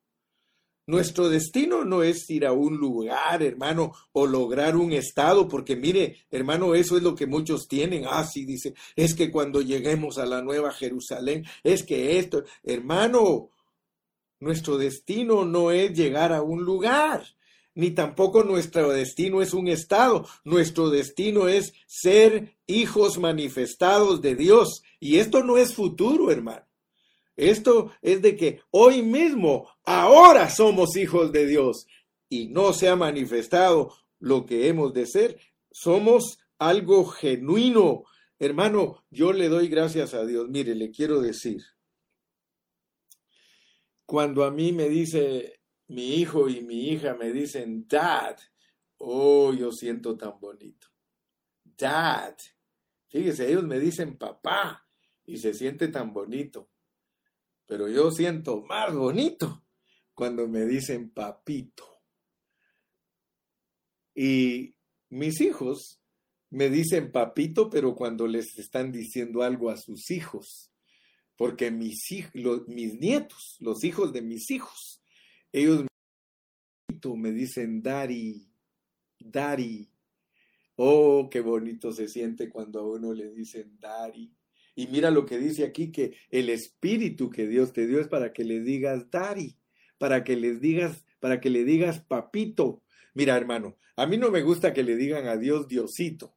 Nuestro 0.88 1.30
destino 1.30 1.86
no 1.86 2.04
es 2.04 2.30
ir 2.30 2.46
a 2.46 2.54
un 2.54 2.78
lugar, 2.78 3.44
hermano, 3.44 3.94
o 4.14 4.26
lograr 4.26 4.76
un 4.76 4.94
estado, 4.94 5.48
porque 5.48 5.76
mire, 5.76 6.26
hermano, 6.32 6.74
eso 6.74 6.98
es 6.98 7.04
lo 7.04 7.16
que 7.16 7.28
muchos 7.28 7.68
tienen. 7.68 8.06
Ah, 8.10 8.24
sí, 8.26 8.46
dice, 8.46 8.74
es 8.96 9.14
que 9.14 9.30
cuando 9.30 9.62
lleguemos 9.62 10.18
a 10.18 10.26
la 10.26 10.42
nueva 10.42 10.72
Jerusalén, 10.72 11.46
es 11.64 11.84
que 11.84 12.18
esto, 12.18 12.44
hermano, 12.64 13.50
nuestro 14.40 14.78
destino 14.78 15.46
no 15.46 15.72
es 15.72 15.94
llegar 15.94 16.34
a 16.34 16.42
un 16.42 16.64
lugar, 16.64 17.26
ni 17.76 17.92
tampoco 17.92 18.44
nuestro 18.44 18.90
destino 18.90 19.42
es 19.42 19.54
un 19.54 19.68
estado. 19.68 20.28
Nuestro 20.44 20.90
destino 20.90 21.48
es 21.48 21.74
ser 21.86 22.58
hijos 22.68 23.18
manifestados 23.18 24.22
de 24.22 24.36
Dios. 24.36 24.84
Y 25.00 25.20
esto 25.20 25.44
no 25.44 25.58
es 25.58 25.74
futuro, 25.74 26.32
hermano. 26.32 26.66
Esto 27.36 27.92
es 28.02 28.22
de 28.22 28.36
que 28.36 28.62
hoy 28.72 29.02
mismo, 29.02 29.70
ahora 29.84 30.50
somos 30.50 30.96
hijos 30.96 31.32
de 31.32 31.48
Dios 31.48 31.88
y 32.30 32.48
no 32.48 32.74
se 32.74 32.90
ha 32.90 32.96
manifestado 32.96 33.94
lo 34.20 34.46
que 34.46 34.68
hemos 34.68 34.94
de 34.94 35.06
ser. 35.06 35.40
Somos 35.72 36.40
algo 36.58 37.06
genuino. 37.06 38.04
Hermano, 38.40 39.04
yo 39.10 39.34
le 39.34 39.50
doy 39.50 39.68
gracias 39.68 40.14
a 40.14 40.26
Dios. 40.26 40.48
Mire, 40.50 40.76
le 40.76 40.92
quiero 40.92 41.22
decir, 41.22 41.62
Cuando 44.06 44.44
a 44.44 44.52
mí 44.52 44.74
me 44.74 44.90
dice 44.90 45.62
mi 45.88 46.16
hijo 46.16 46.50
y 46.50 46.62
mi 46.62 46.90
hija 46.90 47.16
me 47.16 47.32
dicen 47.32 47.86
dad, 47.88 48.38
oh, 48.98 49.54
yo 49.54 49.72
siento 49.72 50.18
tan 50.18 50.40
bonito. 50.40 50.88
Dad. 51.64 52.36
Fíjese, 53.08 53.50
ellos 53.50 53.64
me 53.64 53.80
dicen 53.80 54.18
papá 54.18 54.86
y 55.26 55.38
se 55.38 55.54
siente 55.54 55.88
tan 55.88 56.14
bonito. 56.14 56.71
Pero 57.72 57.88
yo 57.88 58.12
siento 58.12 58.64
más 58.64 58.94
bonito 58.94 59.64
cuando 60.14 60.46
me 60.46 60.66
dicen 60.66 61.10
papito. 61.10 61.86
Y 64.14 64.76
mis 65.08 65.40
hijos 65.40 66.02
me 66.50 66.70
dicen 66.70 67.14
papito, 67.14 67.70
pero 67.70 67.96
cuando 67.96 68.28
les 68.28 68.60
están 68.60 68.92
diciendo 68.92 69.42
algo 69.42 69.70
a 69.70 69.78
sus 69.78 70.12
hijos 70.12 70.74
porque 71.38 71.72
mis, 71.72 72.04
mis 72.68 73.00
nietos, 73.00 73.56
los 73.62 73.86
hijos 73.86 74.12
de 74.12 74.22
mis 74.22 74.52
hijos, 74.52 75.02
ellos 75.54 75.86
me 77.16 77.32
dicen 77.32 77.82
Dari, 77.82 78.52
Dari. 79.18 79.90
Oh, 80.76 81.30
qué 81.32 81.40
bonito 81.40 81.94
se 81.94 82.10
siente 82.10 82.50
cuando 82.50 82.82
a 82.82 82.86
uno 82.86 83.14
le 83.14 83.32
dicen 83.32 83.80
Dari. 83.80 84.36
Y 84.76 84.88
mira 84.88 85.12
lo 85.12 85.26
que 85.26 85.38
dice 85.38 85.64
aquí, 85.66 85.92
que 85.92 86.16
el 86.30 86.50
espíritu 86.50 87.30
que 87.30 87.48
Dios 87.48 87.74
te 87.74 87.88
dio 87.88 88.00
es 88.00 88.08
para 88.08 88.34
que 88.34 88.44
le 88.44 88.62
digas 88.62 89.10
Dari, 89.12 89.58
para 89.98 90.24
que 90.24 90.36
les 90.36 90.62
digas, 90.62 91.06
para 91.20 91.40
que 91.40 91.50
le 91.50 91.64
digas 91.64 92.00
papito. 92.02 92.84
Mira, 93.14 93.36
hermano, 93.36 93.78
a 93.96 94.06
mí 94.06 94.18
no 94.18 94.32
me 94.32 94.42
gusta 94.42 94.74
que 94.74 94.84
le 94.84 94.96
digan 94.96 95.28
a 95.28 95.38
Dios 95.38 95.68
Diosito. 95.68 96.36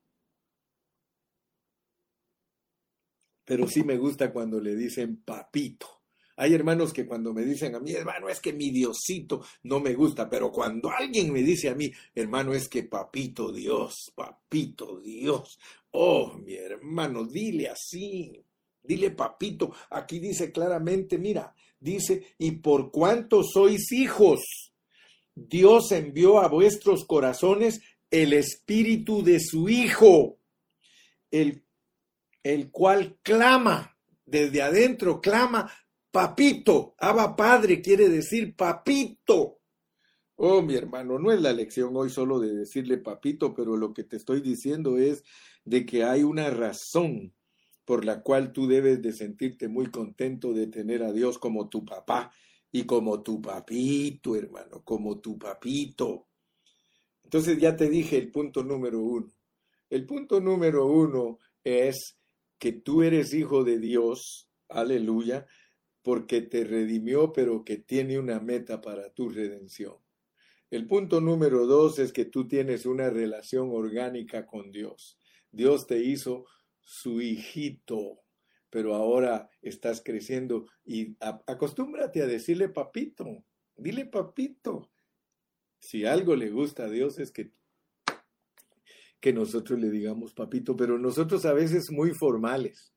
pero 3.45 3.69
sí 3.69 3.85
me 3.85 3.99
gusta 3.99 4.33
cuando 4.33 4.61
le 4.61 4.75
dicen 4.75 5.17
papito. 5.23 6.04
Hay 6.37 6.55
hermanos 6.55 6.93
que 6.93 7.07
cuando 7.07 7.33
me 7.33 7.45
dicen 7.45 7.75
a 7.75 7.81
mí, 7.81 7.93
hermano, 7.93 8.29
es 8.29 8.41
que 8.41 8.53
mi 8.53 8.71
Diosito 8.71 9.45
no 9.65 9.81
me 9.81 9.95
gusta, 9.95 10.29
pero 10.29 10.51
cuando 10.51 10.91
alguien 10.91 11.33
me 11.33 11.43
dice 11.43 11.69
a 11.69 11.75
mí, 11.75 11.91
hermano, 12.15 12.53
es 12.55 12.69
que 12.69 12.83
papito 12.85 13.53
Dios, 13.53 14.13
papito 14.15 15.01
Dios, 15.01 15.59
oh, 15.93 16.35
mi 16.39 16.55
hermano, 16.55 17.25
dile 17.25 17.69
así, 17.69 18.43
dile 18.83 19.11
papito. 19.11 19.73
Aquí 19.91 20.19
dice 20.19 20.51
claramente, 20.51 21.19
mira, 21.19 21.55
dice, 21.79 22.35
y 22.39 22.53
por 22.53 22.91
cuanto 22.91 23.43
sois 23.43 23.93
hijos, 23.93 24.73
Dios 25.35 25.93
envió 25.93 26.41
a 26.41 26.49
vuestros 26.49 27.05
corazones 27.05 27.81
el 28.11 28.33
espíritu 28.33 29.23
de 29.23 29.41
su 29.41 29.69
Hijo, 29.69 30.39
el 31.31 31.65
el 32.45 32.71
cual 32.71 33.19
clama 33.23 33.97
desde 34.27 34.63
adentro, 34.63 35.21
clama, 35.21 35.73
papito, 36.15 36.95
Abba 37.01 37.35
Padre 37.35 37.83
quiere 37.83 38.09
decir 38.09 38.55
papito. 38.55 39.59
Oh, 40.37 40.63
mi 40.63 40.77
hermano, 40.77 41.19
no 41.19 41.33
es 41.33 41.43
la 41.43 41.53
lección 41.53 41.91
hoy 41.97 42.09
solo 42.09 42.39
de 42.39 42.55
decirle 42.55 42.99
papito, 42.99 43.53
pero 43.53 43.77
lo 43.77 43.93
que 43.93 44.05
te 44.05 44.15
estoy 44.15 44.41
diciendo 44.41 44.97
es 44.97 45.25
de 45.65 45.85
que 45.85 46.05
hay 46.05 46.23
una 46.23 46.51
razón 46.51 47.35
por 47.85 48.05
la 48.05 48.23
cual 48.23 48.53
tú 48.53 48.69
debes 48.69 49.03
de 49.03 49.13
sentirte 49.13 49.67
muy 49.67 49.91
contento 49.91 50.53
de 50.53 50.69
tener 50.69 51.03
a 51.03 51.11
Dios 51.11 51.37
como 51.37 51.69
tu 51.69 51.85
papá 51.85 52.31
y 52.71 52.85
como 52.85 53.21
tu 53.25 53.43
papito, 53.43 54.37
hermano, 54.37 54.85
como 54.85 55.19
tu 55.19 55.37
papito. 55.37 56.29
Entonces 57.25 57.59
ya 57.59 57.75
te 57.75 57.89
dije 57.89 58.19
el 58.19 58.31
punto 58.31 58.63
número 58.63 59.01
uno. 59.01 59.33
El 59.91 60.07
punto 60.07 60.39
número 60.41 60.87
uno 60.87 61.41
es 61.65 62.17
que 62.57 62.71
tú 62.71 63.03
eres 63.03 63.35
hijo 63.35 63.65
de 63.65 63.81
Dios, 63.81 64.49
aleluya, 64.69 65.45
porque 66.05 66.43
te 66.43 66.65
redimió, 66.65 67.33
pero 67.33 67.65
que 67.65 67.79
tiene 67.79 68.19
una 68.19 68.39
meta 68.39 68.81
para 68.83 69.09
tu 69.11 69.31
redención. 69.31 69.97
El 70.71 70.87
punto 70.87 71.21
número 71.21 71.67
dos 71.67 71.99
es 71.99 72.13
que 72.13 72.27
tú 72.27 72.47
tienes 72.47 72.85
una 72.85 73.09
relación 73.09 73.71
orgánica 73.73 74.47
con 74.47 74.71
Dios. 74.71 75.19
Dios 75.51 75.87
te 75.87 75.99
hizo 76.01 76.45
su 76.81 77.23
hijito, 77.23 78.21
pero 78.69 78.95
ahora 78.95 79.49
estás 79.63 80.03
creciendo 80.05 80.67
y 80.85 81.17
acostúmbrate 81.21 82.23
a 82.23 82.27
decirle 82.27 82.69
papito, 82.69 83.43
dile 83.75 84.05
papito. 84.05 84.91
Si 85.79 86.05
algo 86.05 86.37
le 86.37 86.51
gusta 86.51 86.85
a 86.85 86.91
Dios 86.91 87.19
es 87.19 87.33
que 87.33 87.53
que 89.21 89.33
nosotros 89.33 89.81
le 89.81 89.89
digamos 89.89 90.35
papito, 90.35 90.77
pero 90.77 90.99
nosotros 90.99 91.47
a 91.47 91.55
veces 91.55 91.91
muy 91.91 92.11
formales. 92.11 92.94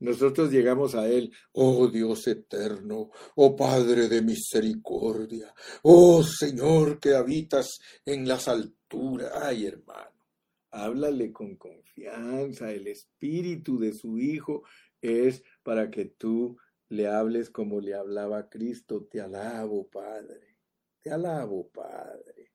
Nosotros 0.00 0.50
llegamos 0.50 0.94
a 0.94 1.08
Él, 1.08 1.30
oh 1.52 1.86
Dios 1.88 2.26
eterno, 2.26 3.10
oh 3.36 3.54
Padre 3.54 4.08
de 4.08 4.22
misericordia, 4.22 5.54
oh 5.82 6.22
Señor 6.22 6.98
que 6.98 7.14
habitas 7.14 7.78
en 8.06 8.26
las 8.26 8.48
alturas. 8.48 9.30
Ay, 9.42 9.66
hermano, 9.66 10.26
háblale 10.70 11.32
con 11.32 11.56
confianza. 11.56 12.72
El 12.72 12.86
espíritu 12.86 13.78
de 13.78 13.92
su 13.92 14.18
Hijo 14.18 14.62
es 15.02 15.42
para 15.62 15.90
que 15.90 16.06
tú 16.06 16.56
le 16.88 17.06
hables 17.06 17.50
como 17.50 17.80
le 17.80 17.94
hablaba 17.94 18.48
Cristo. 18.48 19.04
Te 19.04 19.20
alabo, 19.20 19.88
Padre. 19.88 20.56
Te 21.02 21.10
alabo, 21.10 21.68
Padre. 21.68 22.52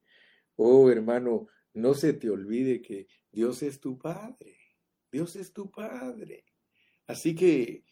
Oh, 0.55 0.89
hermano, 0.89 1.47
no 1.73 1.93
se 1.93 2.13
te 2.13 2.29
olvide 2.29 2.81
que 2.81 3.07
Dios 3.31 3.61
es 3.61 3.79
tu 3.79 3.99
Padre. 3.99 4.57
Dios 5.11 5.35
es 5.35 5.53
tu 5.53 5.69
Padre. 5.69 6.44
Así 7.07 7.35
que 7.35 7.83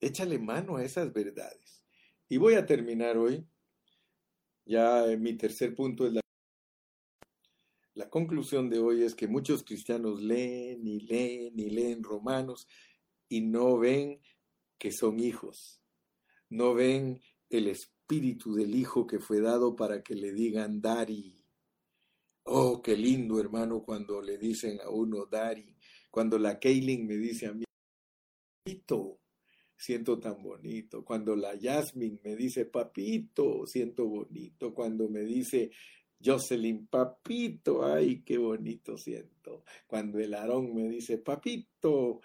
échale 0.00 0.38
mano 0.38 0.76
a 0.76 0.84
esas 0.84 1.12
verdades. 1.12 1.84
Y 2.28 2.36
voy 2.36 2.54
a 2.54 2.66
terminar 2.66 3.16
hoy. 3.16 3.46
Ya 4.64 5.04
mi 5.18 5.36
tercer 5.36 5.74
punto 5.74 6.06
es 6.06 6.14
la... 6.14 6.20
La 7.94 8.10
conclusión 8.10 8.68
de 8.70 8.80
hoy 8.80 9.04
es 9.04 9.14
que 9.14 9.28
muchos 9.28 9.62
cristianos 9.62 10.20
leen 10.20 10.84
y 10.84 11.00
leen 11.00 11.58
y 11.58 11.70
leen 11.70 12.02
romanos 12.02 12.66
y 13.28 13.40
no 13.40 13.78
ven 13.78 14.20
que 14.78 14.90
son 14.90 15.20
hijos. 15.20 15.80
No 16.50 16.74
ven 16.74 17.22
el 17.50 17.68
espíritu 17.68 18.54
del 18.54 18.74
hijo 18.74 19.06
que 19.06 19.20
fue 19.20 19.40
dado 19.40 19.76
para 19.76 20.02
que 20.02 20.16
le 20.16 20.32
digan 20.32 20.80
Dari, 20.80 21.44
Oh, 22.46 22.82
qué 22.82 22.94
lindo, 22.94 23.40
hermano, 23.40 23.82
cuando 23.82 24.20
le 24.20 24.36
dicen 24.36 24.78
a 24.82 24.90
uno 24.90 25.24
Dari, 25.24 25.74
cuando 26.10 26.38
la 26.38 26.58
Kaylin 26.60 27.06
me 27.06 27.16
dice 27.16 27.46
a 27.46 27.54
mí, 27.54 27.63
papito, 28.64 29.20
siento 29.76 30.18
tan 30.18 30.42
bonito. 30.42 31.04
Cuando 31.04 31.36
la 31.36 31.54
Yasmin 31.54 32.18
me 32.24 32.34
dice, 32.34 32.64
papito, 32.64 33.66
siento 33.66 34.06
bonito. 34.06 34.72
Cuando 34.72 35.06
me 35.10 35.20
dice 35.20 35.70
Jocelyn, 36.24 36.86
papito, 36.86 37.84
ay, 37.84 38.22
qué 38.22 38.38
bonito 38.38 38.96
siento. 38.96 39.64
Cuando 39.86 40.18
el 40.18 40.32
Aarón 40.32 40.74
me 40.74 40.88
dice, 40.88 41.18
papito, 41.18 42.22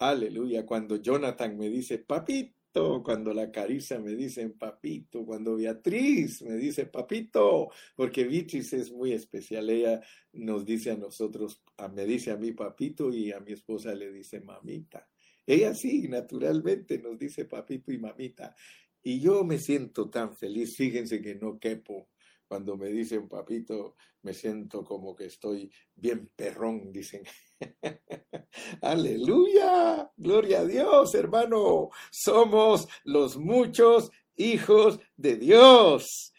aleluya. 0.00 0.66
Cuando 0.66 0.96
Jonathan 0.96 1.56
me 1.56 1.70
dice, 1.70 1.98
papito, 1.98 2.56
cuando 3.04 3.32
la 3.32 3.52
Carissa 3.52 4.00
me 4.00 4.16
dicen 4.16 4.52
papito, 4.58 5.24
cuando 5.24 5.54
Beatriz 5.54 6.42
me 6.42 6.56
dice 6.56 6.86
papito, 6.86 7.70
porque 7.94 8.24
Beatriz 8.24 8.72
es 8.72 8.90
muy 8.90 9.12
especial, 9.12 9.70
ella 9.70 10.02
nos 10.32 10.66
dice 10.66 10.90
a 10.90 10.96
nosotros, 10.96 11.62
me 11.94 12.04
dice 12.04 12.32
a 12.32 12.36
mí 12.36 12.52
papito 12.52 13.10
y 13.14 13.32
a 13.32 13.40
mi 13.40 13.52
esposa 13.52 13.94
le 13.94 14.12
dice 14.12 14.40
mamita. 14.40 15.08
Ella 15.46 15.74
sí, 15.74 16.08
naturalmente 16.08 16.98
nos 16.98 17.18
dice 17.18 17.44
papito 17.44 17.92
y 17.92 17.98
mamita. 17.98 18.54
Y 19.02 19.20
yo 19.20 19.44
me 19.44 19.58
siento 19.58 20.10
tan 20.10 20.34
feliz, 20.34 20.76
fíjense 20.76 21.22
que 21.22 21.36
no 21.36 21.58
quepo. 21.58 22.08
Cuando 22.48 22.76
me 22.76 22.88
dicen 22.88 23.28
papito, 23.28 23.96
me 24.22 24.34
siento 24.34 24.84
como 24.84 25.14
que 25.14 25.26
estoy 25.26 25.70
bien 25.94 26.30
perrón, 26.34 26.92
dicen. 26.92 27.22
Aleluya, 28.82 30.10
gloria 30.16 30.60
a 30.60 30.64
Dios, 30.64 31.14
hermano. 31.14 31.90
Somos 32.10 32.88
los 33.04 33.36
muchos 33.36 34.10
hijos 34.36 35.00
de 35.16 35.36
Dios. 35.36 36.32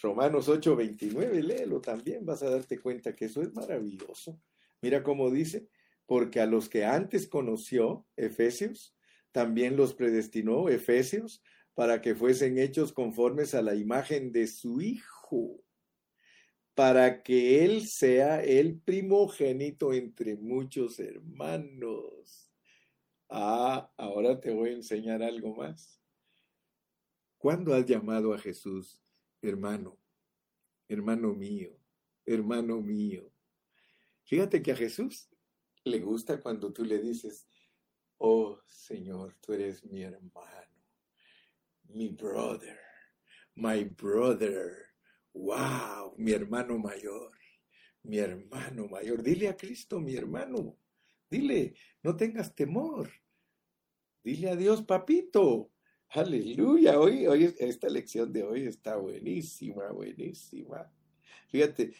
Romanos 0.00 0.48
8:29, 0.48 1.42
léelo 1.42 1.80
también, 1.80 2.24
vas 2.24 2.42
a 2.42 2.50
darte 2.50 2.78
cuenta 2.80 3.14
que 3.14 3.24
eso 3.26 3.42
es 3.42 3.52
maravilloso. 3.52 4.40
Mira 4.80 5.02
cómo 5.02 5.30
dice, 5.30 5.68
porque 6.08 6.40
a 6.40 6.46
los 6.46 6.68
que 6.68 6.84
antes 6.84 7.28
conoció, 7.28 8.04
Efesios, 8.16 8.96
también 9.30 9.76
los 9.76 9.94
predestinó, 9.94 10.68
Efesios, 10.68 11.44
para 11.74 12.00
que 12.00 12.16
fuesen 12.16 12.58
hechos 12.58 12.92
conformes 12.92 13.54
a 13.54 13.62
la 13.62 13.76
imagen 13.76 14.32
de 14.32 14.48
su 14.48 14.80
Hijo 14.80 15.62
para 16.78 17.24
que 17.24 17.64
Él 17.64 17.88
sea 17.88 18.40
el 18.40 18.78
primogénito 18.78 19.92
entre 19.92 20.36
muchos 20.36 21.00
hermanos. 21.00 22.52
Ah, 23.28 23.92
ahora 23.96 24.40
te 24.40 24.52
voy 24.52 24.68
a 24.70 24.74
enseñar 24.74 25.20
algo 25.20 25.56
más. 25.56 26.00
¿Cuándo 27.36 27.74
has 27.74 27.84
llamado 27.84 28.32
a 28.32 28.38
Jesús 28.38 29.00
hermano? 29.42 29.98
Hermano 30.88 31.34
mío, 31.34 31.76
hermano 32.24 32.80
mío. 32.80 33.28
Fíjate 34.22 34.62
que 34.62 34.70
a 34.70 34.76
Jesús 34.76 35.28
le 35.88 35.98
gusta 36.00 36.40
cuando 36.40 36.72
tú 36.72 36.84
le 36.84 36.98
dices, 36.98 37.48
oh 38.18 38.60
Señor, 38.66 39.36
tú 39.40 39.52
eres 39.52 39.84
mi 39.84 40.02
hermano. 40.02 40.68
mi 41.90 42.10
brother, 42.10 42.78
my 43.54 43.84
brother, 43.84 44.76
wow, 45.32 46.14
mi 46.18 46.32
hermano 46.32 46.78
mayor, 46.78 47.32
mi 48.02 48.18
hermano 48.18 48.88
mayor. 48.88 49.22
Dile 49.22 49.48
a 49.48 49.56
Cristo, 49.56 50.00
mi 50.00 50.14
hermano, 50.14 50.76
dile, 51.30 51.74
no 52.02 52.14
tengas 52.16 52.54
temor. 52.54 53.10
Dile 54.22 54.50
a 54.50 54.56
Dios, 54.56 54.82
papito. 54.82 55.70
Aleluya. 56.10 56.98
Hoy, 57.00 57.26
hoy, 57.26 57.54
esta 57.58 57.88
lección 57.88 58.32
de 58.32 58.42
hoy 58.42 58.66
está 58.66 58.96
buenísima, 58.96 59.90
buenísima. 59.90 60.90
Fíjate, 61.48 61.92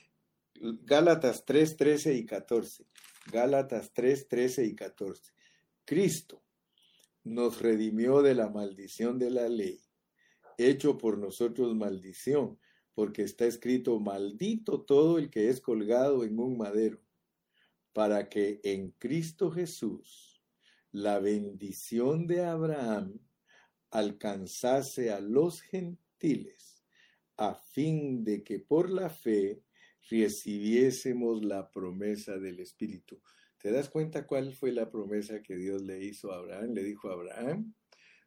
Gálatas 0.61 1.45
3, 1.45 1.77
13 1.77 2.15
y 2.15 2.27
14. 2.27 2.85
Gálatas 3.31 3.93
3, 3.93 4.27
13 4.29 4.65
y 4.65 4.75
14. 4.75 5.33
Cristo 5.85 6.43
nos 7.25 7.61
redimió 7.61 8.23
de 8.23 8.35
la 8.35 8.49
maldición 8.49 9.19
de 9.19 9.31
la 9.31 9.49
ley, 9.49 9.83
hecho 10.57 10.97
por 10.97 11.19
nosotros 11.19 11.75
maldición, 11.77 12.59
porque 12.95 13.23
está 13.23 13.45
escrito, 13.45 14.01
maldito 14.01 14.81
todo 14.81 15.19
el 15.19 15.31
que 15.31 15.51
es 15.51 15.61
colgado 15.61 16.25
en 16.25 16.39
un 16.39 16.57
madero, 16.57 17.01
para 17.93 18.29
que 18.29 18.61
en 18.65 18.93
Cristo 18.93 19.51
Jesús 19.51 20.43
la 20.91 21.19
bendición 21.19 22.27
de 22.27 22.45
Abraham 22.45 23.21
alcanzase 23.91 25.13
a 25.13 25.21
los 25.21 25.61
gentiles, 25.61 26.83
a 27.37 27.55
fin 27.55 28.25
de 28.25 28.43
que 28.43 28.59
por 28.59 28.91
la 28.91 29.11
fe 29.11 29.63
recibiésemos 30.11 31.45
la 31.45 31.71
promesa 31.71 32.39
del 32.39 32.61
Espíritu. 32.61 33.21
¿Te 33.59 33.71
das 33.71 33.91
cuenta 33.91 34.27
cuál 34.27 34.55
fue 34.55 34.73
la 34.73 34.91
promesa 34.91 35.43
que 35.43 35.57
Dios 35.57 35.83
le 35.83 36.05
hizo 36.05 36.33
a 36.33 36.39
Abraham? 36.39 36.73
Le 36.73 36.85
dijo 36.85 37.11
a 37.11 37.15
Abraham, 37.15 37.75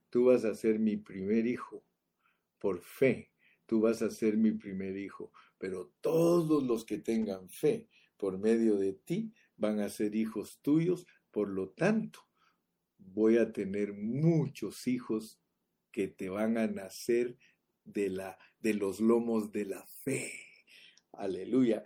tú 0.10 0.26
vas 0.26 0.46
a 0.46 0.56
ser 0.56 0.78
mi 0.80 0.98
primer 0.98 1.48
hijo, 1.48 1.84
por 2.60 2.82
fe, 2.82 3.32
tú 3.66 3.80
vas 3.82 4.02
a 4.02 4.12
ser 4.12 4.38
mi 4.38 4.52
primer 4.52 4.98
hijo, 4.98 5.32
pero 5.58 5.94
todos 6.02 6.64
los 6.64 6.86
que 6.86 6.98
tengan 6.98 7.50
fe 7.50 7.88
por 8.18 8.38
medio 8.38 8.76
de 8.78 8.94
ti 8.94 9.34
van 9.56 9.80
a 9.80 9.90
ser 9.90 10.16
hijos 10.16 10.60
tuyos, 10.62 11.08
por 11.32 11.50
lo 11.50 11.70
tanto, 11.70 12.20
voy 12.98 13.38
a 13.38 13.52
tener 13.52 13.94
muchos 13.94 14.88
hijos 14.88 15.40
que 15.92 16.08
te 16.08 16.30
van 16.30 16.58
a 16.58 16.68
nacer 16.68 17.38
de, 17.84 18.10
la, 18.10 18.38
de 18.60 18.74
los 18.74 19.00
lomos 19.00 19.52
de 19.52 19.66
la 19.66 19.86
fe. 19.86 20.51
Aleluya 21.14 21.86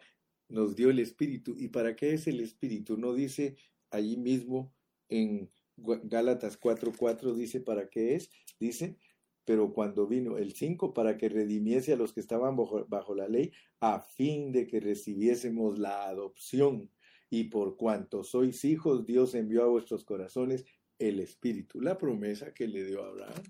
nos 0.49 0.75
dio 0.75 0.89
el 0.89 0.99
Espíritu. 0.99 1.55
¿Y 1.57 1.69
para 1.69 1.95
qué 1.95 2.13
es 2.13 2.27
el 2.27 2.39
Espíritu? 2.39 2.97
No 2.97 3.13
dice 3.13 3.55
allí 3.89 4.17
mismo 4.17 4.73
en 5.09 5.51
Gálatas 5.77 6.57
4:4, 6.59 7.33
dice 7.33 7.59
para 7.59 7.89
qué 7.89 8.15
es, 8.15 8.29
dice, 8.59 8.97
pero 9.43 9.73
cuando 9.73 10.07
vino 10.07 10.37
el 10.37 10.53
5, 10.53 10.93
para 10.93 11.17
que 11.17 11.29
redimiese 11.29 11.93
a 11.93 11.97
los 11.97 12.13
que 12.13 12.19
estaban 12.19 12.55
bajo, 12.55 12.85
bajo 12.87 13.13
la 13.13 13.27
ley, 13.27 13.51
a 13.79 13.99
fin 13.99 14.51
de 14.51 14.67
que 14.67 14.79
recibiésemos 14.79 15.77
la 15.77 16.07
adopción. 16.07 16.89
Y 17.29 17.45
por 17.45 17.75
cuanto 17.75 18.23
sois 18.23 18.63
hijos, 18.65 19.05
Dios 19.05 19.35
envió 19.35 19.63
a 19.63 19.67
vuestros 19.67 20.05
corazones 20.05 20.65
el 20.99 21.19
Espíritu, 21.19 21.81
la 21.81 21.97
promesa 21.97 22.53
que 22.53 22.67
le 22.67 22.85
dio 22.85 23.03
a 23.03 23.09
Abraham. 23.09 23.43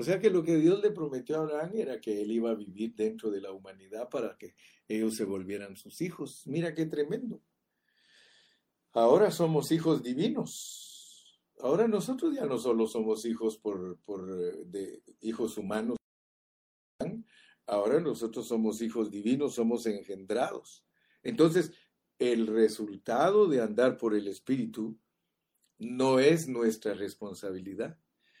O 0.00 0.02
sea 0.02 0.18
que 0.18 0.30
lo 0.30 0.42
que 0.42 0.56
Dios 0.56 0.80
le 0.80 0.92
prometió 0.92 1.36
a 1.36 1.40
Abraham 1.40 1.72
era 1.74 2.00
que 2.00 2.22
él 2.22 2.32
iba 2.32 2.50
a 2.50 2.54
vivir 2.54 2.94
dentro 2.94 3.30
de 3.30 3.42
la 3.42 3.52
humanidad 3.52 4.08
para 4.08 4.34
que 4.38 4.54
ellos 4.88 5.14
se 5.14 5.24
volvieran 5.24 5.76
sus 5.76 6.00
hijos. 6.00 6.46
Mira 6.46 6.72
qué 6.72 6.86
tremendo. 6.86 7.42
Ahora 8.92 9.30
somos 9.30 9.70
hijos 9.72 10.02
divinos. 10.02 11.38
Ahora 11.58 11.86
nosotros 11.86 12.34
ya 12.34 12.46
no 12.46 12.56
solo 12.56 12.86
somos 12.86 13.26
hijos 13.26 13.58
por, 13.58 13.98
por 13.98 14.26
eh, 14.30 14.62
de 14.64 15.02
hijos 15.20 15.58
humanos. 15.58 15.98
Ahora 17.66 18.00
nosotros 18.00 18.48
somos 18.48 18.80
hijos 18.80 19.10
divinos, 19.10 19.56
somos 19.56 19.84
engendrados. 19.84 20.82
Entonces, 21.22 21.72
el 22.18 22.46
resultado 22.46 23.48
de 23.48 23.60
andar 23.60 23.98
por 23.98 24.14
el 24.14 24.28
Espíritu 24.28 24.98
no 25.76 26.20
es 26.20 26.48
nuestra 26.48 26.94
responsabilidad, 26.94 27.98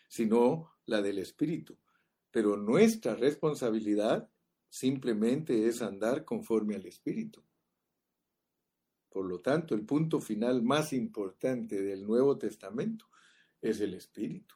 sino 0.08 0.79
la 0.90 1.00
del 1.00 1.18
Espíritu. 1.18 1.78
Pero 2.30 2.56
nuestra 2.56 3.14
responsabilidad 3.14 4.28
simplemente 4.68 5.66
es 5.66 5.82
andar 5.82 6.24
conforme 6.24 6.74
al 6.74 6.84
Espíritu. 6.86 7.42
Por 9.08 9.26
lo 9.26 9.40
tanto, 9.40 9.74
el 9.74 9.84
punto 9.84 10.20
final 10.20 10.62
más 10.62 10.92
importante 10.92 11.82
del 11.82 12.06
Nuevo 12.06 12.38
Testamento 12.38 13.08
es 13.60 13.80
el 13.80 13.94
Espíritu. 13.94 14.54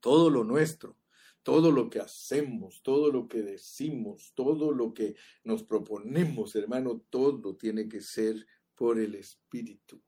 Todo 0.00 0.28
lo 0.28 0.44
nuestro, 0.44 0.98
todo 1.42 1.70
lo 1.70 1.88
que 1.88 2.00
hacemos, 2.00 2.82
todo 2.82 3.10
lo 3.10 3.26
que 3.26 3.42
decimos, 3.42 4.32
todo 4.34 4.70
lo 4.72 4.92
que 4.92 5.14
nos 5.44 5.62
proponemos, 5.62 6.54
hermano, 6.56 7.00
todo 7.08 7.56
tiene 7.56 7.88
que 7.88 8.02
ser 8.02 8.46
por 8.74 8.98
el 8.98 9.14
Espíritu. 9.14 10.02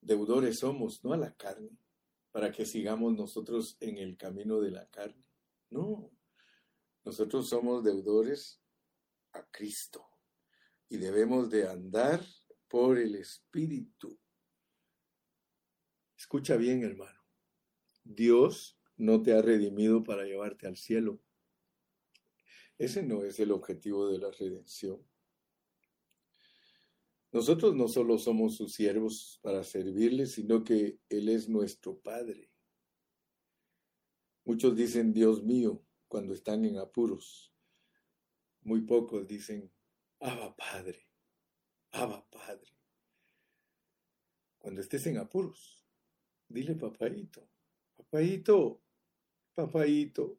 Deudores 0.00 0.58
somos, 0.58 1.04
no 1.04 1.12
a 1.12 1.16
la 1.16 1.34
carne, 1.36 1.79
para 2.30 2.52
que 2.52 2.64
sigamos 2.64 3.14
nosotros 3.16 3.76
en 3.80 3.98
el 3.98 4.16
camino 4.16 4.60
de 4.60 4.70
la 4.70 4.88
carne. 4.88 5.24
No, 5.70 6.10
nosotros 7.04 7.48
somos 7.48 7.82
deudores 7.84 8.62
a 9.32 9.42
Cristo 9.50 10.08
y 10.88 10.98
debemos 10.98 11.50
de 11.50 11.68
andar 11.68 12.24
por 12.68 12.98
el 12.98 13.14
Espíritu. 13.16 14.18
Escucha 16.16 16.56
bien, 16.56 16.84
hermano. 16.84 17.20
Dios 18.04 18.78
no 18.96 19.22
te 19.22 19.32
ha 19.32 19.42
redimido 19.42 20.04
para 20.04 20.24
llevarte 20.24 20.66
al 20.66 20.76
cielo. 20.76 21.20
Ese 22.78 23.02
no 23.02 23.24
es 23.24 23.40
el 23.40 23.50
objetivo 23.52 24.08
de 24.08 24.18
la 24.18 24.30
redención. 24.30 25.09
Nosotros 27.32 27.76
no 27.76 27.86
solo 27.86 28.18
somos 28.18 28.56
sus 28.56 28.72
siervos 28.72 29.38
para 29.42 29.62
servirle, 29.62 30.26
sino 30.26 30.64
que 30.64 30.98
Él 31.08 31.28
es 31.28 31.48
nuestro 31.48 31.98
Padre. 31.98 32.50
Muchos 34.44 34.74
dicen, 34.74 35.12
Dios 35.12 35.44
mío, 35.44 35.84
cuando 36.08 36.34
están 36.34 36.64
en 36.64 36.78
apuros. 36.78 37.54
Muy 38.62 38.80
pocos 38.82 39.26
dicen, 39.28 39.72
Abba 40.18 40.56
Padre, 40.56 41.06
Abba 41.92 42.28
Padre. 42.28 42.76
Cuando 44.58 44.80
estés 44.80 45.06
en 45.06 45.18
apuros, 45.18 45.86
dile 46.48 46.74
papaito, 46.74 47.48
papaito, 47.96 48.82
papaito. 49.54 50.38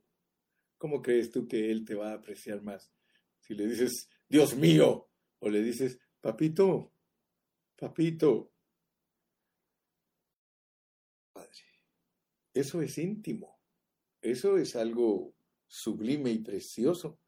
¿Cómo 0.78 1.02
crees 1.02 1.32
tú 1.32 1.48
que 1.48 1.72
Él 1.72 1.86
te 1.86 1.96
va 1.96 2.12
a 2.12 2.16
apreciar 2.16 2.62
más? 2.62 2.94
Si 3.40 3.56
le 3.56 3.66
dices, 3.66 4.10
Dios 4.28 4.56
mío, 4.56 5.10
o 5.40 5.50
le 5.50 5.62
dices, 5.64 6.00
Papito, 6.22 6.94
papito. 7.76 8.54
Padre, 11.34 11.66
eso 12.54 12.82
es 12.84 12.98
íntimo. 13.00 13.60
Eso 14.22 14.58
es 14.58 14.76
algo 14.76 15.34
sublime 15.66 16.30
y 16.30 16.40
precioso. 16.40 17.20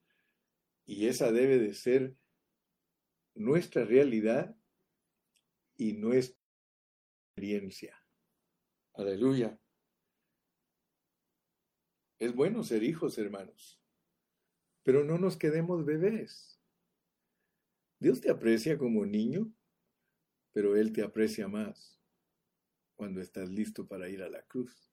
Y 0.86 1.08
esa 1.08 1.32
debe 1.32 1.58
de 1.58 1.74
ser 1.74 2.16
nuestra 3.34 3.84
realidad 3.84 4.56
y 5.76 5.94
nuestra 5.94 6.40
experiencia. 7.30 7.98
Aleluya. 8.94 9.60
Es 12.20 12.34
bueno 12.36 12.64
ser 12.64 12.84
hijos, 12.84 13.18
hermanos, 13.18 13.82
pero 14.84 15.04
no 15.04 15.18
nos 15.18 15.36
quedemos 15.36 15.84
bebés. 15.84 16.63
Dios 18.04 18.20
te 18.20 18.30
aprecia 18.30 18.78
como 18.78 19.06
niño, 19.06 19.50
pero 20.52 20.76
Él 20.76 20.92
te 20.92 21.04
aprecia 21.04 21.48
más 21.48 22.02
cuando 22.96 23.22
estás 23.22 23.50
listo 23.50 23.88
para 23.88 24.10
ir 24.10 24.22
a 24.22 24.30
la 24.30 24.44
cruz. 24.44 24.92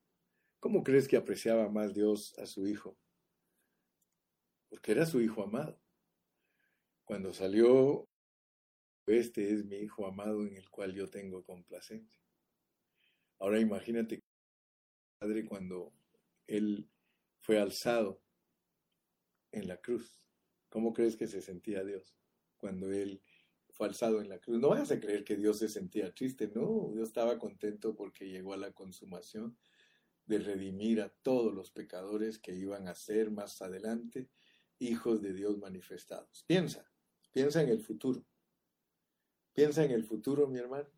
¿Cómo 0.61 0.81
crees 0.81 1.09
que 1.09 1.17
apreciaba 1.17 1.67
más 1.67 1.93
Dios 1.93 2.33
a 2.39 2.45
su 2.45 2.65
hijo? 2.65 2.97
Porque 4.69 4.93
era 4.93 5.05
su 5.05 5.19
hijo 5.19 5.43
amado. 5.43 5.77
Cuando 7.03 7.33
salió, 7.33 8.07
este 9.07 9.55
es 9.55 9.65
mi 9.65 9.79
hijo 9.79 10.07
amado 10.07 10.47
en 10.47 10.55
el 10.55 10.69
cual 10.69 10.93
yo 10.93 11.09
tengo 11.09 11.43
complacencia. 11.43 12.23
Ahora 13.39 13.59
imagínate, 13.59 14.23
Padre, 15.19 15.43
cuando 15.43 15.91
Él 16.47 16.89
fue 17.41 17.59
alzado 17.59 18.21
en 19.51 19.67
la 19.67 19.81
cruz, 19.81 20.23
¿cómo 20.69 20.93
crees 20.93 21.17
que 21.17 21.27
se 21.27 21.41
sentía 21.41 21.83
Dios? 21.83 22.20
Cuando 22.61 22.91
él 22.91 23.21
fue 23.71 23.87
alzado 23.87 24.21
en 24.21 24.29
la 24.29 24.39
cruz. 24.39 24.59
No 24.59 24.69
vayas 24.69 24.91
a 24.91 24.99
creer 24.99 25.23
que 25.23 25.35
Dios 25.35 25.57
se 25.57 25.67
sentía 25.67 26.13
triste, 26.13 26.49
no, 26.53 26.91
Dios 26.93 27.09
estaba 27.09 27.39
contento 27.39 27.95
porque 27.95 28.29
llegó 28.29 28.53
a 28.53 28.57
la 28.57 28.71
consumación 28.71 29.57
de 30.25 30.39
redimir 30.39 31.01
a 31.01 31.09
todos 31.09 31.53
los 31.53 31.71
pecadores 31.71 32.37
que 32.39 32.55
iban 32.55 32.87
a 32.87 32.95
ser 32.95 33.31
más 33.31 33.61
adelante 33.61 34.29
hijos 34.79 35.21
de 35.21 35.33
Dios 35.33 35.57
manifestados. 35.57 36.43
Piensa, 36.47 36.89
piensa 37.31 37.61
en 37.61 37.69
el 37.69 37.81
futuro. 37.81 38.23
Piensa 39.53 39.83
en 39.83 39.91
el 39.91 40.05
futuro, 40.05 40.47
mi 40.47 40.59
hermano. 40.59 40.89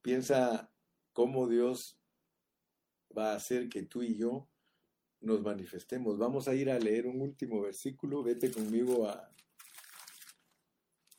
Piensa 0.00 0.72
cómo 1.12 1.48
Dios 1.48 1.98
va 3.16 3.32
a 3.32 3.36
hacer 3.36 3.68
que 3.68 3.82
tú 3.82 4.02
y 4.02 4.16
yo 4.16 4.48
nos 5.20 5.42
manifestemos. 5.42 6.18
Vamos 6.18 6.48
a 6.48 6.54
ir 6.54 6.70
a 6.70 6.78
leer 6.78 7.06
un 7.06 7.20
último 7.20 7.60
versículo. 7.60 8.22
Vete 8.22 8.50
conmigo 8.50 9.08
a 9.08 9.34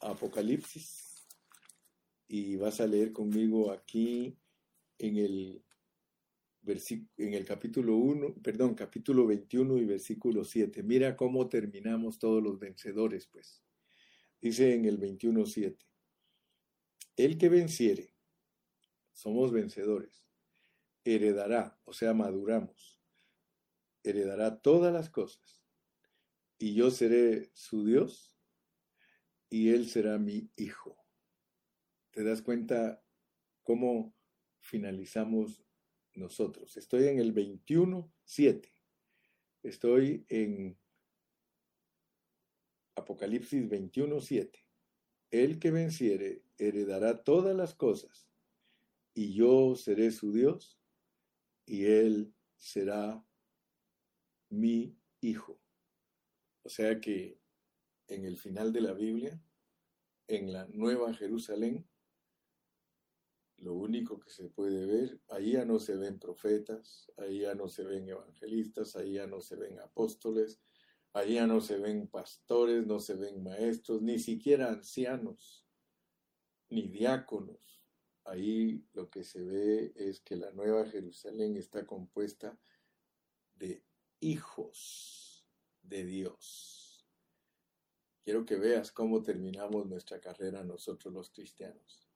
Apocalipsis 0.05 1.27
y 2.27 2.55
vas 2.55 2.81
a 2.81 2.87
leer 2.87 3.11
conmigo 3.11 3.71
aquí 3.71 4.37
en 4.97 5.17
el 5.17 5.65
en 7.17 7.33
el 7.33 7.45
capítulo 7.45 7.95
1, 7.95 8.37
perdón, 8.41 8.73
capítulo 8.73 9.27
21 9.27 9.77
y 9.77 9.85
versículo 9.85 10.43
7. 10.43 10.81
Mira 10.81 11.15
cómo 11.15 11.47
terminamos 11.47 12.17
todos 12.17 12.41
los 12.41 12.57
vencedores, 12.57 13.27
pues. 13.27 13.63
Dice 14.41 14.73
en 14.73 14.85
el 14.85 14.99
21.7, 14.99 15.77
el 17.17 17.37
que 17.37 17.49
venciere, 17.49 18.15
somos 19.13 19.51
vencedores, 19.51 20.27
heredará, 21.03 21.79
o 21.85 21.93
sea, 21.93 22.13
maduramos, 22.13 22.99
heredará 24.03 24.59
todas 24.59 24.91
las 24.91 25.09
cosas, 25.09 25.63
y 26.57 26.73
yo 26.73 26.91
seré 26.91 27.49
su 27.53 27.85
Dios, 27.85 28.34
y 29.49 29.69
él 29.69 29.87
será 29.87 30.17
mi 30.17 30.49
hijo. 30.55 30.97
¿Te 32.11 32.23
das 32.23 32.41
cuenta 32.41 33.03
cómo 33.63 34.15
finalizamos 34.59 35.63
nosotros? 36.13 36.77
Estoy 36.77 37.07
en 37.07 37.19
el 37.19 37.33
21.7. 37.33 38.71
Estoy 39.63 40.25
en 40.29 40.77
Apocalipsis 42.95 43.67
21.7. 43.67 44.65
El 45.31 45.59
que 45.59 45.71
venciere 45.71 46.43
heredará 46.57 47.23
todas 47.23 47.55
las 47.55 47.73
cosas, 47.73 48.29
y 49.13 49.33
yo 49.33 49.75
seré 49.75 50.11
su 50.11 50.31
Dios, 50.31 50.79
y 51.65 51.85
él 51.85 52.33
será 52.57 53.25
mi 54.49 54.97
hijo. 55.19 55.59
O 56.63 56.69
sea 56.69 56.99
que 57.01 57.39
en 58.07 58.25
el 58.25 58.37
final 58.37 58.71
de 58.71 58.81
la 58.81 58.93
Biblia, 58.93 59.41
en 60.27 60.51
la 60.51 60.65
Nueva 60.67 61.13
Jerusalén, 61.13 61.87
lo 63.57 63.73
único 63.73 64.19
que 64.19 64.29
se 64.29 64.49
puede 64.49 64.85
ver, 64.85 65.19
ahí 65.29 65.53
ya 65.53 65.65
no 65.65 65.79
se 65.79 65.95
ven 65.95 66.19
profetas, 66.19 67.11
ahí 67.17 67.39
ya 67.39 67.55
no 67.55 67.67
se 67.67 67.83
ven 67.83 68.07
evangelistas, 68.07 68.95
ahí 68.95 69.13
ya 69.13 69.27
no 69.27 69.39
se 69.39 69.55
ven 69.55 69.79
apóstoles, 69.79 70.59
ahí 71.13 71.35
ya 71.35 71.47
no 71.47 71.61
se 71.61 71.77
ven 71.77 72.07
pastores, 72.07 72.85
no 72.85 72.99
se 72.99 73.15
ven 73.15 73.43
maestros, 73.43 74.01
ni 74.01 74.19
siquiera 74.19 74.69
ancianos, 74.69 75.65
ni 76.69 76.87
diáconos. 76.89 77.81
Ahí 78.25 78.83
lo 78.93 79.09
que 79.09 79.23
se 79.23 79.43
ve 79.43 79.93
es 79.95 80.19
que 80.19 80.35
la 80.35 80.51
Nueva 80.51 80.85
Jerusalén 80.87 81.55
está 81.55 81.85
compuesta 81.85 82.57
de 83.55 83.83
hijos 84.19 85.45
de 85.81 86.03
Dios. 86.03 86.84
Quiero 88.25 88.43
que 88.43 88.55
veas 88.55 88.91
cómo 88.91 89.21
terminamos 89.21 89.85
nuestra 89.85 90.19
carrera 90.19 90.63
nosotros 90.63 91.13
los 91.13 91.29
cristianos. 91.29 92.09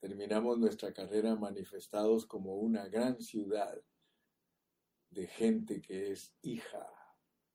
Terminamos 0.00 0.58
nuestra 0.58 0.92
carrera 0.92 1.36
manifestados 1.36 2.26
como 2.26 2.56
una 2.56 2.88
gran 2.88 3.20
ciudad 3.20 3.80
de 5.10 5.28
gente 5.28 5.80
que 5.80 6.10
es 6.10 6.34
hija 6.42 6.84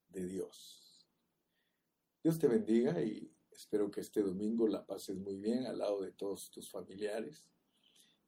de 0.08 0.26
Dios. 0.26 1.06
Dios 2.24 2.40
te 2.40 2.48
bendiga 2.48 3.02
y 3.02 3.30
espero 3.52 3.92
que 3.92 4.00
este 4.00 4.22
domingo 4.22 4.70
la 4.70 4.86
pases 4.86 5.18
muy 5.18 5.36
bien 5.36 5.66
al 5.66 5.80
lado 5.80 6.02
de 6.02 6.14
todos 6.14 6.50
tus 6.50 6.72
familiares 6.72 7.46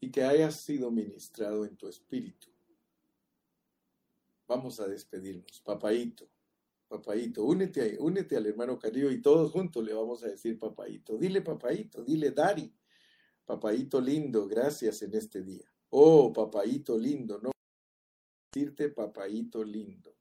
y 0.02 0.12
que 0.12 0.26
hayas 0.26 0.60
sido 0.60 0.92
ministrado 0.92 1.64
en 1.64 1.78
tu 1.78 1.88
espíritu. 1.88 2.52
Vamos 4.46 4.82
a 4.82 4.90
despedirnos. 4.90 5.62
Papaito, 5.62 6.30
papaito, 6.94 7.44
únete, 7.44 7.98
únete 8.00 8.38
al 8.38 8.46
hermano 8.46 8.78
Carillo 8.78 9.10
y 9.10 9.20
todos 9.20 9.52
juntos 9.52 9.84
le 9.84 9.94
vamos 9.94 10.24
a 10.24 10.28
decir 10.28 10.60
papaito. 10.60 11.18
Dile 11.18 11.42
papaito, 11.42 12.04
dile 12.04 12.30
Dari. 12.30 12.72
Papaito 13.46 14.00
lindo, 14.00 14.48
gracias 14.48 15.02
en 15.02 15.16
este 15.16 15.42
día. 15.42 15.66
Oh, 15.90 16.32
papaito 16.32 16.96
lindo, 16.96 17.40
no 17.42 17.52
decirte 18.54 18.90
papaito 18.90 19.64
lindo. 19.64 20.16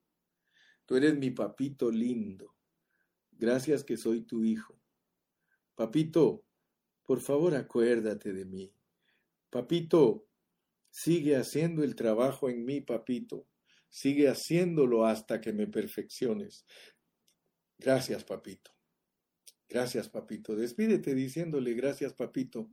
Tú 0.86 0.96
eres 0.96 1.18
mi 1.18 1.30
papito 1.30 1.90
lindo. 1.90 2.54
Gracias 3.32 3.84
que 3.84 3.98
soy 3.98 4.22
tu 4.22 4.42
hijo. 4.42 4.80
Papito, 5.74 6.42
por 7.02 7.20
favor 7.20 7.54
acuérdate 7.54 8.32
de 8.32 8.46
mí. 8.46 8.74
Papito, 9.50 10.26
sigue 10.90 11.36
haciendo 11.36 11.84
el 11.84 11.94
trabajo 11.96 12.48
en 12.48 12.64
mí, 12.64 12.80
papito. 12.80 13.46
Sigue 13.92 14.30
haciéndolo 14.30 15.04
hasta 15.04 15.38
que 15.42 15.52
me 15.52 15.66
perfecciones. 15.66 16.64
Gracias, 17.78 18.24
papito. 18.24 18.70
Gracias, 19.68 20.08
papito. 20.08 20.56
Despídete 20.56 21.14
diciéndole 21.14 21.74
gracias, 21.74 22.14
papito. 22.14 22.70